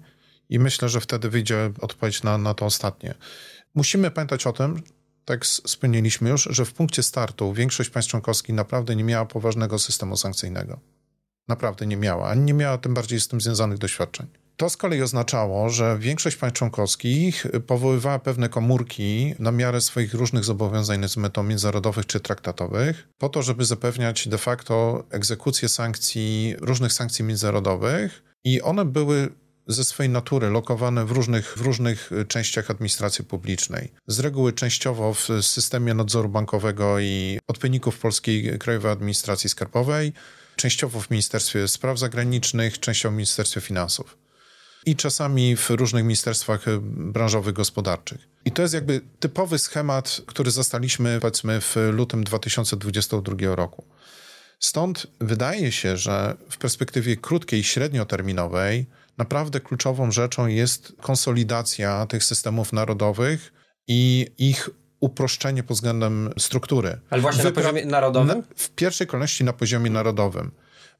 i 0.49 0.59
myślę, 0.59 0.89
że 0.89 1.01
wtedy 1.01 1.31
wyjdzie 1.31 1.71
odpowiedź 1.81 2.23
na, 2.23 2.39
na 2.39 2.55
to 2.55 2.65
ostatnie. 2.65 3.15
Musimy 3.75 4.11
pamiętać 4.11 4.47
o 4.47 4.53
tym, 4.53 4.83
tak 5.25 5.45
wspomnieliśmy 5.45 6.31
już, 6.31 6.49
że 6.51 6.65
w 6.65 6.73
punkcie 6.73 7.03
startu 7.03 7.53
większość 7.53 7.91
państw 7.91 8.11
członkowskich 8.11 8.55
naprawdę 8.55 8.97
nie 8.97 9.05
miała 9.05 9.27
poważnego 9.27 9.79
systemu 9.79 10.17
sankcyjnego. 10.17 10.81
Naprawdę 11.49 11.87
nie 11.87 11.97
miała, 11.97 12.29
ani 12.29 12.43
nie 12.43 12.55
miała 12.55 12.79
tym 12.79 12.95
bardziej 12.95 13.21
z 13.21 13.29
tym 13.29 13.41
związanych 13.41 13.79
doświadczeń. 13.79 14.27
To 14.57 14.71
z 14.71 14.77
kolei 14.77 15.03
oznaczało, 15.03 15.71
że 15.71 15.99
większość 15.99 16.37
państw 16.37 16.59
członkowskich 16.59 17.47
powoływała 17.67 18.19
pewne 18.19 18.49
komórki 18.49 19.35
na 19.39 19.53
miarę 19.53 19.81
swoich 19.81 20.15
różnych 20.15 20.45
zobowiązań 20.45 21.05
to 21.33 21.43
międzynarodowych 21.43 22.07
czy 22.07 22.21
traktatowych, 22.21 23.09
po 23.19 23.29
to, 23.29 23.43
żeby 23.43 23.65
zapewniać 23.65 24.29
de 24.29 24.39
facto 24.39 25.05
egzekucję 25.11 25.69
sankcji, 25.69 26.55
różnych 26.61 26.93
sankcji 26.93 27.25
międzynarodowych, 27.25 28.23
i 28.45 28.63
one 28.63 28.85
były 28.85 29.29
ze 29.67 29.85
swojej 29.85 30.13
natury 30.13 30.51
lokowane 30.51 31.05
w 31.05 31.11
różnych, 31.11 31.59
w 31.59 31.61
różnych 31.61 32.11
częściach 32.29 32.71
administracji 32.71 33.25
publicznej. 33.25 33.93
Z 34.07 34.21
reguły 34.21 34.53
częściowo 34.53 35.15
w 35.15 35.29
systemie 35.41 35.95
nadzoru 35.95 36.29
bankowego 36.29 37.01
i 37.01 37.39
odpowiedników 37.49 37.99
Polskiej 37.99 38.59
Krajowej 38.59 38.93
Administracji 38.93 39.51
Skarbowej, 39.51 40.13
częściowo 40.57 41.01
w 41.01 41.11
Ministerstwie 41.11 41.69
Spraw 41.69 41.99
Zagranicznych, 41.99 42.81
częściowo 42.81 43.13
w 43.13 43.17
Ministerstwie 43.17 43.61
Finansów 43.61 44.26
i 44.87 44.97
czasami 44.97 45.57
w 45.57 45.71
różnych 45.71 46.05
ministerstwach 46.05 46.69
e, 46.69 46.79
branżowych, 46.83 47.55
gospodarczych. 47.55 48.29
I 48.45 48.53
to 48.53 48.63
jest 48.63 48.75
jakby 48.75 49.01
typowy 49.21 49.59
schemat, 49.59 50.21
który 50.27 50.51
zastaliśmy 50.51 51.21
powiedzmy 51.21 51.61
w 51.61 51.77
lutym 51.93 52.25
2022 52.25 53.55
roku. 53.55 53.85
Stąd 54.61 55.07
wydaje 55.21 55.73
się, 55.73 55.97
że 55.97 56.37
w 56.51 56.59
perspektywie 56.59 57.17
krótkiej, 57.17 57.65
średnioterminowej 57.65 58.87
naprawdę 59.19 59.61
kluczową 59.61 60.11
rzeczą 60.13 60.47
jest 60.47 60.93
konsolidacja 61.01 62.07
tych 62.07 62.25
systemów 62.25 62.73
narodowych 62.73 63.53
i 63.89 64.27
ich 64.39 64.71
uproszczenie 65.01 65.63
pod 65.63 65.77
względem 65.77 66.31
struktury. 66.39 67.01
Ale 67.11 67.23
właśnie 67.23 67.45
Wypra- 67.45 67.47
na 67.47 67.53
poziomie 67.53 67.87
narodowym? 67.87 68.43
w 68.57 68.71
pierwszej 68.71 69.07
kolejności 69.07 69.45
na 69.45 69.53
poziomie 69.53 69.91
narodowym 69.91 70.51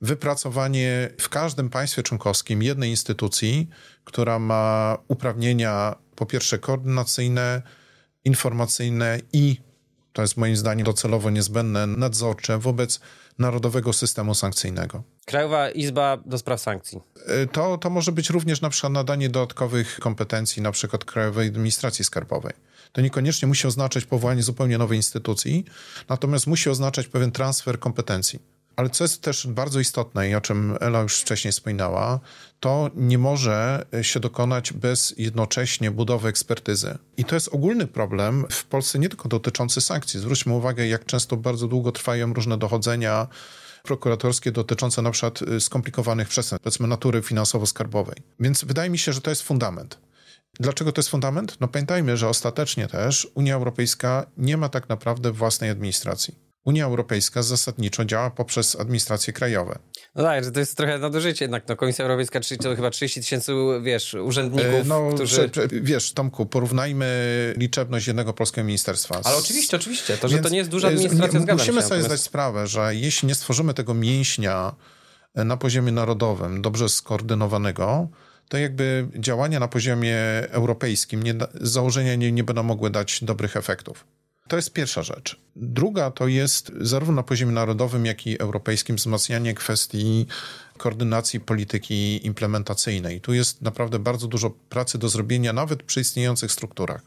wypracowanie 0.01 1.11
w 1.21 1.29
każdym 1.29 1.71
państwie 1.71 2.03
członkowskim 2.03 2.63
jednej 2.63 2.91
instytucji, 2.91 3.69
która 4.05 4.39
ma 4.39 4.99
uprawnienia 5.09 5.97
po 6.17 6.27
pierwsze 6.27 6.59
koordynacyjne, 6.59 7.63
informacyjne 8.25 9.21
i, 9.33 9.57
to 10.13 10.23
jest 10.23 10.37
moim 10.37 10.57
zdaniem 10.57 10.85
docelowo 10.85 11.31
niezbędne, 11.31 11.87
nadzorcze 11.87 12.59
wobec 12.59 13.01
narodowego 13.39 13.93
systemu 13.93 14.35
sankcyjnego. 14.35 15.03
Krajowa 15.27 15.71
Izba 15.71 16.17
do 16.27 16.39
Spraw 16.39 16.61
Sankcji. 16.61 17.01
Y, 17.43 17.47
to, 17.47 17.79
to 17.79 17.91
może 17.91 18.13
być 18.13 18.31
również 18.31 18.61
na 18.61 18.71
przykład 18.71 18.93
nadanie 18.93 19.29
dodatkowych 19.29 19.99
kompetencji, 20.01 20.63
na 20.63 20.73
przykład 20.73 21.05
Krajowej 21.05 21.49
Administracji 21.49 22.05
Skarbowej. 22.05 22.53
To 22.93 23.01
niekoniecznie 23.01 23.49
musi 23.49 23.67
oznaczać 23.67 24.05
powołanie 24.05 24.43
zupełnie 24.43 24.79
nowej 24.79 24.99
instytucji, 24.99 25.65
natomiast 26.09 26.47
musi 26.47 26.71
oznaczać 26.71 27.07
pewien 27.07 27.33
transfer 27.33 27.79
kompetencji. 27.79 28.56
Ale 28.77 28.91
co 28.91 29.05
jest 29.05 29.23
też 29.23 29.47
bardzo 29.47 29.81
istotne 29.81 30.31
i 30.31 30.35
o 30.35 30.41
czym 30.41 30.77
Ela 30.81 31.01
już 31.01 31.21
wcześniej 31.21 31.53
wspominała, 31.53 32.21
to 32.61 32.91
nie 32.95 33.19
może 33.19 33.87
się 34.03 34.21
dokonać 34.21 34.73
bez 34.73 35.15
jednocześnie 35.19 35.91
budowy 35.91 36.29
ekspertyzy. 36.29 36.99
I 37.17 37.25
to 37.25 37.35
jest 37.35 37.49
ogólny 37.49 37.87
problem 37.87 38.47
w 38.51 38.65
Polsce 38.65 38.99
nie 38.99 39.09
tylko 39.09 39.29
dotyczący 39.29 39.81
sankcji. 39.81 40.21
Zwróćmy 40.21 40.53
uwagę, 40.53 40.87
jak 40.87 41.05
często 41.05 41.37
bardzo 41.37 41.69
długo 41.69 41.93
trwają 41.93 42.33
różne 42.33 42.59
dochodzenia 42.59 43.27
prokuratorskie 43.83 44.53
dotyczące 44.53 45.03
na 45.03 45.11
przykład 45.11 45.43
y, 45.43 45.61
skomplikowanych 45.61 46.29
przestępstw, 46.29 46.65
powiedzmy 46.65 46.89
natury 46.89 47.23
finansowo-skarbowej. 47.23 48.23
Więc 48.41 48.65
wydaje 48.65 48.91
mi 48.91 48.99
się, 48.99 49.13
że 49.13 49.21
to 49.21 49.31
jest 49.31 49.43
fundament. 49.43 49.99
Dlaczego 50.61 50.93
to 50.93 50.99
jest 50.99 51.09
fundament? 51.09 51.57
No 51.61 51.69
pamiętajmy, 51.69 52.17
że 52.17 52.29
ostatecznie 52.29 52.87
też 52.87 53.29
Unia 53.35 53.55
Europejska 53.55 54.27
nie 54.37 54.57
ma 54.57 54.69
tak 54.69 54.89
naprawdę 54.89 55.33
własnej 55.33 55.71
administracji. 55.71 56.46
Unia 56.67 56.85
Europejska 56.85 57.43
zasadniczo 57.43 58.05
działa 58.05 58.31
poprzez 58.31 58.77
administracje 58.77 59.33
krajowe. 59.33 59.79
No 60.15 60.23
tak, 60.23 60.45
że 60.45 60.53
to 60.53 60.61
jest 60.61 60.77
trochę 60.77 60.99
nadużycie 60.99 61.45
jednak. 61.45 61.69
No, 61.69 61.77
Komisja 61.77 62.05
Europejska 62.05 62.41
to 62.63 62.77
chyba 62.77 62.91
30 62.91 63.21
tysięcy, 63.21 63.53
wiesz, 63.83 64.15
urzędników, 64.15 64.75
e, 64.75 64.85
no, 64.85 65.11
którzy... 65.15 65.37
Że, 65.37 65.69
wiesz, 65.69 66.13
Tomku, 66.13 66.47
porównajmy 66.47 67.07
liczebność 67.57 68.07
jednego 68.07 68.33
polskiego 68.33 68.67
ministerstwa. 68.67 69.23
Z... 69.23 69.27
Ale 69.27 69.37
oczywiście, 69.37 69.77
oczywiście. 69.77 70.17
To, 70.17 70.29
że 70.29 70.39
to 70.39 70.49
nie 70.49 70.59
jest 70.59 70.71
duża 70.71 70.89
administracja, 70.89 71.41
zgadzam 71.41 71.59
Musimy 71.59 71.81
się, 71.81 71.89
sobie 71.89 72.03
zdać 72.03 72.21
sprawę, 72.21 72.67
że 72.67 72.95
jeśli 72.95 73.29
nie 73.29 73.35
stworzymy 73.35 73.75
tego 73.75 73.95
mięśnia 73.95 74.75
e, 75.35 75.45
na 75.45 75.57
poziomie 75.57 75.93
narodowym, 75.93 76.63
dobrze 76.63 76.89
skoordynowanego, 76.89 78.09
to 78.49 78.59
jakby 78.59 79.09
działania 79.19 79.61
na 79.61 79.69
poziomie 79.69 80.17
europejskim 80.51 81.23
nie, 81.23 81.35
z 81.61 81.71
założenia 81.71 82.15
nie, 82.15 82.33
nie 82.33 82.45
będą 82.45 82.63
mogły 82.63 82.91
dać 82.91 83.25
dobrych 83.25 83.57
efektów. 83.57 84.05
To 84.49 84.57
jest 84.57 84.73
pierwsza 84.73 85.03
rzecz. 85.03 85.41
Druga 85.57 86.11
to 86.11 86.29
jest 86.29 86.73
zarówno 86.81 87.15
na 87.15 87.23
poziomie 87.23 87.53
narodowym, 87.53 88.07
jak 88.07 88.27
i 88.27 88.41
europejskim 88.41 88.97
wzmacnianie 88.97 89.55
kwestii 89.55 90.27
koordynacji 90.79 91.41
polityki 91.41 92.27
implementacyjnej. 92.27 93.21
Tu 93.21 93.35
jest 93.35 93.63
naprawdę 93.63 93.99
bardzo 93.99 94.27
dużo 94.27 94.51
pracy 94.51 94.99
do 94.99 95.09
zrobienia, 95.09 95.53
nawet 95.53 95.83
przy 95.83 96.01
istniejących 96.01 96.53
strukturach. 96.53 97.03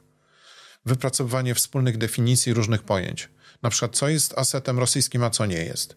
Wypracowywanie 0.86 1.56
wspólnych 1.56 1.98
definicji 1.98 2.54
różnych 2.54 2.84
pojęć. 2.84 3.30
Na 3.62 3.70
przykład, 3.70 3.96
co 3.96 4.10
jest 4.10 4.38
asetem 4.38 4.80
rosyjskim, 4.80 5.24
a 5.24 5.30
co 5.30 5.46
nie 5.46 5.64
jest 5.64 5.96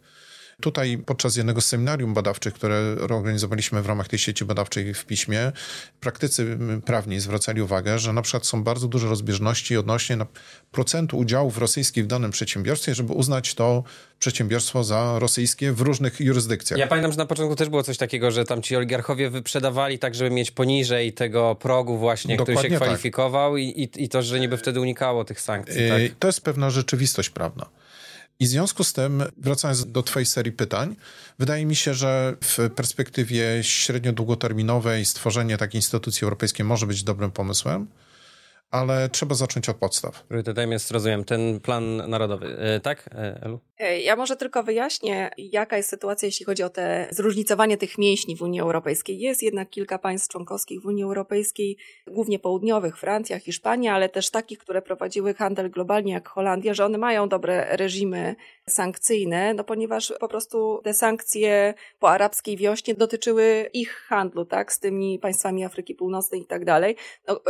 Tutaj 0.60 0.98
podczas 1.06 1.36
jednego 1.36 1.60
z 1.60 1.66
seminarium 1.66 2.14
badawczych, 2.14 2.54
które 2.54 2.96
organizowaliśmy 3.10 3.82
w 3.82 3.86
ramach 3.86 4.08
tej 4.08 4.18
sieci 4.18 4.44
badawczej 4.44 4.94
w 4.94 5.04
piśmie, 5.04 5.52
praktycy 6.00 6.58
prawni 6.84 7.20
zwracali 7.20 7.62
uwagę, 7.62 7.98
że 7.98 8.12
na 8.12 8.22
przykład 8.22 8.46
są 8.46 8.64
bardzo 8.64 8.88
duże 8.88 9.08
rozbieżności 9.08 9.76
odnośnie 9.76 10.18
procentu 10.72 11.18
udziałów 11.18 11.58
rosyjskich 11.58 12.04
w 12.04 12.06
danym 12.06 12.30
przedsiębiorstwie, 12.30 12.94
żeby 12.94 13.12
uznać 13.12 13.54
to 13.54 13.84
przedsiębiorstwo 14.18 14.84
za 14.84 15.18
rosyjskie 15.18 15.72
w 15.72 15.80
różnych 15.80 16.20
jurysdykcjach. 16.20 16.80
Ja 16.80 16.86
pamiętam, 16.86 17.12
że 17.12 17.18
na 17.18 17.26
początku 17.26 17.56
też 17.56 17.68
było 17.68 17.82
coś 17.82 17.96
takiego, 17.96 18.30
że 18.30 18.44
tam 18.44 18.62
ci 18.62 18.76
oligarchowie 18.76 19.30
wyprzedawali 19.30 19.98
tak, 19.98 20.14
żeby 20.14 20.30
mieć 20.30 20.50
poniżej 20.50 21.12
tego 21.12 21.54
progu 21.54 21.98
właśnie, 21.98 22.36
Dokładnie 22.36 22.54
który 22.54 22.68
się 22.68 22.78
tak. 22.78 22.82
kwalifikował 22.82 23.52
tak. 23.52 23.60
i, 23.62 23.88
i, 23.96 24.08
to, 24.08 24.22
że 24.22 24.40
niby 24.40 24.56
wtedy 24.56 24.80
unikało 24.80 25.24
tych 25.24 25.40
sankcji. 25.40 25.88
Tak? 25.88 26.18
To 26.18 26.28
jest 26.28 26.40
pewna 26.40 26.70
rzeczywistość 26.70 27.30
prawna. 27.30 27.66
I 28.42 28.46
w 28.46 28.48
związku 28.48 28.84
z 28.84 28.92
tym, 28.92 29.22
wracając 29.36 29.92
do 29.92 30.02
Twojej 30.02 30.26
serii 30.26 30.52
pytań, 30.52 30.96
wydaje 31.38 31.66
mi 31.66 31.76
się, 31.76 31.94
że 31.94 32.36
w 32.40 32.70
perspektywie 32.70 33.44
średnio-długoterminowej 33.62 35.04
stworzenie 35.04 35.58
takiej 35.58 35.78
instytucji 35.78 36.24
europejskiej 36.24 36.66
może 36.66 36.86
być 36.86 37.02
dobrym 37.02 37.30
pomysłem 37.30 37.86
ale 38.72 39.08
trzeba 39.08 39.34
zacząć 39.34 39.68
od 39.68 39.76
podstaw. 39.76 40.22
Priorytetem 40.22 40.72
jest, 40.72 40.90
rozumiem, 40.90 41.24
ten 41.24 41.60
plan 41.60 42.10
narodowy, 42.10 42.56
e, 42.58 42.80
tak, 42.80 43.10
e, 43.14 43.42
Elu? 43.42 43.60
E, 43.78 44.00
ja 44.00 44.16
może 44.16 44.36
tylko 44.36 44.62
wyjaśnię, 44.62 45.30
jaka 45.38 45.76
jest 45.76 45.88
sytuacja, 45.88 46.26
jeśli 46.26 46.46
chodzi 46.46 46.62
o 46.62 46.70
te 46.70 47.08
zróżnicowanie 47.10 47.76
tych 47.76 47.98
mięśni 47.98 48.36
w 48.36 48.42
Unii 48.42 48.60
Europejskiej. 48.60 49.18
Jest 49.18 49.42
jednak 49.42 49.70
kilka 49.70 49.98
państw 49.98 50.28
członkowskich 50.28 50.82
w 50.82 50.86
Unii 50.86 51.04
Europejskiej, 51.04 51.76
głównie 52.06 52.38
południowych, 52.38 52.98
Francja, 52.98 53.38
Hiszpania, 53.38 53.94
ale 53.94 54.08
też 54.08 54.30
takich, 54.30 54.58
które 54.58 54.82
prowadziły 54.82 55.34
handel 55.34 55.70
globalnie, 55.70 56.12
jak 56.12 56.28
Holandia, 56.28 56.74
że 56.74 56.84
one 56.84 56.98
mają 56.98 57.28
dobre 57.28 57.76
reżimy 57.76 58.36
sankcyjne, 58.68 59.54
no 59.54 59.64
ponieważ 59.64 60.12
po 60.20 60.28
prostu 60.28 60.80
te 60.84 60.94
sankcje 60.94 61.74
po 61.98 62.10
arabskiej 62.10 62.56
wiośnie 62.56 62.94
dotyczyły 62.94 63.70
ich 63.72 63.90
handlu, 63.92 64.44
tak, 64.44 64.72
z 64.72 64.78
tymi 64.78 65.18
państwami 65.18 65.64
Afryki 65.64 65.94
Północnej 65.94 66.40
i 66.40 66.46
tak 66.46 66.64
dalej. 66.64 66.96
No, 67.28 67.40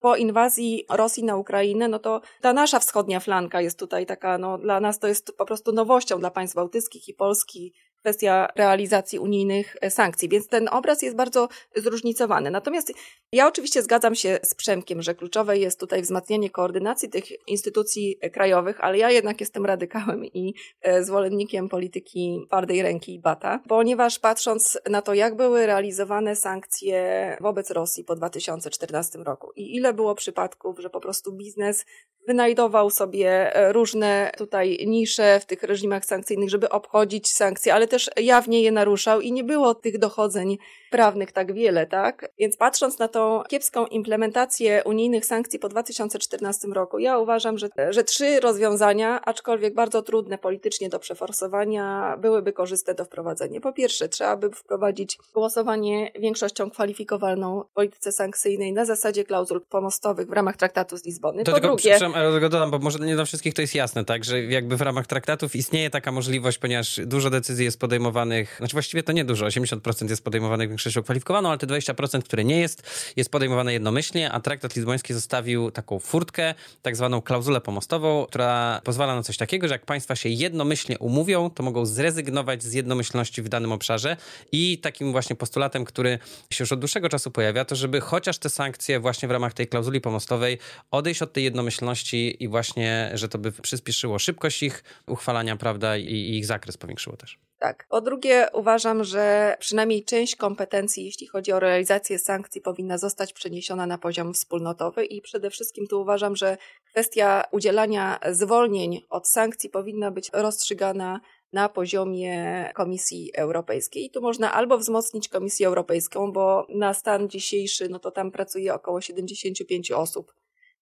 po 0.00 0.16
inwazji 0.16 0.59
Rosji 0.90 1.24
na 1.24 1.36
Ukrainę, 1.36 1.88
no 1.88 1.98
to 1.98 2.20
ta 2.40 2.52
nasza 2.52 2.78
wschodnia 2.78 3.20
flanka 3.20 3.60
jest 3.60 3.78
tutaj 3.78 4.06
taka, 4.06 4.38
no 4.38 4.58
dla 4.58 4.80
nas 4.80 4.98
to 4.98 5.08
jest 5.08 5.36
po 5.36 5.46
prostu 5.46 5.72
nowością, 5.72 6.18
dla 6.18 6.30
państw 6.30 6.56
bałtyckich 6.56 7.08
i 7.08 7.14
Polski, 7.14 7.74
kwestia 8.00 8.48
realizacji 8.56 9.18
unijnych 9.18 9.76
sankcji, 9.88 10.28
więc 10.28 10.48
ten 10.48 10.68
obraz 10.68 11.02
jest 11.02 11.16
bardzo 11.16 11.48
zróżnicowany. 11.76 12.50
Natomiast 12.50 12.92
ja 13.32 13.48
oczywiście 13.48 13.82
zgadzam 13.82 14.14
się 14.14 14.38
z 14.42 14.54
Przemkiem, 14.54 15.02
że 15.02 15.14
kluczowe 15.14 15.58
jest 15.58 15.80
tutaj 15.80 16.02
wzmacnianie 16.02 16.50
koordynacji 16.50 17.08
tych 17.08 17.48
instytucji 17.48 18.18
krajowych, 18.32 18.80
ale 18.80 18.98
ja 18.98 19.10
jednak 19.10 19.40
jestem 19.40 19.66
radykałem 19.66 20.24
i 20.24 20.54
e, 20.80 21.04
zwolennikiem 21.04 21.68
polityki 21.68 22.44
twardej 22.48 22.82
ręki 22.82 23.14
i 23.14 23.20
bata, 23.20 23.60
ponieważ 23.68 24.18
patrząc 24.18 24.78
na 24.90 25.02
to, 25.02 25.14
jak 25.14 25.36
były 25.36 25.66
realizowane 25.66 26.36
sankcje 26.36 27.36
wobec 27.40 27.70
Rosji 27.70 28.04
po 28.04 28.16
2014 28.16 29.18
roku 29.18 29.52
i 29.56 29.76
ile 29.76 29.94
było 29.94 30.14
przypadków, 30.14 30.78
że 30.78 30.90
po 30.90 31.00
prostu 31.00 31.32
biznes 31.32 31.84
wynajdował 32.30 32.90
sobie 32.90 33.56
e, 33.56 33.72
różne 33.72 34.32
tutaj 34.38 34.78
nisze 34.86 35.40
w 35.40 35.46
tych 35.46 35.62
reżimach 35.62 36.04
sankcyjnych, 36.04 36.50
żeby 36.50 36.68
obchodzić 36.68 37.32
sankcje, 37.32 37.74
ale 37.74 37.88
też 37.88 38.10
jawnie 38.16 38.62
je 38.62 38.72
naruszał 38.72 39.20
i 39.20 39.32
nie 39.32 39.44
było 39.44 39.74
tych 39.74 39.98
dochodzeń 39.98 40.58
prawnych 40.90 41.32
tak 41.32 41.52
wiele, 41.52 41.86
tak? 41.86 42.32
Więc 42.38 42.56
patrząc 42.56 42.98
na 42.98 43.08
tą 43.08 43.42
kiepską 43.48 43.86
implementację 43.86 44.82
unijnych 44.84 45.26
sankcji 45.26 45.58
po 45.58 45.68
2014 45.68 46.68
roku, 46.68 46.98
ja 46.98 47.18
uważam, 47.18 47.58
że, 47.58 47.68
że 47.90 48.04
trzy 48.04 48.40
rozwiązania, 48.40 49.20
aczkolwiek 49.24 49.74
bardzo 49.74 50.02
trudne 50.02 50.38
politycznie 50.38 50.88
do 50.88 50.98
przeforsowania, 50.98 52.16
byłyby 52.20 52.52
korzystne 52.52 52.94
do 52.94 53.04
wprowadzenia. 53.04 53.60
Po 53.60 53.72
pierwsze, 53.72 54.08
trzeba 54.08 54.36
by 54.36 54.50
wprowadzić 54.50 55.18
głosowanie 55.34 56.10
większością 56.18 56.70
kwalifikowaną 56.70 57.64
w 57.70 57.74
polityce 57.74 58.12
sankcyjnej 58.12 58.72
na 58.72 58.84
zasadzie 58.84 59.24
klauzul 59.24 59.60
pomostowych 59.60 60.28
w 60.28 60.32
ramach 60.32 60.56
traktatu 60.56 60.96
z 60.96 61.04
Lizbony. 61.04 61.44
To 61.44 61.52
po 61.52 61.60
tylko, 61.60 61.76
drugie, 61.76 61.98
dodam, 62.40 62.70
bo 62.70 62.78
może 62.78 62.98
nie 62.98 63.14
dla 63.14 63.24
wszystkich 63.24 63.54
to 63.54 63.60
jest 63.60 63.74
jasne, 63.74 64.04
tak, 64.04 64.24
że 64.24 64.44
jakby 64.44 64.76
w 64.76 64.80
ramach 64.80 65.06
traktatów 65.06 65.56
istnieje 65.56 65.90
taka 65.90 66.12
możliwość, 66.12 66.58
ponieważ 66.58 67.00
dużo 67.06 67.30
decyzji 67.30 67.64
jest 67.64 67.80
podejmowanych, 67.80 68.54
znaczy 68.58 68.72
właściwie 68.72 69.02
to 69.02 69.12
nie 69.12 69.24
dużo, 69.24 69.46
80% 69.46 70.10
jest 70.10 70.24
podejmowanych 70.24 70.68
większością 70.68 71.02
kwalifikowaną, 71.02 71.48
ale 71.48 71.58
te 71.58 71.66
20%, 71.66 72.22
które 72.22 72.44
nie 72.44 72.60
jest, 72.60 72.82
jest 73.16 73.30
podejmowane 73.30 73.72
jednomyślnie, 73.72 74.32
a 74.32 74.40
traktat 74.40 74.76
lizboński 74.76 75.14
zostawił 75.14 75.70
taką 75.70 75.98
furtkę, 75.98 76.54
tak 76.82 76.96
zwaną 76.96 77.22
klauzulę 77.22 77.60
pomostową, 77.60 78.26
która 78.28 78.80
pozwala 78.84 79.16
na 79.16 79.22
coś 79.22 79.36
takiego, 79.36 79.68
że 79.68 79.74
jak 79.74 79.86
państwa 79.86 80.16
się 80.16 80.28
jednomyślnie 80.28 80.98
umówią, 80.98 81.50
to 81.50 81.62
mogą 81.62 81.86
zrezygnować 81.86 82.62
z 82.62 82.72
jednomyślności 82.72 83.42
w 83.42 83.48
danym 83.48 83.72
obszarze 83.72 84.16
i 84.52 84.78
takim 84.78 85.12
właśnie 85.12 85.36
postulatem, 85.36 85.84
który 85.84 86.18
się 86.50 86.62
już 86.64 86.72
od 86.72 86.80
dłuższego 86.80 87.08
czasu 87.08 87.30
pojawia, 87.30 87.64
to 87.64 87.76
żeby 87.76 88.00
chociaż 88.00 88.38
te 88.38 88.50
sankcje 88.50 89.00
właśnie 89.00 89.28
w 89.28 89.30
ramach 89.30 89.54
tej 89.54 89.68
klauzuli 89.68 90.00
pomostowej 90.00 90.58
odejść 90.90 91.22
od 91.22 91.32
tej 91.32 91.44
jednomyślności 91.44 91.99
i 92.14 92.48
właśnie, 92.48 93.10
że 93.14 93.28
to 93.28 93.38
by 93.38 93.52
przyspieszyło 93.52 94.18
szybkość 94.18 94.62
ich 94.62 94.84
uchwalania, 95.06 95.56
prawda, 95.56 95.96
i 95.96 96.36
ich 96.36 96.46
zakres 96.46 96.76
powiększyło 96.76 97.16
też. 97.16 97.38
Tak. 97.58 97.86
Po 97.88 98.00
drugie, 98.00 98.48
uważam, 98.52 99.04
że 99.04 99.56
przynajmniej 99.58 100.04
część 100.04 100.36
kompetencji, 100.36 101.04
jeśli 101.04 101.26
chodzi 101.26 101.52
o 101.52 101.60
realizację 101.60 102.18
sankcji, 102.18 102.60
powinna 102.60 102.98
zostać 102.98 103.32
przeniesiona 103.32 103.86
na 103.86 103.98
poziom 103.98 104.34
wspólnotowy 104.34 105.04
i 105.04 105.20
przede 105.20 105.50
wszystkim 105.50 105.86
tu 105.86 106.00
uważam, 106.00 106.36
że 106.36 106.56
kwestia 106.90 107.44
udzielania 107.52 108.18
zwolnień 108.30 109.00
od 109.10 109.28
sankcji 109.28 109.70
powinna 109.70 110.10
być 110.10 110.30
rozstrzygana 110.32 111.20
na 111.52 111.68
poziomie 111.68 112.70
Komisji 112.74 113.30
Europejskiej. 113.36 114.04
I 114.04 114.10
tu 114.10 114.20
można 114.20 114.52
albo 114.52 114.78
wzmocnić 114.78 115.28
Komisję 115.28 115.66
Europejską, 115.66 116.32
bo 116.32 116.66
na 116.68 116.94
stan 116.94 117.28
dzisiejszy, 117.28 117.88
no 117.88 117.98
to 117.98 118.10
tam 118.10 118.30
pracuje 118.30 118.74
około 118.74 119.00
75 119.00 119.90
osób 119.90 120.32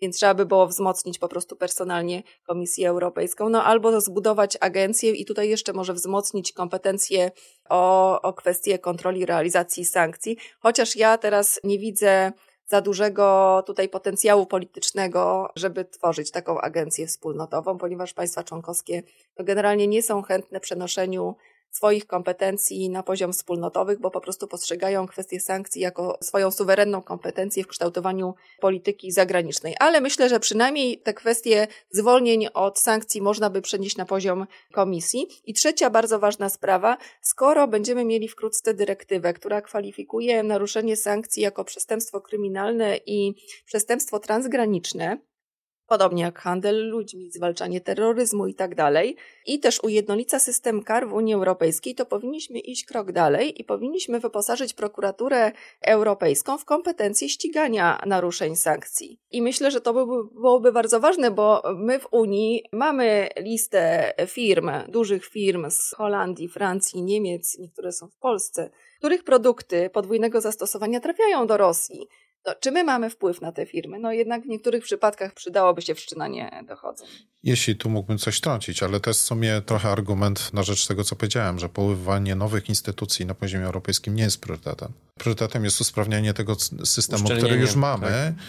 więc 0.01 0.17
trzeba 0.17 0.35
by 0.35 0.47
było 0.47 0.67
wzmocnić 0.67 1.19
po 1.19 1.29
prostu 1.29 1.57
personalnie 1.57 2.23
Komisję 2.47 2.89
Europejską, 2.89 3.49
no 3.49 3.65
albo 3.65 4.01
zbudować 4.01 4.59
agencję 4.61 5.11
i 5.11 5.25
tutaj 5.25 5.49
jeszcze 5.49 5.73
może 5.73 5.95
wzmocnić 5.95 6.53
kompetencje 6.53 7.31
o, 7.69 8.23
o 8.23 8.33
kwestie 8.33 8.79
kontroli 8.79 9.27
realizacji 9.27 9.85
sankcji, 9.85 10.37
chociaż 10.61 10.97
ja 10.97 11.19
teraz 11.19 11.61
nie 11.65 11.79
widzę 11.79 12.33
za 12.67 12.81
dużego 12.81 13.63
tutaj 13.67 13.89
potencjału 13.89 14.47
politycznego, 14.47 15.49
żeby 15.57 15.85
tworzyć 15.85 16.31
taką 16.31 16.61
agencję 16.61 17.07
wspólnotową, 17.07 17.79
ponieważ 17.79 18.15
państwa 18.15 18.45
członkowskie 18.45 19.03
generalnie 19.37 19.87
nie 19.87 20.03
są 20.03 20.23
chętne 20.23 20.61
przenoszeniu 20.61 21.37
swoich 21.71 22.07
kompetencji 22.07 22.91
na 22.91 23.03
poziom 23.03 23.33
wspólnotowych, 23.33 24.01
bo 24.01 24.11
po 24.11 24.21
prostu 24.21 24.49
postrzegają 24.49 25.07
kwestię 25.07 25.41
sankcji 25.41 25.83
jako 25.83 26.19
swoją 26.23 26.51
suwerenną 26.51 27.03
kompetencję 27.03 27.65
w 27.65 27.67
kształtowaniu 27.67 28.35
polityki 28.61 29.13
zagranicznej. 29.13 29.75
Ale 29.81 30.01
myślę, 30.01 30.29
że 30.29 30.41
przynajmniej 30.41 31.01
te 31.01 31.15
kwestie 31.15 31.67
zwolnień 31.91 32.47
od 32.55 32.79
sankcji 32.79 33.23
można 33.23 33.51
by 33.51 33.63
przenieść 33.63 33.97
na 33.97 34.05
poziom 34.05 34.47
komisji. 34.73 35.27
I 35.45 35.55
trzecia 35.55 35.91
bardzo 35.91 36.19
ważna 36.19 36.49
sprawa, 36.49 36.97
skoro 37.23 37.69
będziemy 37.69 38.05
mieli 38.05 38.29
wkrótce 38.29 38.75
dyrektywę, 38.75 39.33
która 39.35 39.63
kwalifikuje 39.63 40.43
naruszenie 40.43 40.97
sankcji 40.97 41.43
jako 41.43 41.65
przestępstwo 41.65 42.21
kryminalne 42.21 42.97
i 43.07 43.35
przestępstwo 43.67 44.19
transgraniczne, 44.19 45.19
podobnie 45.89 46.23
jak 46.23 46.39
handel 46.39 46.89
ludźmi, 46.89 47.31
zwalczanie 47.31 47.81
terroryzmu 47.81 48.47
i 48.47 48.55
tak 48.55 48.75
dalej, 48.75 49.17
i 49.47 49.61
też 49.61 49.81
ujednolica 49.83 50.39
system 50.39 50.83
kar 50.83 51.09
w 51.09 51.13
Unii 51.13 51.35
Europejskiej, 51.35 51.95
to 51.95 52.07
powinniśmy 52.07 52.59
iść 52.59 52.85
krok 52.85 53.13
dalej 53.13 53.61
i 53.61 53.65
powinniśmy 53.65 54.21
wyposażyć 54.21 54.75
prokuraturę 54.75 55.53
europejską 55.81 56.59
w 56.59 56.65
kompetencje 56.65 57.29
ścigania 57.29 58.03
naruszeń 58.07 58.57
sankcji. 58.57 59.21
I 59.31 59.43
myślę, 59.43 59.71
że 59.71 59.81
to 59.81 59.93
byłoby, 59.93 60.35
byłoby 60.35 60.73
bardzo 60.73 61.01
ważne, 61.01 61.31
bo 61.31 61.63
my 61.77 61.99
w 61.99 62.07
Unii 62.13 62.65
mamy 62.73 63.29
listę 63.37 64.13
firm, 64.27 64.71
dużych 64.89 65.25
firm 65.27 65.71
z 65.71 65.95
Holandii, 65.95 66.49
Francji, 66.49 67.03
Niemiec, 67.03 67.59
niektóre 67.59 67.93
są 67.93 68.09
w 68.09 68.17
Polsce, 68.17 68.71
których 68.99 69.25
produkty 69.25 69.91
podwójnego 69.91 70.41
zastosowania 70.41 71.01
trafiają 71.01 71.47
do 71.47 71.57
Rosji. 71.57 72.09
No, 72.49 72.55
czy 72.61 72.71
my 72.73 72.85
mamy 72.85 73.11
wpływ 73.11 73.41
na 73.41 73.53
te 73.53 73.67
firmy? 73.67 73.99
No 73.99 74.13
jednak 74.13 74.43
w 74.43 74.47
niektórych 74.47 74.85
przypadkach 74.85 75.35
przydałoby 75.35 75.83
się 75.83 75.95
wszczynanie 75.95 76.65
dochodzeń. 76.69 77.09
Jeśli 77.43 77.77
tu 77.77 77.91
mógłbym 77.91 78.19
coś 78.19 78.41
trącić, 78.41 78.83
ale 78.83 79.01
to 79.01 79.11
jest 79.11 79.21
w 79.21 79.25
sumie 79.25 79.63
trochę 79.67 79.89
argument 79.89 80.53
na 80.53 80.63
rzecz 80.63 80.87
tego, 80.87 81.05
co 81.05 81.17
powiedziałem, 81.17 81.59
że 81.59 81.69
poływanie 81.69 82.35
nowych 82.35 82.69
instytucji 82.69 83.27
na 83.27 83.35
poziomie 83.35 83.65
europejskim 83.65 84.15
nie 84.15 84.23
jest 84.23 84.41
priorytetem. 84.41 84.93
Priorytetem 85.15 85.65
jest 85.65 85.81
usprawnianie 85.81 86.35
tego 86.35 86.55
systemu, 86.85 87.25
który 87.25 87.57
już 87.57 87.75
mamy. 87.75 88.07
Tak. 88.07 88.45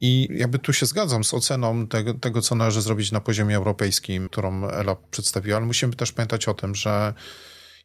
I 0.00 0.28
jakby 0.30 0.58
tu 0.58 0.72
się 0.72 0.86
zgadzam 0.86 1.24
z 1.24 1.34
oceną 1.34 1.86
tego, 1.86 2.14
tego, 2.14 2.42
co 2.42 2.54
należy 2.54 2.82
zrobić 2.82 3.12
na 3.12 3.20
poziomie 3.20 3.56
europejskim, 3.56 4.28
którą 4.28 4.68
Ela 4.68 4.96
przedstawiła, 5.10 5.56
ale 5.56 5.66
musimy 5.66 5.96
też 5.96 6.12
pamiętać 6.12 6.48
o 6.48 6.54
tym, 6.54 6.74
że 6.74 7.14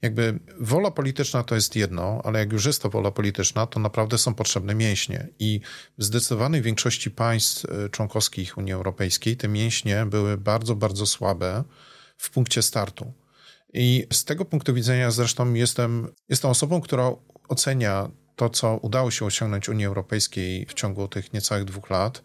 jakby 0.05 0.39
wola 0.59 0.91
polityczna 0.91 1.43
to 1.43 1.55
jest 1.55 1.75
jedno, 1.75 2.21
ale 2.23 2.39
jak 2.39 2.53
już 2.53 2.65
jest 2.65 2.81
to 2.81 2.89
wola 2.89 3.11
polityczna, 3.11 3.67
to 3.67 3.79
naprawdę 3.79 4.17
są 4.17 4.33
potrzebne 4.33 4.75
mięśnie. 4.75 5.27
I 5.39 5.61
w 5.97 6.03
zdecydowanej 6.03 6.61
większości 6.61 7.11
państw 7.11 7.65
e, 7.65 7.89
członkowskich 7.89 8.57
Unii 8.57 8.73
Europejskiej 8.73 9.37
te 9.37 9.47
mięśnie 9.47 10.05
były 10.05 10.37
bardzo, 10.37 10.75
bardzo 10.75 11.05
słabe 11.05 11.63
w 12.17 12.29
punkcie 12.29 12.61
startu. 12.61 13.13
I 13.73 14.07
z 14.13 14.25
tego 14.25 14.45
punktu 14.45 14.73
widzenia 14.73 15.11
zresztą 15.11 15.53
jestem, 15.53 16.07
jestem 16.29 16.51
osobą, 16.51 16.81
która 16.81 17.11
ocenia 17.47 18.09
to, 18.35 18.49
co 18.49 18.77
udało 18.81 19.11
się 19.11 19.25
osiągnąć 19.25 19.69
Unii 19.69 19.85
Europejskiej 19.85 20.65
w 20.65 20.73
ciągu 20.73 21.07
tych 21.07 21.33
niecałych 21.33 21.65
dwóch 21.65 21.89
lat, 21.89 22.21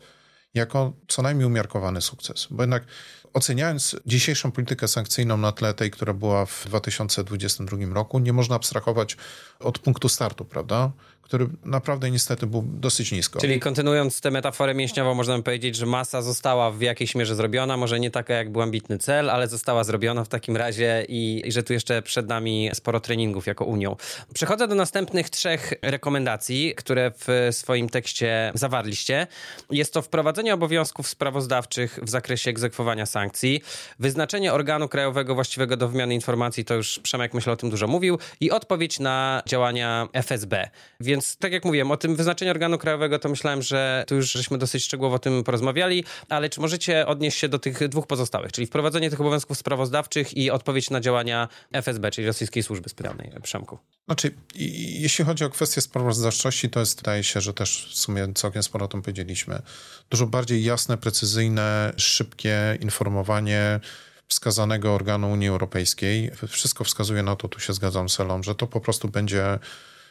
jako 0.54 0.92
co 1.08 1.22
najmniej 1.22 1.46
umiarkowany 1.46 2.00
sukces. 2.00 2.46
Bo 2.50 2.62
jednak 2.62 2.84
oceniając 3.32 3.96
dzisiejszą 4.06 4.52
politykę 4.52 4.88
sankcyjną 4.88 5.36
na 5.36 5.52
tle 5.52 5.74
tej, 5.74 5.90
która 5.90 6.14
była 6.14 6.46
w 6.46 6.64
2022 6.66 7.94
roku, 7.94 8.18
nie 8.18 8.32
można 8.32 8.56
abstrahować 8.56 9.16
od 9.60 9.78
punktu 9.78 10.08
startu, 10.08 10.44
prawda? 10.44 10.90
Który 11.30 11.46
naprawdę 11.64 12.10
niestety 12.10 12.46
był 12.46 12.64
dosyć 12.66 13.12
nisko. 13.12 13.40
Czyli 13.40 13.60
kontynuując 13.60 14.20
tę 14.20 14.30
metaforę 14.30 14.74
mięśniową, 14.74 15.14
można 15.14 15.42
powiedzieć, 15.42 15.76
że 15.76 15.86
masa 15.86 16.22
została 16.22 16.70
w 16.70 16.80
jakiejś 16.80 17.14
mierze 17.14 17.34
zrobiona, 17.34 17.76
może 17.76 18.00
nie 18.00 18.10
taka 18.10 18.34
jak 18.34 18.52
był 18.52 18.62
ambitny 18.62 18.98
cel, 18.98 19.30
ale 19.30 19.48
została 19.48 19.84
zrobiona 19.84 20.24
w 20.24 20.28
takim 20.28 20.56
razie 20.56 21.04
i, 21.08 21.42
i 21.44 21.52
że 21.52 21.62
tu 21.62 21.72
jeszcze 21.72 22.02
przed 22.02 22.28
nami 22.28 22.70
sporo 22.74 23.00
treningów 23.00 23.46
jako 23.46 23.64
Unią. 23.64 23.96
Przechodzę 24.34 24.68
do 24.68 24.74
następnych 24.74 25.30
trzech 25.30 25.72
rekomendacji, 25.82 26.74
które 26.76 27.12
w 27.18 27.48
swoim 27.50 27.88
tekście 27.88 28.52
zawarliście. 28.54 29.26
Jest 29.70 29.94
to 29.94 30.02
wprowadzenie 30.02 30.54
obowiązków 30.54 31.08
sprawozdawczych 31.08 31.98
w 32.02 32.08
zakresie 32.08 32.50
egzekwowania 32.50 33.06
sankcji, 33.06 33.62
wyznaczenie 33.98 34.52
organu 34.52 34.88
krajowego 34.88 35.34
właściwego 35.34 35.76
do 35.76 35.88
wymiany 35.88 36.14
informacji, 36.14 36.64
to 36.64 36.74
już 36.74 37.00
Przemek 37.02 37.34
myślę 37.34 37.52
o 37.52 37.56
tym 37.56 37.70
dużo 37.70 37.86
mówił, 37.86 38.18
i 38.40 38.50
odpowiedź 38.50 39.00
na 39.00 39.42
działania 39.46 40.08
FSB. 40.12 40.70
Więc 41.00 41.19
więc 41.20 41.36
tak 41.36 41.52
jak 41.52 41.64
mówiłem, 41.64 41.90
o 41.90 41.96
tym 41.96 42.16
wyznaczeniu 42.16 42.50
organu 42.50 42.78
krajowego 42.78 43.18
to 43.18 43.28
myślałem, 43.28 43.62
że 43.62 44.04
tu 44.06 44.14
już 44.14 44.32
żeśmy 44.32 44.58
dosyć 44.58 44.84
szczegółowo 44.84 45.16
o 45.16 45.18
tym 45.18 45.44
porozmawiali, 45.44 46.04
ale 46.28 46.48
czy 46.48 46.60
możecie 46.60 47.06
odnieść 47.06 47.38
się 47.38 47.48
do 47.48 47.58
tych 47.58 47.88
dwóch 47.88 48.06
pozostałych, 48.06 48.52
czyli 48.52 48.66
wprowadzenie 48.66 49.10
tych 49.10 49.20
obowiązków 49.20 49.58
sprawozdawczych 49.58 50.36
i 50.36 50.50
odpowiedź 50.50 50.90
na 50.90 51.00
działania 51.00 51.48
FSB, 51.72 52.10
czyli 52.10 52.26
Rosyjskiej 52.26 52.62
Służby 52.62 52.88
Specjalnej, 52.88 53.32
Przemku? 53.42 53.78
Znaczy, 54.06 54.34
jeśli 54.54 55.24
chodzi 55.24 55.44
o 55.44 55.50
kwestię 55.50 55.80
sprawozdawczości, 55.80 56.70
to 56.70 56.80
jest, 56.80 56.96
wydaje 56.96 57.24
się, 57.24 57.40
że 57.40 57.54
też 57.54 57.88
w 57.90 57.98
sumie 57.98 58.28
całkiem 58.34 58.62
sporo 58.62 58.84
o 58.84 58.88
tym 58.88 59.02
powiedzieliśmy. 59.02 59.62
Dużo 60.10 60.26
bardziej 60.26 60.64
jasne, 60.64 60.98
precyzyjne, 60.98 61.92
szybkie 61.96 62.78
informowanie 62.80 63.80
wskazanego 64.28 64.94
organu 64.94 65.32
Unii 65.32 65.48
Europejskiej. 65.48 66.30
Wszystko 66.48 66.84
wskazuje 66.84 67.22
na 67.22 67.36
to, 67.36 67.48
tu 67.48 67.60
się 67.60 67.72
zgadzam 67.72 68.08
z 68.08 68.20
Elą, 68.20 68.42
że 68.42 68.54
to 68.54 68.66
po 68.66 68.80
prostu 68.80 69.08
będzie 69.08 69.58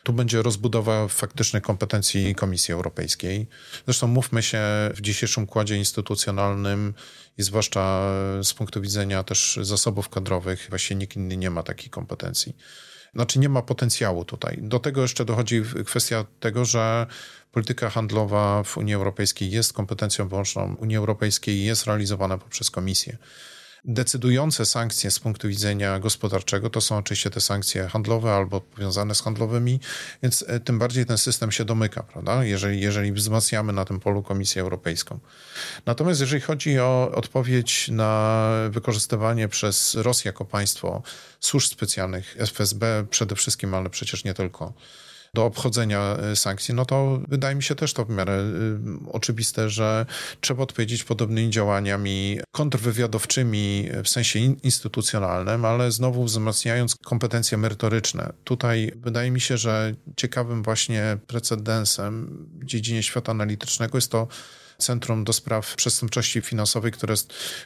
tu 0.04 0.14
będzie 0.14 0.42
rozbudowa 0.42 1.08
faktycznych 1.08 1.64
kompetencji 1.64 2.36
Komisji 2.36 2.74
Europejskiej. 2.74 3.48
Zresztą 3.86 4.08
mówmy 4.08 4.44
się, 4.44 4.60
w 4.96 5.02
dzisiejszym 5.02 5.44
układzie 5.44 5.78
instytucjonalnym 5.78 6.94
i 7.38 7.44
zwłaszcza 7.44 8.12
z 8.44 8.54
punktu 8.54 8.82
widzenia 8.82 9.24
też 9.24 9.60
zasobów 9.62 10.10
kadrowych, 10.10 10.68
właśnie 10.70 10.96
nikt 10.96 11.16
inny 11.16 11.38
nie 11.38 11.50
ma 11.50 11.64
takich 11.64 11.90
kompetencji. 11.90 12.56
Znaczy 13.16 13.40
nie 13.40 13.50
ma 13.50 13.62
potencjału 13.62 14.26
tutaj. 14.26 14.58
Do 14.62 14.80
tego 14.80 15.02
jeszcze 15.02 15.26
dochodzi 15.26 15.64
kwestia 15.86 16.26
tego, 16.40 16.66
że 16.66 17.08
polityka 17.52 17.90
handlowa 17.90 18.64
w 18.64 18.78
Unii 18.78 18.94
Europejskiej 18.94 19.52
jest 19.52 19.74
kompetencją 19.74 20.28
wyłączną 20.28 20.76
Unii 20.76 20.98
Europejskiej 20.98 21.56
i 21.56 21.64
jest 21.64 21.86
realizowana 21.86 22.38
poprzez 22.38 22.72
Komisję. 22.72 23.18
Decydujące 23.86 24.66
sankcje 24.66 25.12
z 25.12 25.20
punktu 25.20 25.48
widzenia 25.48 26.00
gospodarczego 26.00 26.70
to 26.70 26.82
są 26.82 26.98
oczywiście 26.98 27.30
te 27.30 27.42
sankcje 27.42 27.88
handlowe 27.88 28.34
albo 28.34 28.62
powiązane 28.62 29.16
z 29.16 29.22
handlowymi, 29.22 29.80
więc 30.24 30.46
e, 30.48 30.60
tym 30.60 30.80
bardziej 30.80 31.06
ten 31.06 31.18
system 31.18 31.52
się 31.52 31.66
domyka, 31.66 32.04
prawda? 32.04 32.44
Jeżeli, 32.44 32.82
jeżeli 32.82 33.12
wzmacniamy 33.12 33.74
na 33.74 33.86
tym 33.86 34.00
polu 34.00 34.24
Komisję 34.24 34.62
Europejską. 34.62 35.20
Natomiast 35.86 36.20
jeżeli 36.20 36.42
chodzi 36.42 36.80
o 36.80 37.12
odpowiedź 37.16 37.88
na 37.88 38.40
wykorzystywanie 38.70 39.48
przez 39.48 39.96
Rosję 39.96 40.30
jako 40.30 40.46
państwo 40.46 41.02
służb 41.40 41.72
specjalnych, 41.72 42.36
FSB 42.40 43.06
przede 43.10 43.36
wszystkim, 43.36 43.74
ale 43.74 43.90
przecież 43.90 44.24
nie 44.24 44.34
tylko, 44.34 44.74
do 45.34 45.46
obchodzenia 45.46 46.18
e, 46.18 46.36
sankcji, 46.36 46.74
no 46.74 46.86
to 46.86 47.20
wydaje 47.28 47.56
mi 47.56 47.64
się 47.64 47.76
też 47.76 47.94
to 47.94 48.06
w 48.06 48.10
miarę 48.10 48.34
e, 48.34 48.44
oczywiste, 49.12 49.70
że 49.70 50.06
trzeba 50.42 50.64
odpowiedzieć 50.64 51.04
podobnymi 51.04 51.50
działaniami 51.50 52.40
kontrwywiadowczymi 52.52 53.90
w 54.04 54.10
sensie 54.10 54.40
instytucjonalnym, 54.40 55.66
ale 55.66 55.92
znowu 55.92 56.24
wzmacniając 56.24 56.96
kompetencje 56.96 57.58
merytoryczne. 57.58 58.34
Tutaj 58.44 58.92
wydaje 58.96 59.32
mi 59.32 59.42
się, 59.42 59.58
że 59.58 59.96
ciekawym 60.16 60.64
właśnie 60.64 61.18
precedensem 61.28 62.48
w 62.60 62.66
dziedzinie 62.66 63.04
świata 63.04 63.32
analitycznego 63.32 63.98
jest 63.98 64.12
to 64.12 64.28
Centrum 64.80 65.24
do 65.24 65.34
Spraw 65.34 65.76
Przestępczości 65.76 66.42
Finansowej, 66.42 66.92
które 66.92 67.16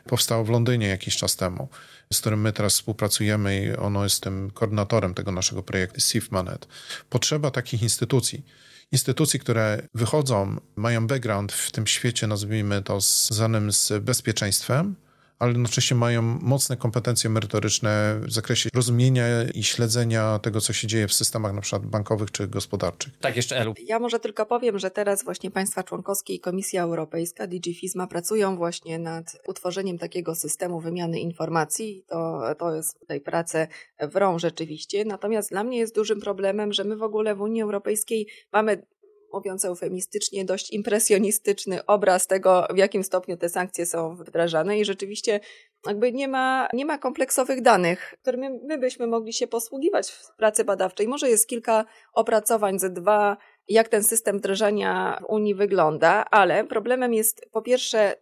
powstało 0.05 0.43
w 0.43 0.49
Londynie 0.49 0.87
jakiś 0.87 1.17
czas 1.17 1.35
temu, 1.35 1.69
z 2.13 2.19
którym 2.19 2.41
my 2.41 2.53
teraz 2.53 2.73
współpracujemy 2.73 3.63
i 3.63 3.75
ono 3.75 4.03
jest 4.03 4.23
tym 4.23 4.51
koordynatorem 4.51 5.13
tego 5.13 5.31
naszego 5.31 5.63
projektu 5.63 6.01
SIFMANET. 6.01 6.67
Potrzeba 7.09 7.51
takich 7.51 7.81
instytucji, 7.81 8.45
instytucji, 8.91 9.39
które 9.39 9.87
wychodzą, 9.93 10.59
mają 10.75 11.07
background 11.07 11.51
w 11.51 11.71
tym 11.71 11.87
świecie, 11.87 12.27
nazwijmy 12.27 12.81
to, 12.81 13.01
związanym 13.01 13.71
z 13.71 13.91
bezpieczeństwem, 14.01 14.95
ale 15.43 15.51
jednocześnie 15.51 15.97
mają 15.97 16.21
mocne 16.21 16.77
kompetencje 16.77 17.29
merytoryczne 17.29 18.19
w 18.21 18.31
zakresie 18.31 18.69
rozumienia 18.73 19.23
i 19.53 19.63
śledzenia 19.63 20.39
tego, 20.39 20.61
co 20.61 20.73
się 20.73 20.87
dzieje 20.87 21.07
w 21.07 21.13
systemach 21.13 21.53
na 21.53 21.61
przykład 21.61 21.85
bankowych 21.85 22.31
czy 22.31 22.47
gospodarczych. 22.47 23.13
Tak, 23.19 23.35
jeszcze 23.35 23.57
Elu. 23.57 23.73
Ja 23.85 23.99
może 23.99 24.19
tylko 24.19 24.45
powiem, 24.45 24.79
że 24.79 24.91
teraz 24.91 25.23
właśnie 25.23 25.51
państwa 25.51 25.83
członkowskie 25.83 26.33
i 26.33 26.39
Komisja 26.39 26.83
Europejska, 26.83 27.47
DG 27.47 27.73
FISMA 27.73 28.07
pracują 28.07 28.57
właśnie 28.57 28.99
nad 28.99 29.41
utworzeniem 29.47 29.97
takiego 29.97 30.35
systemu 30.35 30.79
wymiany 30.79 31.19
informacji. 31.19 32.05
To, 32.07 32.41
to 32.59 32.75
jest 32.75 32.99
tutaj 32.99 33.21
prace 33.21 33.67
wrą 34.01 34.39
rzeczywiście. 34.39 35.05
Natomiast 35.05 35.49
dla 35.49 35.63
mnie 35.63 35.77
jest 35.77 35.95
dużym 35.95 36.21
problemem, 36.21 36.73
że 36.73 36.83
my 36.83 36.97
w 36.97 37.03
ogóle 37.03 37.35
w 37.35 37.41
Unii 37.41 37.61
Europejskiej 37.61 38.27
mamy 38.51 38.85
mówiąc 39.33 39.65
eufemistycznie, 39.65 40.45
dość 40.45 40.73
impresjonistyczny 40.73 41.85
obraz 41.85 42.27
tego, 42.27 42.67
w 42.73 42.77
jakim 42.77 43.03
stopniu 43.03 43.37
te 43.37 43.49
sankcje 43.49 43.85
są 43.85 44.15
wdrażane 44.15 44.79
i 44.79 44.85
rzeczywiście 44.85 45.39
jakby 45.87 46.13
nie 46.13 46.27
ma, 46.27 46.67
nie 46.73 46.85
ma 46.85 46.97
kompleksowych 46.97 47.61
danych, 47.61 48.13
którymi 48.21 48.49
my 48.49 48.77
byśmy 48.77 49.07
mogli 49.07 49.33
się 49.33 49.47
posługiwać 49.47 50.11
w 50.11 50.35
pracy 50.37 50.63
badawczej. 50.63 51.07
Może 51.07 51.29
jest 51.29 51.47
kilka 51.47 51.85
opracowań, 52.13 52.79
ze 52.79 52.89
dwa, 52.89 53.37
jak 53.67 53.87
ten 53.87 54.03
system 54.03 54.37
wdrażania 54.37 55.19
w 55.21 55.25
Unii 55.29 55.55
wygląda, 55.55 56.25
ale 56.31 56.63
problemem 56.63 57.13
jest 57.13 57.45
po 57.51 57.61
pierwsze 57.61 58.15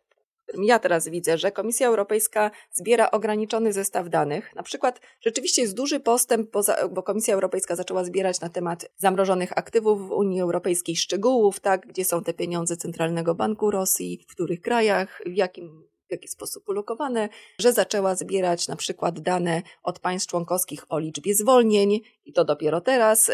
ja 0.63 0.79
teraz 0.79 1.07
widzę, 1.07 1.37
że 1.37 1.51
Komisja 1.51 1.87
Europejska 1.87 2.51
zbiera 2.71 3.11
ograniczony 3.11 3.73
zestaw 3.73 4.09
danych. 4.09 4.55
Na 4.55 4.63
przykład 4.63 4.99
rzeczywiście 5.21 5.61
jest 5.61 5.75
duży 5.75 5.99
postęp, 5.99 6.49
bo 6.91 7.03
Komisja 7.03 7.33
Europejska 7.33 7.75
zaczęła 7.75 8.03
zbierać 8.03 8.41
na 8.41 8.49
temat 8.49 8.85
zamrożonych 8.97 9.57
aktywów 9.57 10.07
w 10.07 10.11
Unii 10.11 10.41
Europejskiej 10.41 10.95
szczegółów, 10.95 11.59
tak, 11.59 11.87
gdzie 11.87 12.05
są 12.05 12.23
te 12.23 12.33
pieniądze 12.33 12.77
Centralnego 12.77 13.35
Banku 13.35 13.71
Rosji, 13.71 14.25
w 14.29 14.31
których 14.31 14.61
krajach, 14.61 15.21
w 15.25 15.35
jakim 15.35 15.91
w 16.09 16.11
jaki 16.11 16.27
sposób 16.27 16.69
ulokowane, 16.69 17.29
że 17.59 17.73
zaczęła 17.73 18.15
zbierać 18.15 18.67
na 18.67 18.75
przykład 18.75 19.19
dane 19.19 19.61
od 19.83 19.99
państw 19.99 20.29
członkowskich 20.29 20.85
o 20.89 20.99
liczbie 20.99 21.35
zwolnień 21.35 21.99
i 22.25 22.33
to 22.33 22.45
dopiero 22.45 22.81
teraz 22.81 23.31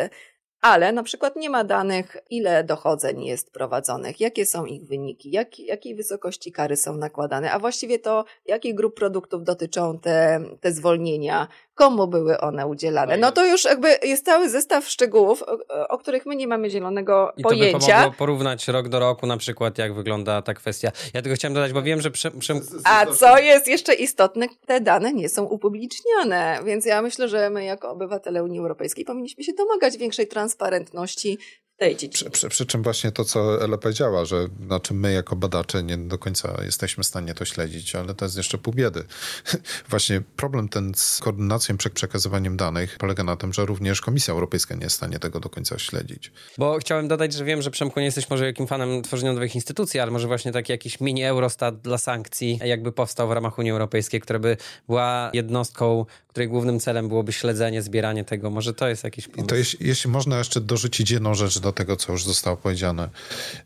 ale 0.61 0.91
na 0.91 1.03
przykład 1.03 1.35
nie 1.35 1.49
ma 1.49 1.63
danych, 1.63 2.17
ile 2.29 2.63
dochodzeń 2.63 3.23
jest 3.23 3.51
prowadzonych, 3.51 4.19
jakie 4.19 4.45
są 4.45 4.65
ich 4.65 4.85
wyniki, 4.85 5.31
jak, 5.31 5.59
jakiej 5.59 5.95
wysokości 5.95 6.51
kary 6.51 6.77
są 6.77 6.97
nakładane, 6.97 7.51
a 7.51 7.59
właściwie 7.59 7.99
to, 7.99 8.25
jakich 8.45 8.75
grup 8.75 8.95
produktów 8.95 9.43
dotyczą 9.43 9.99
te, 9.99 10.39
te 10.61 10.71
zwolnienia, 10.71 11.47
komu 11.75 12.07
były 12.07 12.37
one 12.37 12.67
udzielane. 12.67 13.17
No 13.17 13.31
to 13.31 13.45
już 13.45 13.65
jakby 13.65 13.95
jest 14.03 14.25
cały 14.25 14.49
zestaw 14.49 14.87
szczegółów, 14.87 15.43
o, 15.43 15.87
o 15.87 15.97
których 15.97 16.25
my 16.25 16.35
nie 16.35 16.47
mamy 16.47 16.69
zielonego 16.69 17.33
I 17.37 17.43
pojęcia. 17.43 17.69
I 17.69 17.71
to 17.71 17.79
by 17.79 17.85
pomogło 17.85 18.11
porównać 18.17 18.67
rok 18.67 18.89
do 18.89 18.99
roku 18.99 19.27
na 19.27 19.37
przykład, 19.37 19.77
jak 19.77 19.93
wygląda 19.93 20.41
ta 20.41 20.53
kwestia. 20.53 20.91
Ja 21.13 21.21
tylko 21.21 21.35
chciałem 21.35 21.53
dodać, 21.53 21.73
bo 21.73 21.81
wiem, 21.81 22.01
że... 22.01 22.11
Prze, 22.11 22.31
prze... 22.31 22.53
A 22.83 23.05
co 23.05 23.37
jest 23.37 23.67
jeszcze 23.67 23.93
istotne, 23.93 24.47
te 24.65 24.81
dane 24.81 25.13
nie 25.13 25.29
są 25.29 25.43
upubliczniane, 25.43 26.59
więc 26.65 26.85
ja 26.85 27.01
myślę, 27.01 27.27
że 27.27 27.49
my 27.49 27.63
jako 27.63 27.89
obywatele 27.89 28.43
Unii 28.43 28.59
Europejskiej 28.59 29.05
powinniśmy 29.05 29.43
się 29.43 29.53
domagać 29.53 29.97
większej 29.97 30.27
transparentności 30.47 31.37
tej 31.77 31.95
dziedzinie. 31.95 32.11
Przy, 32.11 32.29
przy, 32.29 32.49
przy, 32.49 32.65
czym 32.65 32.83
właśnie 32.83 33.11
to, 33.11 33.25
co 33.25 33.63
Ela 33.63 33.77
powiedziała, 33.77 34.25
że 34.25 34.47
znaczy 34.65 34.93
my 34.93 35.13
jako 35.13 35.35
badacze 35.35 35.83
nie 35.83 35.97
do 35.97 36.17
końca 36.17 36.61
jesteśmy 36.65 37.03
w 37.03 37.07
stanie 37.07 37.33
to 37.33 37.45
śledzić, 37.45 37.95
ale 37.95 38.13
to 38.13 38.25
jest 38.25 38.37
jeszcze 38.37 38.57
pół 38.57 38.73
biedy. 38.73 39.03
właśnie 39.89 40.21
problem 40.35 40.69
ten 40.69 40.91
z 40.95 41.19
koordynacją, 41.19 41.77
przekazywaniem 41.93 42.57
danych 42.57 42.97
polega 42.97 43.23
na 43.23 43.35
tym, 43.35 43.53
że 43.53 43.65
również 43.65 44.01
Komisja 44.01 44.33
Europejska 44.33 44.75
nie 44.75 44.83
jest 44.83 44.95
w 44.95 44.97
stanie 44.97 45.19
tego 45.19 45.39
do 45.39 45.49
końca 45.49 45.79
śledzić. 45.79 46.31
Bo 46.57 46.77
chciałem 46.79 47.07
dodać, 47.07 47.33
że 47.33 47.45
wiem, 47.45 47.61
że 47.61 47.71
Przemku 47.71 47.99
nie 47.99 48.05
jesteś 48.05 48.29
może 48.29 48.45
jakim 48.45 48.67
fanem 48.67 49.01
tworzenia 49.01 49.33
nowych 49.33 49.55
instytucji, 49.55 49.99
ale 49.99 50.11
może 50.11 50.27
właśnie 50.27 50.51
taki 50.51 50.71
jakiś 50.71 50.99
mini 50.99 51.23
Eurostat 51.23 51.81
dla 51.81 51.97
sankcji 51.97 52.59
jakby 52.65 52.91
powstał 52.91 53.27
w 53.27 53.31
ramach 53.31 53.59
Unii 53.59 53.71
Europejskiej, 53.71 54.21
która 54.21 54.39
by 54.39 54.57
była 54.87 55.29
jednostką, 55.33 56.05
której 56.37 56.49
głównym 56.49 56.79
celem 56.79 57.07
byłoby 57.07 57.33
śledzenie, 57.33 57.81
zbieranie 57.81 58.23
tego. 58.23 58.49
Może 58.49 58.73
to 58.73 58.87
jest 58.87 59.03
jakiś 59.03 59.27
pomysł. 59.27 59.45
I 59.45 59.47
to 59.47 59.55
jeśli, 59.55 59.87
jeśli 59.87 60.09
można 60.09 60.37
jeszcze 60.37 60.61
dorzucić 60.61 61.11
jedną 61.11 61.35
rzecz 61.35 61.59
do 61.59 61.66
tego, 61.71 61.95
co 61.95 62.11
już 62.11 62.23
zostało 62.23 62.57
powiedziane. 62.57 63.09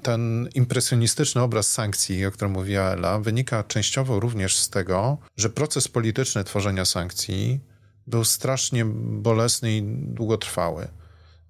Ten 0.01 0.49
impresjonistyczny 0.55 1.41
obraz 1.41 1.71
sankcji, 1.71 2.25
o 2.25 2.31
którym 2.31 2.51
mówiła 2.51 2.83
Ela, 2.83 3.19
wynika 3.19 3.63
częściowo 3.63 4.19
również 4.19 4.55
z 4.55 4.69
tego, 4.69 5.17
że 5.37 5.49
proces 5.49 5.87
polityczny 5.87 6.43
tworzenia 6.43 6.85
sankcji 6.85 7.59
był 8.07 8.23
strasznie 8.23 8.85
bolesny 8.85 9.77
i 9.77 9.81
długotrwały. 9.97 10.87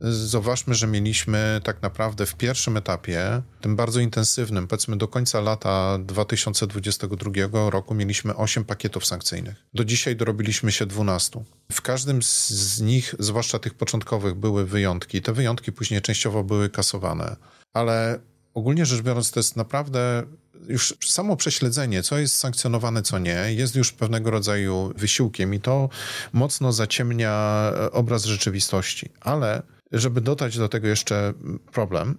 Zauważmy, 0.02 0.76
że 0.76 0.88
mieliśmy 0.88 1.62
tak 1.64 1.82
naprawdę 1.82 2.26
w 2.26 2.36
pierwszym 2.36 2.78
etapie, 2.78 3.42
tym 3.62 3.76
bardzo 3.76 4.00
intensywnym, 4.00 4.68
powiedzmy 4.68 4.98
do 4.98 5.08
końca 5.08 5.42
lata 5.42 5.98
2022 5.98 7.32
roku, 7.70 7.94
mieliśmy 7.94 8.36
8 8.36 8.66
pakietów 8.66 9.06
sankcyjnych. 9.06 9.56
Do 9.74 9.86
dzisiaj 9.86 10.16
dorobiliśmy 10.16 10.72
się 10.72 10.86
12. 10.86 11.44
W 11.72 11.82
każdym 11.82 12.24
z 12.24 12.82
nich, 12.82 13.16
zwłaszcza 13.20 13.60
tych 13.60 13.74
początkowych, 13.74 14.36
były 14.36 14.66
wyjątki. 14.66 15.22
Te 15.22 15.34
wyjątki 15.34 15.72
później 15.72 16.02
częściowo 16.02 16.44
były 16.44 16.70
kasowane, 16.70 17.36
ale 17.74 18.20
ogólnie 18.54 18.86
rzecz 18.86 19.02
biorąc, 19.02 19.32
to 19.32 19.40
jest 19.40 19.56
naprawdę 19.56 20.24
już 20.68 20.98
samo 21.06 21.36
prześledzenie, 21.36 22.04
co 22.04 22.18
jest 22.18 22.36
sankcjonowane, 22.36 23.02
co 23.02 23.20
nie, 23.20 23.46
jest 23.48 23.76
już 23.76 23.92
pewnego 23.92 24.32
rodzaju 24.32 24.94
wysiłkiem 24.96 25.54
i 25.54 25.60
to 25.60 25.90
mocno 26.34 26.72
zaciemnia 26.72 27.64
obraz 27.92 28.26
rzeczywistości. 28.26 29.10
Ale 29.20 29.64
żeby 29.92 30.22
dodać 30.22 30.58
do 30.58 30.70
tego 30.70 30.88
jeszcze 30.88 31.34
problem, 31.72 32.18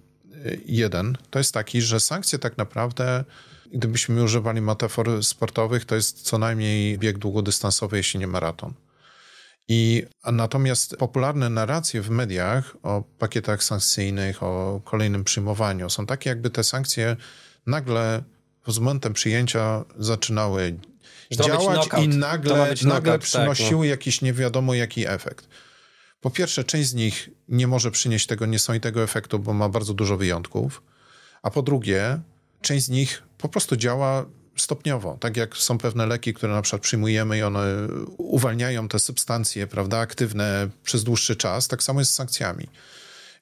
jeden, 0.65 1.17
to 1.29 1.39
jest 1.39 1.53
taki, 1.53 1.81
że 1.81 1.99
sankcje 1.99 2.39
tak 2.39 2.57
naprawdę, 2.57 3.23
gdybyśmy 3.73 4.23
używali 4.23 4.61
metafor 4.61 5.23
sportowych, 5.23 5.85
to 5.85 5.95
jest 5.95 6.21
co 6.21 6.37
najmniej 6.37 6.97
bieg 6.97 7.17
długodystansowy, 7.17 7.97
jeśli 7.97 8.19
nie 8.19 8.27
maraton. 8.27 8.73
I 9.67 10.03
natomiast 10.31 10.97
popularne 10.97 11.49
narracje 11.49 12.01
w 12.01 12.09
mediach 12.09 12.75
o 12.83 13.03
pakietach 13.19 13.63
sankcyjnych, 13.63 14.43
o 14.43 14.81
kolejnym 14.85 15.23
przyjmowaniu 15.23 15.89
są 15.89 16.05
takie, 16.05 16.29
jakby 16.29 16.49
te 16.49 16.63
sankcje 16.63 17.15
nagle 17.65 18.23
z 18.67 18.79
momentem 18.79 19.13
przyjęcia 19.13 19.85
zaczynały 19.97 20.79
działać 21.31 21.87
i 22.03 22.07
nagle, 22.07 22.73
nagle 22.83 23.11
tak, 23.11 23.21
przynosiły 23.21 23.69
tak, 23.69 23.77
no. 23.77 23.83
jakiś 23.83 24.21
nie 24.21 24.33
wiadomo 24.33 24.73
jaki 24.73 25.07
efekt. 25.07 25.47
Po 26.23 26.29
pierwsze, 26.31 26.63
część 26.63 26.89
z 26.89 26.93
nich 26.93 27.29
nie 27.49 27.67
może 27.67 27.91
przynieść 27.91 28.27
tego 28.27 28.45
niesamowitego 28.45 29.03
efektu, 29.03 29.39
bo 29.39 29.53
ma 29.53 29.69
bardzo 29.69 29.93
dużo 29.93 30.17
wyjątków. 30.17 30.83
A 31.41 31.49
po 31.49 31.61
drugie, 31.61 32.19
część 32.61 32.85
z 32.85 32.89
nich 32.89 33.23
po 33.37 33.49
prostu 33.49 33.75
działa 33.75 34.25
stopniowo. 34.55 35.17
Tak 35.19 35.37
jak 35.37 35.57
są 35.57 35.77
pewne 35.77 36.05
leki, 36.05 36.33
które 36.33 36.53
na 36.53 36.61
przykład 36.61 36.81
przyjmujemy 36.81 37.37
i 37.37 37.43
one 37.43 37.87
uwalniają 38.17 38.87
te 38.87 38.99
substancje, 38.99 39.67
prawda, 39.67 39.99
aktywne 39.99 40.69
przez 40.83 41.03
dłuższy 41.03 41.35
czas, 41.35 41.67
tak 41.67 41.83
samo 41.83 42.01
jest 42.01 42.11
z 42.11 42.15
sankcjami. 42.15 42.67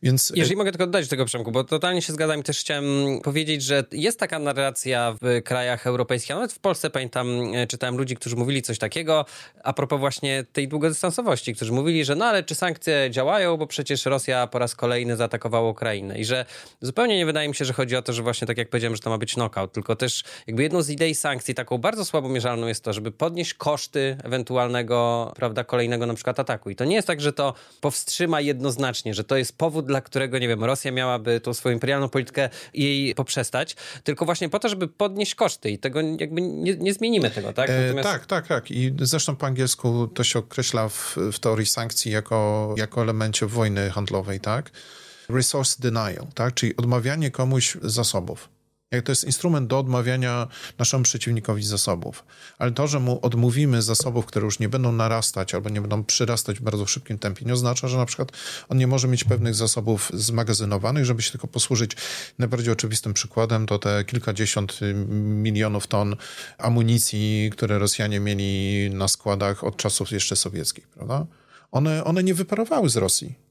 Więc... 0.04 0.34
Jeżeli 0.36 0.56
mogę 0.56 0.72
tylko 0.72 0.86
dodać 0.86 1.08
tego, 1.08 1.26
Przemku, 1.26 1.52
bo 1.52 1.64
totalnie 1.64 2.02
się 2.02 2.14
zgadzam 2.14 2.40
i 2.40 2.44
też 2.44 2.60
chciałem 2.60 2.86
powiedzieć, 3.24 3.64
że 3.64 3.84
jest 3.92 4.20
taka 4.20 4.40
narracja 4.40 5.16
w 5.22 5.44
krajach 5.44 5.88
europejskich, 5.88 6.32
a 6.32 6.36
nawet 6.36 6.54
w 6.54 6.60
Polsce 6.60 6.90
pamiętam, 6.90 7.28
e, 7.56 7.68
czytałem 7.68 7.98
ludzi, 7.98 8.16
którzy 8.16 8.36
mówili 8.36 8.62
coś 8.62 8.78
takiego 8.78 9.26
a 9.64 9.74
propos 9.74 10.00
właśnie 10.00 10.46
tej 10.54 10.68
długodystansowości, 10.68 11.56
którzy 11.56 11.72
mówili, 11.72 12.06
że 12.06 12.16
no 12.16 12.26
ale 12.26 12.44
czy 12.44 12.56
sankcje 12.56 13.08
działają, 13.12 13.58
bo 13.58 13.68
przecież 13.68 14.06
Rosja 14.06 14.48
po 14.48 14.60
raz 14.60 14.76
kolejny 14.76 15.16
zaatakowała 15.16 15.70
Ukrainę 15.70 16.20
i 16.20 16.26
że 16.26 16.46
zupełnie 16.82 17.18
nie 17.18 17.26
wydaje 17.26 17.50
mi 17.50 17.56
się, 17.56 17.66
że 17.66 17.74
chodzi 17.74 17.96
o 17.96 18.02
to, 18.02 18.14
że 18.14 18.24
właśnie 18.24 18.48
tak 18.48 18.58
jak 18.58 18.70
powiedziałem, 18.70 18.96
że 18.96 19.02
to 19.02 19.10
ma 19.10 19.18
być 19.18 19.34
knockout, 19.34 19.74
tylko 19.74 19.96
też 19.96 20.24
jakby 20.48 20.64
jedną 20.64 20.82
z 20.82 20.90
idei 20.90 21.16
sankcji, 21.16 21.56
taką 21.56 21.78
bardzo 21.78 22.06
słabo 22.06 22.30
mierzalną 22.30 22.68
jest 22.68 22.84
to, 22.84 22.94
żeby 22.94 23.12
podnieść 23.12 23.54
koszty 23.54 24.18
ewentualnego, 24.24 25.32
prawda, 25.36 25.64
kolejnego 25.64 26.06
na 26.06 26.14
przykład 26.14 26.40
ataku. 26.40 26.70
I 26.70 26.76
to 26.76 26.86
nie 26.86 26.96
jest 26.96 27.08
tak, 27.08 27.22
że 27.22 27.34
to 27.34 27.54
powstrzyma 27.82 28.42
jednoznacznie, 28.42 29.14
że 29.14 29.24
to 29.24 29.38
jest 29.38 29.58
powód 29.58 29.91
dla 29.92 30.02
którego, 30.02 30.40
nie 30.40 30.48
wiem, 30.48 30.64
Rosja 30.64 30.92
miałaby 30.92 31.40
tą 31.40 31.54
swoją 31.54 31.74
imperialną 31.74 32.10
politykę 32.10 32.50
jej 32.74 33.16
poprzestać, 33.16 33.76
tylko 34.04 34.26
właśnie 34.26 34.50
po 34.50 34.60
to, 34.60 34.70
żeby 34.70 34.88
podnieść 34.88 35.36
koszty 35.36 35.70
i 35.70 35.80
tego 35.80 36.02
jakby 36.20 36.42
nie, 36.42 36.76
nie 36.76 36.94
zmienimy 36.94 37.32
tego, 37.32 37.54
tak? 37.54 37.70
E, 37.70 37.82
Natomiast... 37.82 38.10
E, 38.10 38.12
tak, 38.12 38.26
tak, 38.26 38.48
tak. 38.48 38.72
I 38.72 38.94
zresztą 39.02 39.36
po 39.36 39.46
angielsku 39.46 40.08
to 40.08 40.24
się 40.24 40.40
określa 40.40 40.90
w, 40.90 41.18
w 41.34 41.40
teorii 41.40 41.66
sankcji 41.66 42.12
jako, 42.12 42.74
jako 42.78 43.02
elemencie 43.02 43.46
wojny 43.46 43.90
handlowej, 43.90 44.40
tak? 44.40 44.72
Resource 45.30 45.76
denial, 45.80 46.28
tak? 46.36 46.54
Czyli 46.54 46.78
odmawianie 46.78 47.32
komuś 47.32 47.78
zasobów. 47.82 48.50
Jak 48.92 49.06
to 49.06 49.12
jest 49.12 49.24
instrument 49.24 49.68
do 49.68 49.80
odmawiania 49.80 50.48
naszemu 50.78 51.04
przeciwnikowi 51.04 51.64
zasobów. 51.64 52.26
Ale 52.58 52.72
to, 52.72 52.88
że 52.88 53.00
mu 53.00 53.20
odmówimy 53.22 53.82
zasobów, 53.82 54.26
które 54.26 54.46
już 54.46 54.60
nie 54.60 54.70
będą 54.70 54.92
narastać 54.92 55.56
albo 55.56 55.70
nie 55.70 55.82
będą 55.82 56.04
przyrastać 56.04 56.60
w 56.60 56.62
bardzo 56.62 56.86
szybkim 56.86 57.20
tempie, 57.20 57.46
nie 57.46 57.54
oznacza, 57.54 57.88
że 57.88 57.98
na 57.98 58.06
przykład 58.06 58.32
on 58.70 58.78
nie 58.78 58.88
może 58.88 59.08
mieć 59.08 59.24
pewnych 59.24 59.56
zasobów 59.56 60.12
zmagazynowanych, 60.14 61.06
żeby 61.06 61.22
się 61.22 61.32
tylko 61.32 61.48
posłużyć. 61.48 61.92
Najbardziej 62.40 62.74
oczywistym 62.74 63.14
przykładem 63.14 63.66
to 63.66 63.80
te 63.80 64.04
kilkadziesiąt 64.06 64.80
milionów 65.20 65.88
ton 65.88 66.16
amunicji, 66.58 67.50
które 67.52 67.80
Rosjanie 67.80 68.20
mieli 68.20 68.90
na 68.94 69.08
składach 69.08 69.64
od 69.64 69.78
czasów 69.78 70.12
jeszcze 70.12 70.36
sowieckich, 70.36 70.88
prawda? 70.88 71.26
One, 71.72 72.04
one 72.04 72.24
nie 72.24 72.34
wyparowały 72.34 72.90
z 72.90 72.98
Rosji 72.98 73.51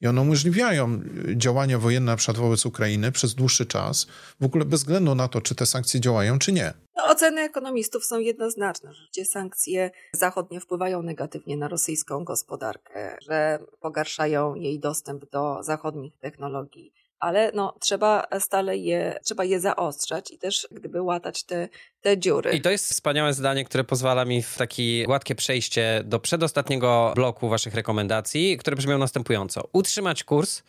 i 0.00 0.06
one 0.06 0.20
umożliwiają 0.20 1.00
działania 1.36 1.78
wojenne 1.78 2.12
na 2.12 2.16
przykład 2.16 2.36
wobec 2.36 2.66
Ukrainy 2.66 3.12
przez 3.12 3.34
dłuższy 3.34 3.66
czas, 3.66 4.06
w 4.40 4.44
ogóle 4.44 4.64
bez 4.64 4.80
względu 4.80 5.14
na 5.14 5.28
to, 5.28 5.40
czy 5.40 5.54
te 5.54 5.66
sankcje 5.66 6.00
działają, 6.00 6.38
czy 6.38 6.52
nie. 6.52 6.72
No, 6.96 7.04
oceny 7.06 7.40
ekonomistów 7.40 8.04
są 8.04 8.18
jednoznaczne, 8.18 8.92
że 9.16 9.24
sankcje 9.24 9.90
zachodnie 10.12 10.60
wpływają 10.60 11.02
negatywnie 11.02 11.56
na 11.56 11.68
rosyjską 11.68 12.24
gospodarkę, 12.24 13.16
że 13.22 13.58
pogarszają 13.80 14.54
jej 14.54 14.78
dostęp 14.78 15.30
do 15.30 15.62
zachodnich 15.62 16.18
technologii, 16.18 16.92
ale 17.20 17.50
no, 17.54 17.74
trzeba 17.80 18.26
stale 18.38 18.76
je, 18.76 19.18
trzeba 19.24 19.44
je 19.44 19.60
zaostrzać 19.60 20.30
i 20.30 20.38
też 20.38 20.68
gdyby 20.70 21.02
łatać 21.02 21.42
te, 21.42 21.68
te 22.00 22.18
dziury. 22.18 22.52
I 22.52 22.60
to 22.60 22.70
jest 22.70 22.90
wspaniałe 22.90 23.34
zdanie, 23.34 23.64
które 23.64 23.84
pozwala 23.84 24.24
mi 24.24 24.42
w 24.42 24.56
takie 24.56 25.04
gładkie 25.04 25.34
przejście 25.34 26.02
do 26.04 26.20
przedostatniego 26.20 27.12
bloku 27.14 27.48
waszych 27.48 27.74
rekomendacji, 27.74 28.56
które 28.56 28.76
brzmią 28.76 28.98
następująco. 28.98 29.68
Utrzymać 29.72 30.24
kurs 30.24 30.62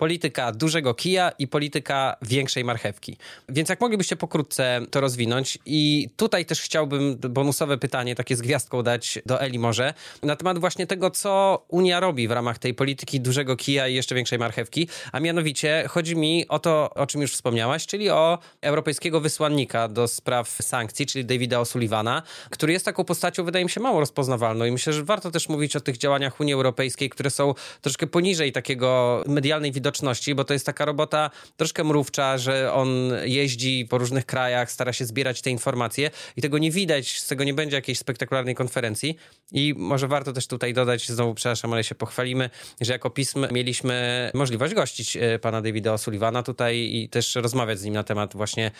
polityka 0.00 0.52
dużego 0.52 0.94
kija 0.94 1.30
i 1.38 1.48
polityka 1.48 2.16
większej 2.22 2.64
marchewki. 2.64 3.16
Więc 3.48 3.68
jak 3.68 3.80
moglibyście 3.80 4.16
pokrótce 4.16 4.80
to 4.90 5.00
rozwinąć? 5.00 5.58
I 5.66 6.08
tutaj 6.16 6.46
też 6.46 6.60
chciałbym 6.60 7.16
bonusowe 7.16 7.78
pytanie, 7.78 8.14
takie 8.14 8.36
z 8.36 8.40
gwiazdką 8.40 8.82
dać 8.82 9.18
do 9.26 9.40
Eli 9.40 9.58
może, 9.58 9.94
na 10.22 10.36
temat 10.36 10.58
właśnie 10.58 10.86
tego, 10.86 11.10
co 11.10 11.64
Unia 11.68 12.00
robi 12.00 12.28
w 12.28 12.30
ramach 12.30 12.58
tej 12.58 12.74
polityki 12.74 13.20
dużego 13.20 13.56
kija 13.56 13.88
i 13.88 13.94
jeszcze 13.94 14.14
większej 14.14 14.38
marchewki, 14.38 14.88
a 15.12 15.20
mianowicie 15.20 15.84
chodzi 15.88 16.16
mi 16.16 16.48
o 16.48 16.58
to, 16.58 16.90
o 16.94 17.06
czym 17.06 17.20
już 17.20 17.32
wspomniałaś, 17.32 17.86
czyli 17.86 18.10
o 18.10 18.38
europejskiego 18.60 19.20
wysłannika 19.20 19.88
do 19.88 20.08
spraw 20.08 20.48
sankcji, 20.48 21.06
czyli 21.06 21.24
Davida 21.24 21.58
O'Sullivana, 21.58 22.22
który 22.50 22.72
jest 22.72 22.84
taką 22.84 23.04
postacią, 23.04 23.44
wydaje 23.44 23.64
mi 23.64 23.70
się, 23.70 23.80
mało 23.80 24.00
rozpoznawalną. 24.00 24.64
I 24.64 24.70
myślę, 24.70 24.92
że 24.92 25.04
warto 25.04 25.30
też 25.30 25.48
mówić 25.48 25.76
o 25.76 25.80
tych 25.80 25.98
działaniach 25.98 26.40
Unii 26.40 26.54
Europejskiej, 26.54 27.10
które 27.10 27.30
są 27.30 27.54
troszkę 27.80 28.06
poniżej 28.06 28.52
takiego 28.52 29.22
medialnej 29.26 29.72
widoczności 29.72 29.89
widoczności, 29.90 30.34
bo 30.34 30.44
to 30.44 30.52
jest 30.52 30.66
taka 30.66 30.84
robota 30.84 31.30
troszkę 31.56 31.84
mrówcza, 31.84 32.38
że 32.38 32.72
on 32.72 32.88
jeździ 33.24 33.86
po 33.90 33.98
różnych 33.98 34.26
krajach, 34.26 34.72
stara 34.72 34.92
się 34.92 35.04
zbierać 35.04 35.42
te 35.42 35.50
informacje 35.50 36.10
i 36.36 36.42
tego 36.42 36.58
nie 36.58 36.70
widać, 36.70 37.20
z 37.20 37.26
tego 37.26 37.44
nie 37.44 37.54
będzie 37.54 37.76
jakiejś 37.76 37.98
spektakularnej 37.98 38.54
konferencji. 38.54 39.16
I 39.52 39.74
może 39.76 40.08
warto 40.08 40.32
też 40.32 40.46
tutaj 40.46 40.74
dodać, 40.74 41.08
znowu 41.08 41.34
przepraszam, 41.34 41.72
ale 41.72 41.84
się 41.84 41.94
pochwalimy, 41.94 42.50
że 42.80 42.92
jako 42.92 43.10
pism 43.10 43.46
mieliśmy 43.52 44.30
możliwość 44.34 44.74
gościć 44.74 45.16
e, 45.16 45.38
pana 45.38 45.62
Davida 45.62 45.94
O'Sullivana 45.94 46.42
tutaj 46.42 46.76
i 46.76 47.08
też 47.08 47.34
rozmawiać 47.34 47.78
z 47.78 47.84
nim 47.84 47.94
na 47.94 48.04
temat 48.04 48.36
właśnie 48.36 48.70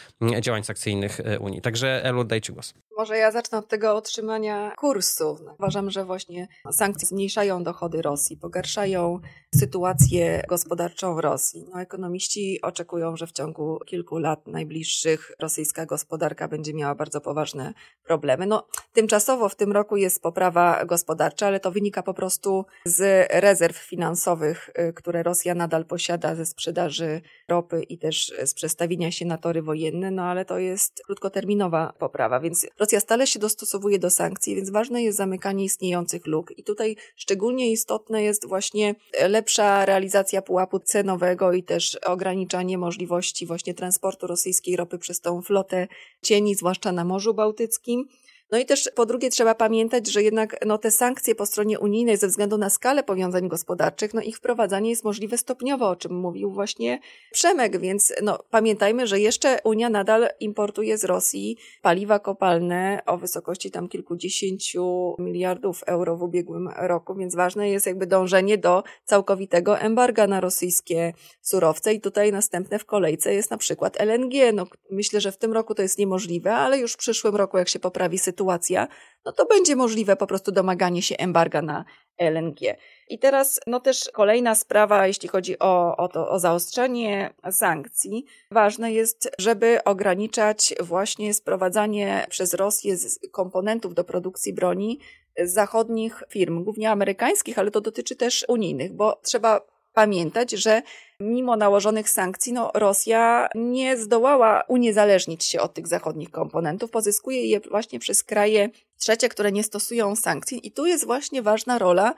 działań 0.40 0.64
sankcyjnych 0.64 1.20
e, 1.20 1.38
Unii. 1.38 1.60
Także 1.60 2.04
Elu, 2.04 2.20
oddajcie 2.20 2.52
głos. 2.52 2.74
Może 3.00 3.16
ja 3.18 3.30
zacznę 3.30 3.58
od 3.58 3.68
tego 3.68 3.96
otrzymania 3.96 4.72
kursu. 4.76 5.38
Uważam, 5.58 5.90
że 5.90 6.04
właśnie 6.04 6.48
sankcje 6.72 7.08
zmniejszają 7.08 7.64
dochody 7.64 8.02
Rosji, 8.02 8.36
pogarszają 8.36 9.20
sytuację 9.54 10.42
gospodarczą 10.48 11.14
w 11.14 11.18
Rosji. 11.18 11.64
No, 11.74 11.80
ekonomiści 11.80 12.58
oczekują, 12.62 13.16
że 13.16 13.26
w 13.26 13.32
ciągu 13.32 13.78
kilku 13.86 14.18
lat 14.18 14.46
najbliższych 14.46 15.32
rosyjska 15.38 15.86
gospodarka 15.86 16.48
będzie 16.48 16.74
miała 16.74 16.94
bardzo 16.94 17.20
poważne 17.20 17.74
problemy. 18.04 18.46
No, 18.46 18.66
tymczasowo 18.92 19.48
w 19.48 19.56
tym 19.56 19.72
roku 19.72 19.96
jest 19.96 20.22
poprawa 20.22 20.84
gospodarcza, 20.84 21.46
ale 21.46 21.60
to 21.60 21.70
wynika 21.70 22.02
po 22.02 22.14
prostu 22.14 22.64
z 22.84 23.28
rezerw 23.32 23.76
finansowych, 23.76 24.70
y, 24.78 24.92
które 24.92 25.22
Rosja 25.22 25.54
nadal 25.54 25.84
posiada 25.84 26.34
ze 26.34 26.46
sprzedaży 26.46 27.20
ropy 27.48 27.82
i 27.82 27.98
też 27.98 28.32
z 28.44 28.54
przestawienia 28.54 29.10
się 29.10 29.26
na 29.26 29.38
tory 29.38 29.62
wojenne, 29.62 30.10
no 30.10 30.22
ale 30.22 30.44
to 30.44 30.58
jest 30.58 31.02
krótkoterminowa 31.06 31.92
poprawa, 31.98 32.40
więc 32.40 32.66
Rosja 32.90 33.00
stale 33.00 33.26
się 33.26 33.38
dostosowuje 33.38 33.98
do 33.98 34.10
sankcji, 34.10 34.56
więc 34.56 34.70
ważne 34.70 35.02
jest 35.02 35.18
zamykanie 35.18 35.64
istniejących 35.64 36.26
luk. 36.26 36.58
I 36.58 36.64
tutaj 36.64 36.96
szczególnie 37.16 37.72
istotne 37.72 38.22
jest 38.22 38.48
właśnie 38.48 38.94
lepsza 39.28 39.84
realizacja 39.86 40.42
pułapu 40.42 40.78
cenowego 40.78 41.52
i 41.52 41.62
też 41.62 41.94
ograniczanie 42.06 42.78
możliwości 42.78 43.46
właśnie 43.46 43.74
transportu 43.74 44.26
rosyjskiej 44.26 44.76
ropy 44.76 44.98
przez 44.98 45.20
tą 45.20 45.42
flotę 45.42 45.88
cieni, 46.22 46.54
zwłaszcza 46.54 46.92
na 46.92 47.04
Morzu 47.04 47.34
Bałtyckim. 47.34 48.08
No 48.52 48.58
i 48.58 48.66
też 48.66 48.90
po 48.94 49.06
drugie 49.06 49.30
trzeba 49.30 49.54
pamiętać, 49.54 50.12
że 50.12 50.22
jednak 50.22 50.66
no, 50.66 50.78
te 50.78 50.90
sankcje 50.90 51.34
po 51.34 51.46
stronie 51.46 51.78
unijnej 51.78 52.16
ze 52.16 52.28
względu 52.28 52.58
na 52.58 52.70
skalę 52.70 53.02
powiązań 53.02 53.48
gospodarczych, 53.48 54.14
no 54.14 54.20
ich 54.20 54.36
wprowadzanie 54.36 54.90
jest 54.90 55.04
możliwe 55.04 55.38
stopniowo, 55.38 55.88
o 55.88 55.96
czym 55.96 56.14
mówił 56.14 56.52
właśnie 56.52 57.00
Przemek, 57.32 57.80
więc 57.80 58.12
no, 58.22 58.38
pamiętajmy, 58.50 59.06
że 59.06 59.20
jeszcze 59.20 59.58
Unia 59.64 59.88
nadal 59.88 60.28
importuje 60.40 60.98
z 60.98 61.04
Rosji 61.04 61.56
paliwa 61.82 62.18
kopalne 62.18 63.02
o 63.06 63.18
wysokości 63.18 63.70
tam 63.70 63.88
kilkudziesięciu 63.88 65.14
miliardów 65.18 65.82
euro 65.86 66.16
w 66.16 66.22
ubiegłym 66.22 66.68
roku, 66.76 67.14
więc 67.14 67.34
ważne 67.34 67.70
jest 67.70 67.86
jakby 67.86 68.06
dążenie 68.06 68.58
do 68.58 68.82
całkowitego 69.04 69.78
embarga 69.78 70.26
na 70.26 70.40
rosyjskie 70.40 71.12
surowce 71.42 71.94
i 71.94 72.00
tutaj 72.00 72.32
następne 72.32 72.78
w 72.78 72.84
kolejce 72.84 73.34
jest 73.34 73.50
na 73.50 73.56
przykład 73.56 74.00
LNG. 74.00 74.52
No, 74.54 74.66
myślę, 74.90 75.20
że 75.20 75.32
w 75.32 75.38
tym 75.38 75.52
roku 75.52 75.74
to 75.74 75.82
jest 75.82 75.98
niemożliwe, 75.98 76.54
ale 76.54 76.78
już 76.78 76.92
w 76.92 76.96
przyszłym 76.96 77.36
roku, 77.36 77.58
jak 77.58 77.68
się 77.68 77.78
poprawi 77.78 78.18
sytuacja, 78.18 78.39
sytuacja, 78.40 78.88
no 79.24 79.32
to 79.32 79.46
będzie 79.46 79.76
możliwe 79.76 80.16
po 80.16 80.26
prostu 80.26 80.52
domaganie 80.52 81.02
się 81.02 81.16
embarga 81.16 81.62
na 81.62 81.84
LNG. 82.18 82.60
I 83.08 83.18
teraz 83.18 83.60
no 83.66 83.80
też 83.80 84.10
kolejna 84.12 84.54
sprawa, 84.54 85.06
jeśli 85.06 85.28
chodzi 85.28 85.58
o, 85.58 85.96
o, 85.96 86.08
to, 86.08 86.28
o 86.28 86.38
zaostrzenie 86.38 87.34
sankcji. 87.50 88.24
Ważne 88.50 88.92
jest, 88.92 89.30
żeby 89.38 89.84
ograniczać 89.84 90.74
właśnie 90.80 91.34
sprowadzanie 91.34 92.26
przez 92.30 92.54
Rosję 92.54 92.96
komponentów 93.32 93.94
do 93.94 94.04
produkcji 94.04 94.52
broni 94.52 94.98
z 95.44 95.52
zachodnich 95.52 96.22
firm, 96.28 96.64
głównie 96.64 96.90
amerykańskich, 96.90 97.58
ale 97.58 97.70
to 97.70 97.80
dotyczy 97.80 98.16
też 98.16 98.44
unijnych, 98.48 98.92
bo 98.92 99.20
trzeba 99.22 99.60
pamiętać, 99.92 100.50
że 100.50 100.82
mimo 101.20 101.56
nałożonych 101.56 102.10
sankcji, 102.10 102.52
no, 102.52 102.70
Rosja 102.74 103.48
nie 103.54 103.96
zdołała 103.96 104.64
uniezależnić 104.68 105.44
się 105.44 105.60
od 105.60 105.74
tych 105.74 105.86
zachodnich 105.86 106.30
komponentów, 106.30 106.90
pozyskuje 106.90 107.46
je 107.46 107.60
właśnie 107.60 107.98
przez 107.98 108.22
kraje 108.22 108.68
trzecie, 108.98 109.28
które 109.28 109.52
nie 109.52 109.64
stosują 109.64 110.16
sankcji. 110.16 110.66
I 110.66 110.72
tu 110.72 110.86
jest 110.86 111.06
właśnie 111.06 111.42
ważna 111.42 111.78
rola 111.78 112.14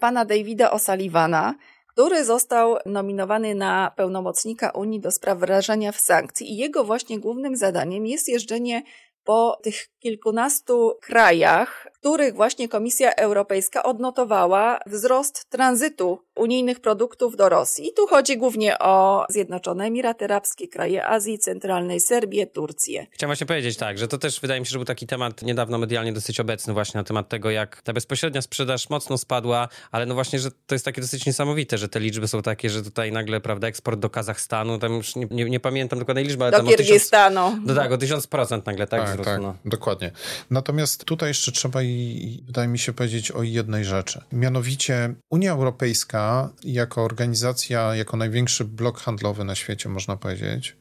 pana 0.00 0.24
Davida 0.24 0.70
O'Sullivana, 0.70 1.52
który 1.86 2.24
został 2.24 2.76
nominowany 2.86 3.54
na 3.54 3.92
pełnomocnika 3.96 4.70
Unii 4.70 5.00
do 5.00 5.10
spraw 5.10 5.38
wrażenia 5.38 5.92
w 5.92 6.00
sankcji. 6.00 6.52
I 6.52 6.56
jego 6.56 6.84
właśnie 6.84 7.20
głównym 7.20 7.56
zadaniem 7.56 8.06
jest 8.06 8.28
jeżdżenie 8.28 8.82
po 9.24 9.58
tych 9.62 9.88
kilkunastu 9.98 10.98
krajach, 11.02 11.86
których 11.94 12.34
właśnie 12.34 12.68
Komisja 12.68 13.14
Europejska 13.14 13.82
odnotowała 13.82 14.80
wzrost 14.86 15.50
tranzytu 15.50 16.18
unijnych 16.38 16.80
produktów 16.80 17.36
do 17.36 17.48
Rosji. 17.48 17.88
I 17.88 17.92
tu 17.92 18.06
chodzi 18.06 18.38
głównie 18.38 18.78
o 18.78 19.26
Zjednoczone 19.28 19.84
Emiraty 19.84 20.24
Arabskie, 20.24 20.68
kraje 20.68 21.06
Azji 21.06 21.38
Centralnej, 21.38 22.00
Serbię, 22.00 22.46
Turcję. 22.46 23.06
Chciałem 23.10 23.28
właśnie 23.28 23.46
powiedzieć 23.46 23.76
tak, 23.76 23.98
że 23.98 24.08
to 24.08 24.18
też 24.18 24.40
wydaje 24.40 24.60
mi 24.60 24.66
się, 24.66 24.70
że 24.70 24.78
był 24.78 24.84
taki 24.84 25.06
temat 25.06 25.42
niedawno 25.42 25.78
medialnie 25.78 26.12
dosyć 26.12 26.40
obecny 26.40 26.72
właśnie 26.72 26.98
na 26.98 27.04
temat 27.04 27.28
tego, 27.28 27.50
jak 27.50 27.82
ta 27.82 27.92
bezpośrednia 27.92 28.42
sprzedaż 28.42 28.90
mocno 28.90 29.18
spadła, 29.18 29.68
ale 29.90 30.06
no 30.06 30.14
właśnie, 30.14 30.38
że 30.38 30.50
to 30.50 30.74
jest 30.74 30.84
takie 30.84 31.00
dosyć 31.00 31.26
niesamowite, 31.26 31.78
że 31.78 31.88
te 31.88 32.00
liczby 32.00 32.28
są 32.28 32.42
takie, 32.42 32.70
że 32.70 32.82
tutaj 32.82 33.12
nagle, 33.12 33.40
prawda, 33.40 33.66
eksport 33.68 34.00
do 34.00 34.10
Kazachstanu, 34.10 34.78
tam 34.78 34.92
już 34.92 35.16
nie, 35.16 35.26
nie, 35.30 35.44
nie 35.44 35.60
pamiętam 35.60 35.98
dokładnej 35.98 36.24
liczby, 36.24 36.44
ale 36.44 36.50
do 36.50 36.56
tam 36.56 36.66
Kirgistanu. 36.66 37.40
o 37.46 37.50
tysiąc, 37.50 37.66
no 37.66 37.74
tak, 37.74 37.92
o 37.92 37.98
tysiąc 37.98 38.26
procent 38.26 38.66
nagle, 38.66 38.86
tak, 38.86 39.00
tak, 39.00 39.10
wzrósł, 39.10 39.30
tak 39.30 39.42
no. 39.42 39.54
dokładnie. 39.64 40.10
Natomiast 40.50 41.04
tutaj 41.04 41.28
jeszcze 41.28 41.52
trzeba 41.52 41.82
i 41.82 42.42
wydaje 42.46 42.68
mi 42.68 42.78
się 42.78 42.92
powiedzieć 42.92 43.30
o 43.30 43.42
jednej 43.42 43.84
rzeczy. 43.84 44.20
Mianowicie 44.32 45.14
Unia 45.30 45.52
Europejska 45.52 46.27
jako 46.64 47.04
organizacja, 47.04 47.94
jako 47.94 48.16
największy 48.16 48.64
blok 48.64 49.00
handlowy 49.00 49.44
na 49.44 49.54
świecie, 49.54 49.88
można 49.88 50.16
powiedzieć, 50.16 50.76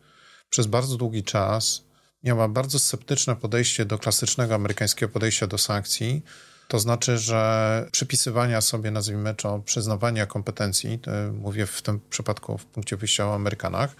przez 0.50 0.68
bardzo 0.68 0.98
długi 0.98 1.24
czas 1.24 1.84
miała 2.24 2.48
bardzo 2.48 2.80
sceptyczne 2.80 3.36
podejście 3.36 3.86
do 3.86 3.98
klasycznego 3.98 4.56
amerykańskiego 4.56 5.12
podejścia 5.12 5.48
do 5.48 5.58
sankcji. 5.58 6.24
To 6.68 6.80
znaczy, 6.80 7.18
że 7.18 7.90
przypisywania 7.92 8.62
sobie, 8.62 8.92
nazwijmy 8.92 9.36
to, 9.36 9.60
przyznawania 9.60 10.26
kompetencji, 10.26 11.00
mówię 11.34 11.66
w 11.66 11.82
tym 11.82 12.00
przypadku 12.10 12.58
w 12.58 12.66
punkcie 12.66 12.98
wyjścia 12.98 13.28
o 13.28 13.36
Amerykanach, 13.36 13.96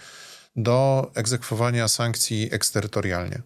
do 0.56 1.12
egzekwowania 1.16 1.88
sankcji 1.88 2.50
eksterytorialnie. 2.52 3.42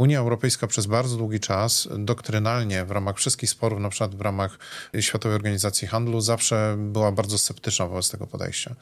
Unia 0.00 0.18
Europejska 0.18 0.66
przez 0.66 0.86
bardzo 0.86 1.16
długi 1.16 1.40
czas 1.40 1.88
doktrynalnie 1.98 2.84
w 2.84 2.90
ramach 2.90 3.16
wszystkich 3.16 3.50
sporów, 3.50 3.80
na 3.80 3.88
przykład 3.88 4.14
w 4.14 4.20
ramach 4.20 4.58
Światowej 5.00 5.36
Organizacji 5.36 5.88
Handlu, 5.88 6.20
zawsze 6.20 6.76
była 6.78 7.12
bardzo 7.12 7.38
sceptyczna 7.38 7.86
wobec 7.86 8.10
tego 8.10 8.26
podejścia. 8.26 8.74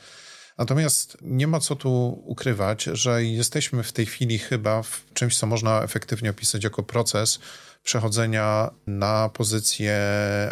Natomiast 0.59 1.19
nie 1.23 1.47
ma 1.47 1.61
co 1.61 1.77
tu 1.77 2.23
ukrywać, 2.27 2.85
że 2.85 3.25
jesteśmy 3.25 3.83
w 3.83 3.93
tej 3.93 4.07
chwili 4.07 4.39
chyba 4.39 4.83
w 4.83 5.05
czymś, 5.14 5.39
co 5.39 5.47
można 5.47 5.83
efektywnie 5.83 6.31
opisać 6.31 6.64
jako 6.64 6.83
proces 6.83 7.39
przechodzenia 7.85 8.71
na 8.87 9.29
pozycje 9.29 10.01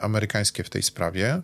amerykańskie 0.03 0.65
w 0.65 0.71
tej 0.71 0.83
sprawie. 0.83 1.43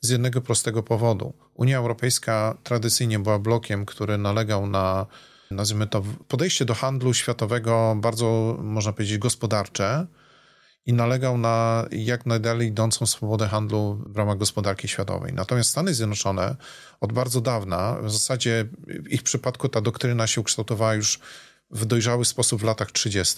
Z 0.00 0.10
jednego 0.10 0.40
prostego 0.40 0.82
powodu. 0.82 1.32
Unia 1.54 1.78
Europejska 1.78 2.58
tradycyjnie 2.62 3.18
była 3.18 3.38
blokiem, 3.38 3.86
który 3.86 4.18
nalegał 4.18 4.66
na 4.66 5.06
nazwijmy 5.50 5.86
to, 5.86 6.02
podejście 6.28 6.64
do 6.64 6.74
handlu 6.74 7.14
światowego 7.14 7.96
bardzo, 8.00 8.56
można 8.62 8.92
powiedzieć, 8.92 9.18
gospodarcze 9.18 10.06
i 10.86 10.92
nalegał 10.92 11.38
na 11.38 11.86
jak 11.90 12.26
najdalej 12.26 12.68
idącą 12.68 13.06
swobodę 13.06 13.48
handlu 13.48 14.02
w 14.06 14.16
ramach 14.16 14.38
gospodarki 14.38 14.88
światowej. 14.88 15.32
Natomiast 15.32 15.70
Stany 15.70 15.94
Zjednoczone 15.94 16.56
od 17.00 17.12
bardzo 17.12 17.40
dawna, 17.40 17.96
w 18.02 18.10
zasadzie 18.10 18.64
w 18.86 19.12
ich 19.12 19.22
przypadku 19.22 19.68
ta 19.68 19.80
doktryna 19.80 20.26
się 20.26 20.40
ukształtowała 20.40 20.94
już 20.94 21.18
w 21.70 21.84
dojrzały 21.84 22.24
sposób 22.24 22.60
w 22.60 22.64
latach 22.64 22.92
30., 22.92 23.34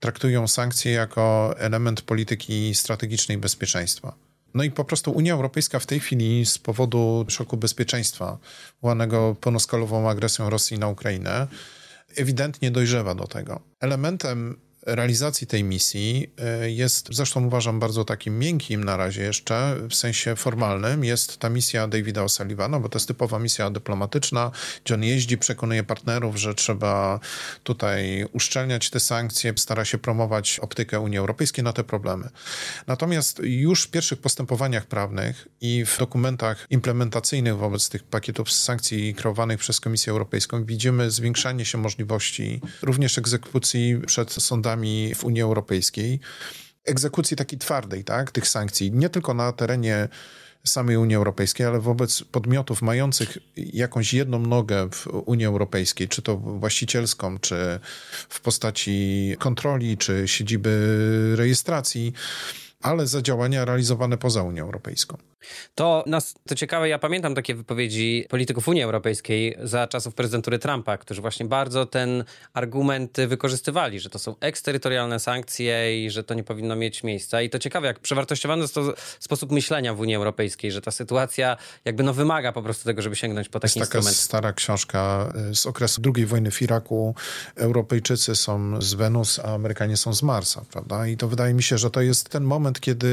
traktują 0.00 0.48
sankcje 0.48 0.92
jako 0.92 1.54
element 1.58 2.02
polityki 2.02 2.74
strategicznej 2.74 3.38
bezpieczeństwa. 3.38 4.27
No 4.54 4.64
i 4.64 4.70
po 4.70 4.84
prostu 4.84 5.10
Unia 5.10 5.34
Europejska 5.34 5.78
w 5.78 5.86
tej 5.86 6.00
chwili 6.00 6.46
z 6.46 6.58
powodu 6.58 7.26
szoku 7.28 7.56
bezpieczeństwa 7.56 8.38
wywołanego 8.74 9.36
pełnoskalową 9.40 10.10
agresją 10.10 10.50
Rosji 10.50 10.78
na 10.78 10.88
Ukrainę 10.88 11.46
ewidentnie 12.16 12.70
dojrzewa 12.70 13.14
do 13.14 13.26
tego. 13.26 13.60
Elementem 13.80 14.60
realizacji 14.86 15.46
tej 15.46 15.64
misji 15.64 16.30
e, 16.38 16.70
jest, 16.70 17.08
zresztą 17.10 17.46
uważam, 17.46 17.80
bardzo 17.80 18.04
takim 18.04 18.38
miękkim 18.38 18.84
na 18.84 18.96
razie 18.96 19.22
jeszcze, 19.22 19.76
w 19.90 19.94
sensie 19.94 20.36
formalnym, 20.36 21.04
jest 21.04 21.38
ta 21.38 21.50
misja 21.50 21.88
Davida 21.88 22.24
O'Sullivana, 22.24 22.82
bo 22.82 22.88
to 22.88 22.98
jest 22.98 23.08
typowa 23.08 23.38
misja 23.38 23.70
dyplomatyczna, 23.70 24.50
gdzie 24.84 24.94
on 24.94 25.04
jeździ, 25.04 25.38
przekonuje 25.38 25.82
partnerów, 25.82 26.36
że 26.36 26.54
trzeba 26.54 27.20
tutaj 27.62 28.26
uszczelniać 28.32 28.90
te 28.90 29.00
sankcje, 29.00 29.52
stara 29.56 29.84
się 29.84 29.98
promować 29.98 30.58
optykę 30.60 31.00
Unii 31.00 31.18
Europejskiej 31.18 31.64
na 31.64 31.72
te 31.72 31.84
problemy. 31.84 32.28
Natomiast 32.86 33.40
już 33.42 33.82
w 33.82 33.90
pierwszych 33.90 34.20
postępowaniach 34.20 34.86
prawnych 34.86 35.48
i 35.60 35.84
w 35.84 35.98
dokumentach 35.98 36.66
implementacyjnych 36.70 37.56
wobec 37.56 37.88
tych 37.88 38.02
pakietów 38.02 38.52
sankcji 38.52 39.14
kreowanych 39.14 39.58
przez 39.58 39.80
Komisję 39.80 40.10
Europejską 40.10 40.64
widzimy 40.64 41.10
zwiększanie 41.10 41.64
się 41.64 41.78
możliwości 41.78 42.60
również 42.82 43.18
egzekucji 43.18 44.00
przed 44.06 44.32
sądami 44.32 44.77
w 45.14 45.24
Unii 45.24 45.42
Europejskiej, 45.42 46.20
egzekucji 46.84 47.36
takiej 47.36 47.58
twardej, 47.58 48.04
tak, 48.04 48.30
tych 48.30 48.48
sankcji, 48.48 48.92
nie 48.92 49.08
tylko 49.08 49.34
na 49.34 49.52
terenie 49.52 50.08
samej 50.64 50.96
Unii 50.96 51.16
Europejskiej, 51.16 51.66
ale 51.66 51.80
wobec 51.80 52.24
podmiotów 52.24 52.82
mających 52.82 53.38
jakąś 53.56 54.14
jedną 54.14 54.38
nogę 54.38 54.88
w 54.90 55.06
Unii 55.06 55.46
Europejskiej, 55.46 56.08
czy 56.08 56.22
to 56.22 56.36
właścicielską, 56.36 57.38
czy 57.38 57.80
w 58.28 58.40
postaci 58.40 59.36
kontroli, 59.38 59.96
czy 59.96 60.28
siedziby 60.28 61.34
rejestracji, 61.36 62.12
ale 62.82 63.06
za 63.06 63.22
działania 63.22 63.64
realizowane 63.64 64.18
poza 64.18 64.42
Unią 64.42 64.64
Europejską. 64.64 65.18
To 65.74 66.04
nas, 66.06 66.34
to 66.48 66.54
ciekawe, 66.54 66.88
ja 66.88 66.98
pamiętam 66.98 67.34
takie 67.34 67.54
wypowiedzi 67.54 68.26
polityków 68.28 68.68
Unii 68.68 68.82
Europejskiej 68.82 69.56
za 69.62 69.86
czasów 69.86 70.14
prezydentury 70.14 70.58
Trumpa, 70.58 70.98
którzy 70.98 71.20
właśnie 71.20 71.46
bardzo 71.46 71.86
ten 71.86 72.24
argument 72.52 73.16
wykorzystywali, 73.28 74.00
że 74.00 74.10
to 74.10 74.18
są 74.18 74.34
eksterytorialne 74.40 75.20
sankcje 75.20 76.04
i 76.04 76.10
że 76.10 76.24
to 76.24 76.34
nie 76.34 76.44
powinno 76.44 76.76
mieć 76.76 77.02
miejsca. 77.02 77.42
I 77.42 77.50
to 77.50 77.58
ciekawe, 77.58 77.86
jak 77.86 77.98
przewartościowany 77.98 78.62
jest 78.62 78.74
to 78.74 78.94
sposób 79.20 79.52
myślenia 79.52 79.94
w 79.94 80.00
Unii 80.00 80.14
Europejskiej, 80.14 80.72
że 80.72 80.80
ta 80.80 80.90
sytuacja 80.90 81.56
jakby 81.84 82.02
no 82.02 82.14
wymaga 82.14 82.52
po 82.52 82.62
prostu 82.62 82.84
tego, 82.84 83.02
żeby 83.02 83.16
sięgnąć 83.16 83.48
po 83.48 83.60
taki 83.60 83.78
jest 83.78 83.92
taka 83.92 84.02
stara 84.02 84.52
książka 84.52 85.32
y, 85.50 85.54
z 85.54 85.66
okresu 85.66 86.02
II 86.16 86.26
wojny 86.26 86.50
w 86.50 86.62
Iraku. 86.62 87.14
Europejczycy 87.56 88.36
są 88.36 88.82
z 88.82 88.94
Wenus, 88.94 89.38
a 89.38 89.54
Amerykanie 89.54 89.96
są 89.96 90.14
z 90.14 90.22
Marsa, 90.22 90.64
prawda? 90.72 91.06
I 91.06 91.16
to 91.16 91.28
wydaje 91.28 91.54
mi 91.54 91.62
się, 91.62 91.78
że 91.78 91.90
to 91.90 92.00
jest 92.00 92.28
ten 92.28 92.44
moment, 92.44 92.80
kiedy 92.80 93.08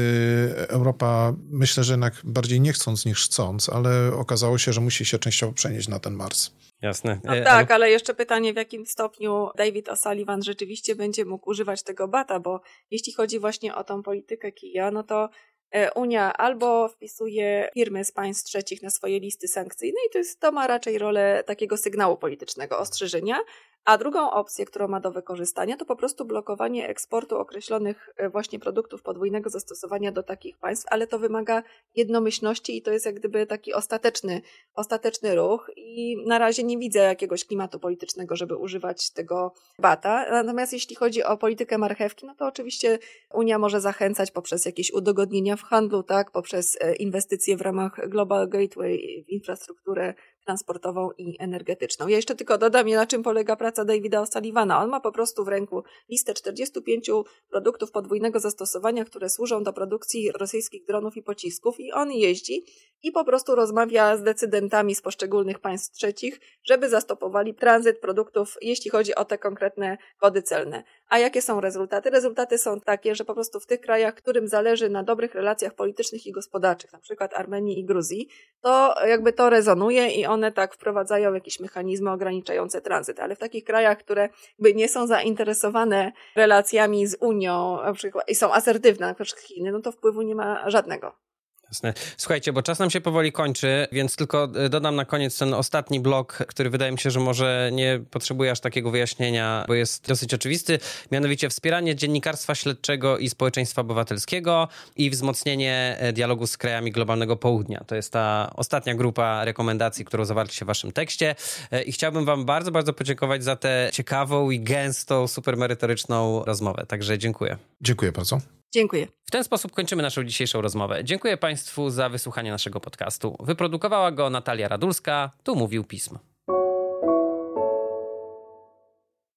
Europa, 0.68 1.32
myślę, 1.50 1.84
że 1.84 1.96
jednak 2.16 2.34
bardziej 2.34 2.60
nie 2.60 2.72
chcąc 2.72 3.06
niż 3.06 3.24
chcąc, 3.24 3.68
ale 3.68 4.12
okazało 4.14 4.58
się, 4.58 4.72
że 4.72 4.80
musi 4.80 5.04
się 5.04 5.18
częściowo 5.18 5.52
przenieść 5.52 5.88
na 5.88 5.98
ten 5.98 6.14
Mars. 6.14 6.50
Jasne. 6.82 7.20
No 7.24 7.32
tak, 7.44 7.70
ale 7.70 7.90
jeszcze 7.90 8.14
pytanie, 8.14 8.52
w 8.52 8.56
jakim 8.56 8.86
stopniu 8.86 9.48
David 9.56 9.88
O'Sullivan 9.88 10.42
rzeczywiście 10.42 10.94
będzie 10.94 11.24
mógł 11.24 11.50
używać 11.50 11.82
tego 11.82 12.08
bata, 12.08 12.40
bo 12.40 12.60
jeśli 12.90 13.12
chodzi 13.12 13.38
właśnie 13.38 13.74
o 13.74 13.84
tą 13.84 14.02
politykę 14.02 14.52
kija, 14.52 14.90
no 14.90 15.02
to 15.02 15.28
e, 15.70 15.92
Unia 15.92 16.32
albo 16.32 16.88
wpisuje 16.88 17.70
firmy 17.74 18.04
z 18.04 18.12
państw 18.12 18.44
trzecich 18.44 18.82
na 18.82 18.90
swoje 18.90 19.20
listy 19.20 19.48
sankcyjne 19.48 19.98
i 20.08 20.12
to, 20.12 20.18
jest, 20.18 20.40
to 20.40 20.52
ma 20.52 20.66
raczej 20.66 20.98
rolę 20.98 21.44
takiego 21.46 21.76
sygnału 21.76 22.16
politycznego, 22.16 22.78
ostrzeżenia, 22.78 23.40
a 23.86 23.98
drugą 23.98 24.30
opcję, 24.30 24.64
którą 24.64 24.88
ma 24.88 25.00
do 25.00 25.10
wykorzystania, 25.10 25.76
to 25.76 25.84
po 25.84 25.96
prostu 25.96 26.24
blokowanie 26.24 26.88
eksportu 26.88 27.38
określonych 27.38 28.08
e, 28.16 28.28
właśnie 28.28 28.58
produktów 28.58 29.02
podwójnego 29.02 29.50
zastosowania 29.50 30.12
do 30.12 30.22
takich 30.22 30.58
państw, 30.58 30.86
ale 30.90 31.06
to 31.06 31.18
wymaga 31.18 31.62
jednomyślności 31.94 32.76
i 32.76 32.82
to 32.82 32.92
jest 32.92 33.06
jak 33.06 33.14
gdyby 33.14 33.46
taki 33.46 33.74
ostateczny, 33.74 34.42
ostateczny 34.74 35.34
ruch 35.34 35.70
i 35.76 36.16
na 36.26 36.38
razie 36.38 36.64
nie 36.64 36.78
widzę 36.78 36.98
jakiegoś 36.98 37.44
klimatu 37.44 37.80
politycznego, 37.80 38.36
żeby 38.36 38.56
używać 38.56 39.10
tego 39.10 39.52
bata. 39.78 40.26
Natomiast 40.30 40.72
jeśli 40.72 40.96
chodzi 40.96 41.22
o 41.22 41.36
politykę 41.36 41.78
marchewki, 41.78 42.26
no 42.26 42.34
to 42.34 42.46
oczywiście 42.46 42.98
Unia 43.34 43.58
może 43.58 43.80
zachęcać 43.80 44.30
poprzez 44.30 44.64
jakieś 44.64 44.92
udogodnienia 44.92 45.56
w 45.56 45.62
handlu, 45.62 46.02
tak, 46.02 46.30
poprzez 46.30 46.78
e, 46.80 46.94
inwestycje 46.94 47.56
w 47.56 47.60
ramach 47.60 48.08
Global 48.08 48.48
Gateway 48.48 49.24
w 49.26 49.30
infrastrukturę 49.30 50.14
transportową 50.46 51.10
i 51.18 51.36
energetyczną. 51.38 52.08
Ja 52.08 52.16
jeszcze 52.16 52.34
tylko 52.34 52.58
dodam, 52.58 52.88
na 52.88 53.06
czym 53.06 53.22
polega 53.22 53.56
praca 53.56 53.84
Davida 53.84 54.22
O'Sullivana. 54.22 54.82
On 54.82 54.90
ma 54.90 55.00
po 55.00 55.12
prostu 55.12 55.44
w 55.44 55.48
ręku 55.48 55.82
listę 56.08 56.34
45 56.34 57.10
produktów 57.50 57.90
podwójnego 57.90 58.40
zastosowania, 58.40 59.04
które 59.04 59.30
służą 59.30 59.62
do 59.62 59.72
produkcji 59.72 60.32
rosyjskich 60.32 60.84
dronów 60.84 61.16
i 61.16 61.22
pocisków 61.22 61.80
i 61.80 61.92
on 61.92 62.12
jeździ 62.12 62.64
i 63.02 63.12
po 63.12 63.24
prostu 63.24 63.54
rozmawia 63.54 64.16
z 64.16 64.22
decydentami 64.22 64.94
z 64.94 65.02
poszczególnych 65.02 65.58
państw 65.58 65.96
trzecich, 65.96 66.40
żeby 66.64 66.88
zastopowali 66.88 67.54
tranzyt 67.54 68.00
produktów, 68.00 68.56
jeśli 68.62 68.90
chodzi 68.90 69.14
o 69.14 69.24
te 69.24 69.38
konkretne 69.38 69.98
kody 70.18 70.42
celne. 70.42 70.84
A 71.08 71.18
jakie 71.18 71.42
są 71.42 71.60
rezultaty? 71.60 72.10
Rezultaty 72.10 72.58
są 72.58 72.80
takie, 72.80 73.14
że 73.14 73.24
po 73.24 73.34
prostu 73.34 73.60
w 73.60 73.66
tych 73.66 73.80
krajach, 73.80 74.14
którym 74.14 74.48
zależy 74.48 74.90
na 74.90 75.02
dobrych 75.02 75.34
relacjach 75.34 75.74
politycznych 75.74 76.26
i 76.26 76.32
gospodarczych, 76.32 76.92
na 76.92 76.98
przykład 76.98 77.34
Armenii 77.34 77.78
i 77.78 77.84
Gruzji, 77.84 78.28
to 78.60 78.94
jakby 79.06 79.32
to 79.32 79.50
rezonuje 79.50 80.08
i 80.10 80.26
one 80.26 80.52
tak 80.52 80.74
wprowadzają 80.74 81.34
jakieś 81.34 81.60
mechanizmy 81.60 82.10
ograniczające 82.10 82.80
tranzyt. 82.80 83.20
Ale 83.20 83.36
w 83.36 83.38
takich 83.38 83.64
krajach, 83.64 83.98
które 83.98 84.28
by 84.58 84.74
nie 84.74 84.88
są 84.88 85.06
zainteresowane 85.06 86.12
relacjami 86.36 87.06
z 87.06 87.16
Unią 87.20 87.82
na 87.84 87.92
przykład, 87.92 88.28
i 88.28 88.34
są 88.34 88.52
asertywne, 88.52 89.06
na 89.06 89.14
przykład 89.14 89.44
Chiny, 89.44 89.72
no 89.72 89.80
to 89.80 89.92
wpływu 89.92 90.22
nie 90.22 90.34
ma 90.34 90.70
żadnego. 90.70 91.25
Jasne. 91.68 91.94
Słuchajcie, 92.16 92.52
bo 92.52 92.62
czas 92.62 92.78
nam 92.78 92.90
się 92.90 93.00
powoli 93.00 93.32
kończy, 93.32 93.86
więc 93.92 94.16
tylko 94.16 94.48
e, 94.54 94.68
dodam 94.68 94.96
na 94.96 95.04
koniec 95.04 95.38
ten 95.38 95.54
ostatni 95.54 96.00
blok, 96.00 96.32
który 96.32 96.70
wydaje 96.70 96.92
mi 96.92 96.98
się, 96.98 97.10
że 97.10 97.20
może 97.20 97.70
nie 97.72 98.00
potrzebuje 98.10 98.50
aż 98.50 98.60
takiego 98.60 98.90
wyjaśnienia, 98.90 99.64
bo 99.68 99.74
jest 99.74 100.08
dosyć 100.08 100.34
oczywisty. 100.34 100.78
Mianowicie 101.12 101.48
wspieranie 101.48 101.96
dziennikarstwa 101.96 102.54
śledczego 102.54 103.18
i 103.18 103.28
społeczeństwa 103.28 103.82
obywatelskiego 103.82 104.68
i 104.96 105.10
wzmocnienie 105.10 105.96
e, 105.98 106.12
dialogu 106.12 106.46
z 106.46 106.56
krajami 106.56 106.92
globalnego 106.92 107.36
południa. 107.36 107.84
To 107.86 107.94
jest 107.96 108.12
ta 108.12 108.50
ostatnia 108.54 108.94
grupa 108.94 109.44
rekomendacji, 109.44 110.04
którą 110.04 110.24
zawarliście 110.24 110.64
w 110.64 110.68
waszym 110.68 110.92
tekście. 110.92 111.34
E, 111.70 111.82
I 111.82 111.92
chciałbym 111.92 112.24
wam 112.24 112.44
bardzo, 112.44 112.70
bardzo 112.70 112.92
podziękować 112.92 113.44
za 113.44 113.56
tę 113.56 113.90
ciekawą 113.92 114.50
i 114.50 114.60
gęstą, 114.60 115.28
super 115.28 115.56
merytoryczną 115.56 116.44
rozmowę. 116.44 116.86
Także 116.88 117.18
dziękuję. 117.18 117.56
Dziękuję 117.80 118.12
bardzo. 118.12 118.40
Dziękuję. 118.74 119.06
W 119.26 119.30
ten 119.30 119.44
sposób 119.44 119.72
kończymy 119.72 120.02
naszą 120.02 120.24
dzisiejszą 120.24 120.60
rozmowę. 120.60 121.04
Dziękuję 121.04 121.36
Państwu 121.36 121.90
za 121.90 122.08
wysłuchanie 122.08 122.50
naszego 122.50 122.80
podcastu. 122.80 123.36
Wyprodukowała 123.40 124.12
go 124.12 124.30
Natalia 124.30 124.68
Radulska, 124.68 125.30
tu 125.42 125.56
mówił 125.56 125.84
Pismo. 125.84 126.18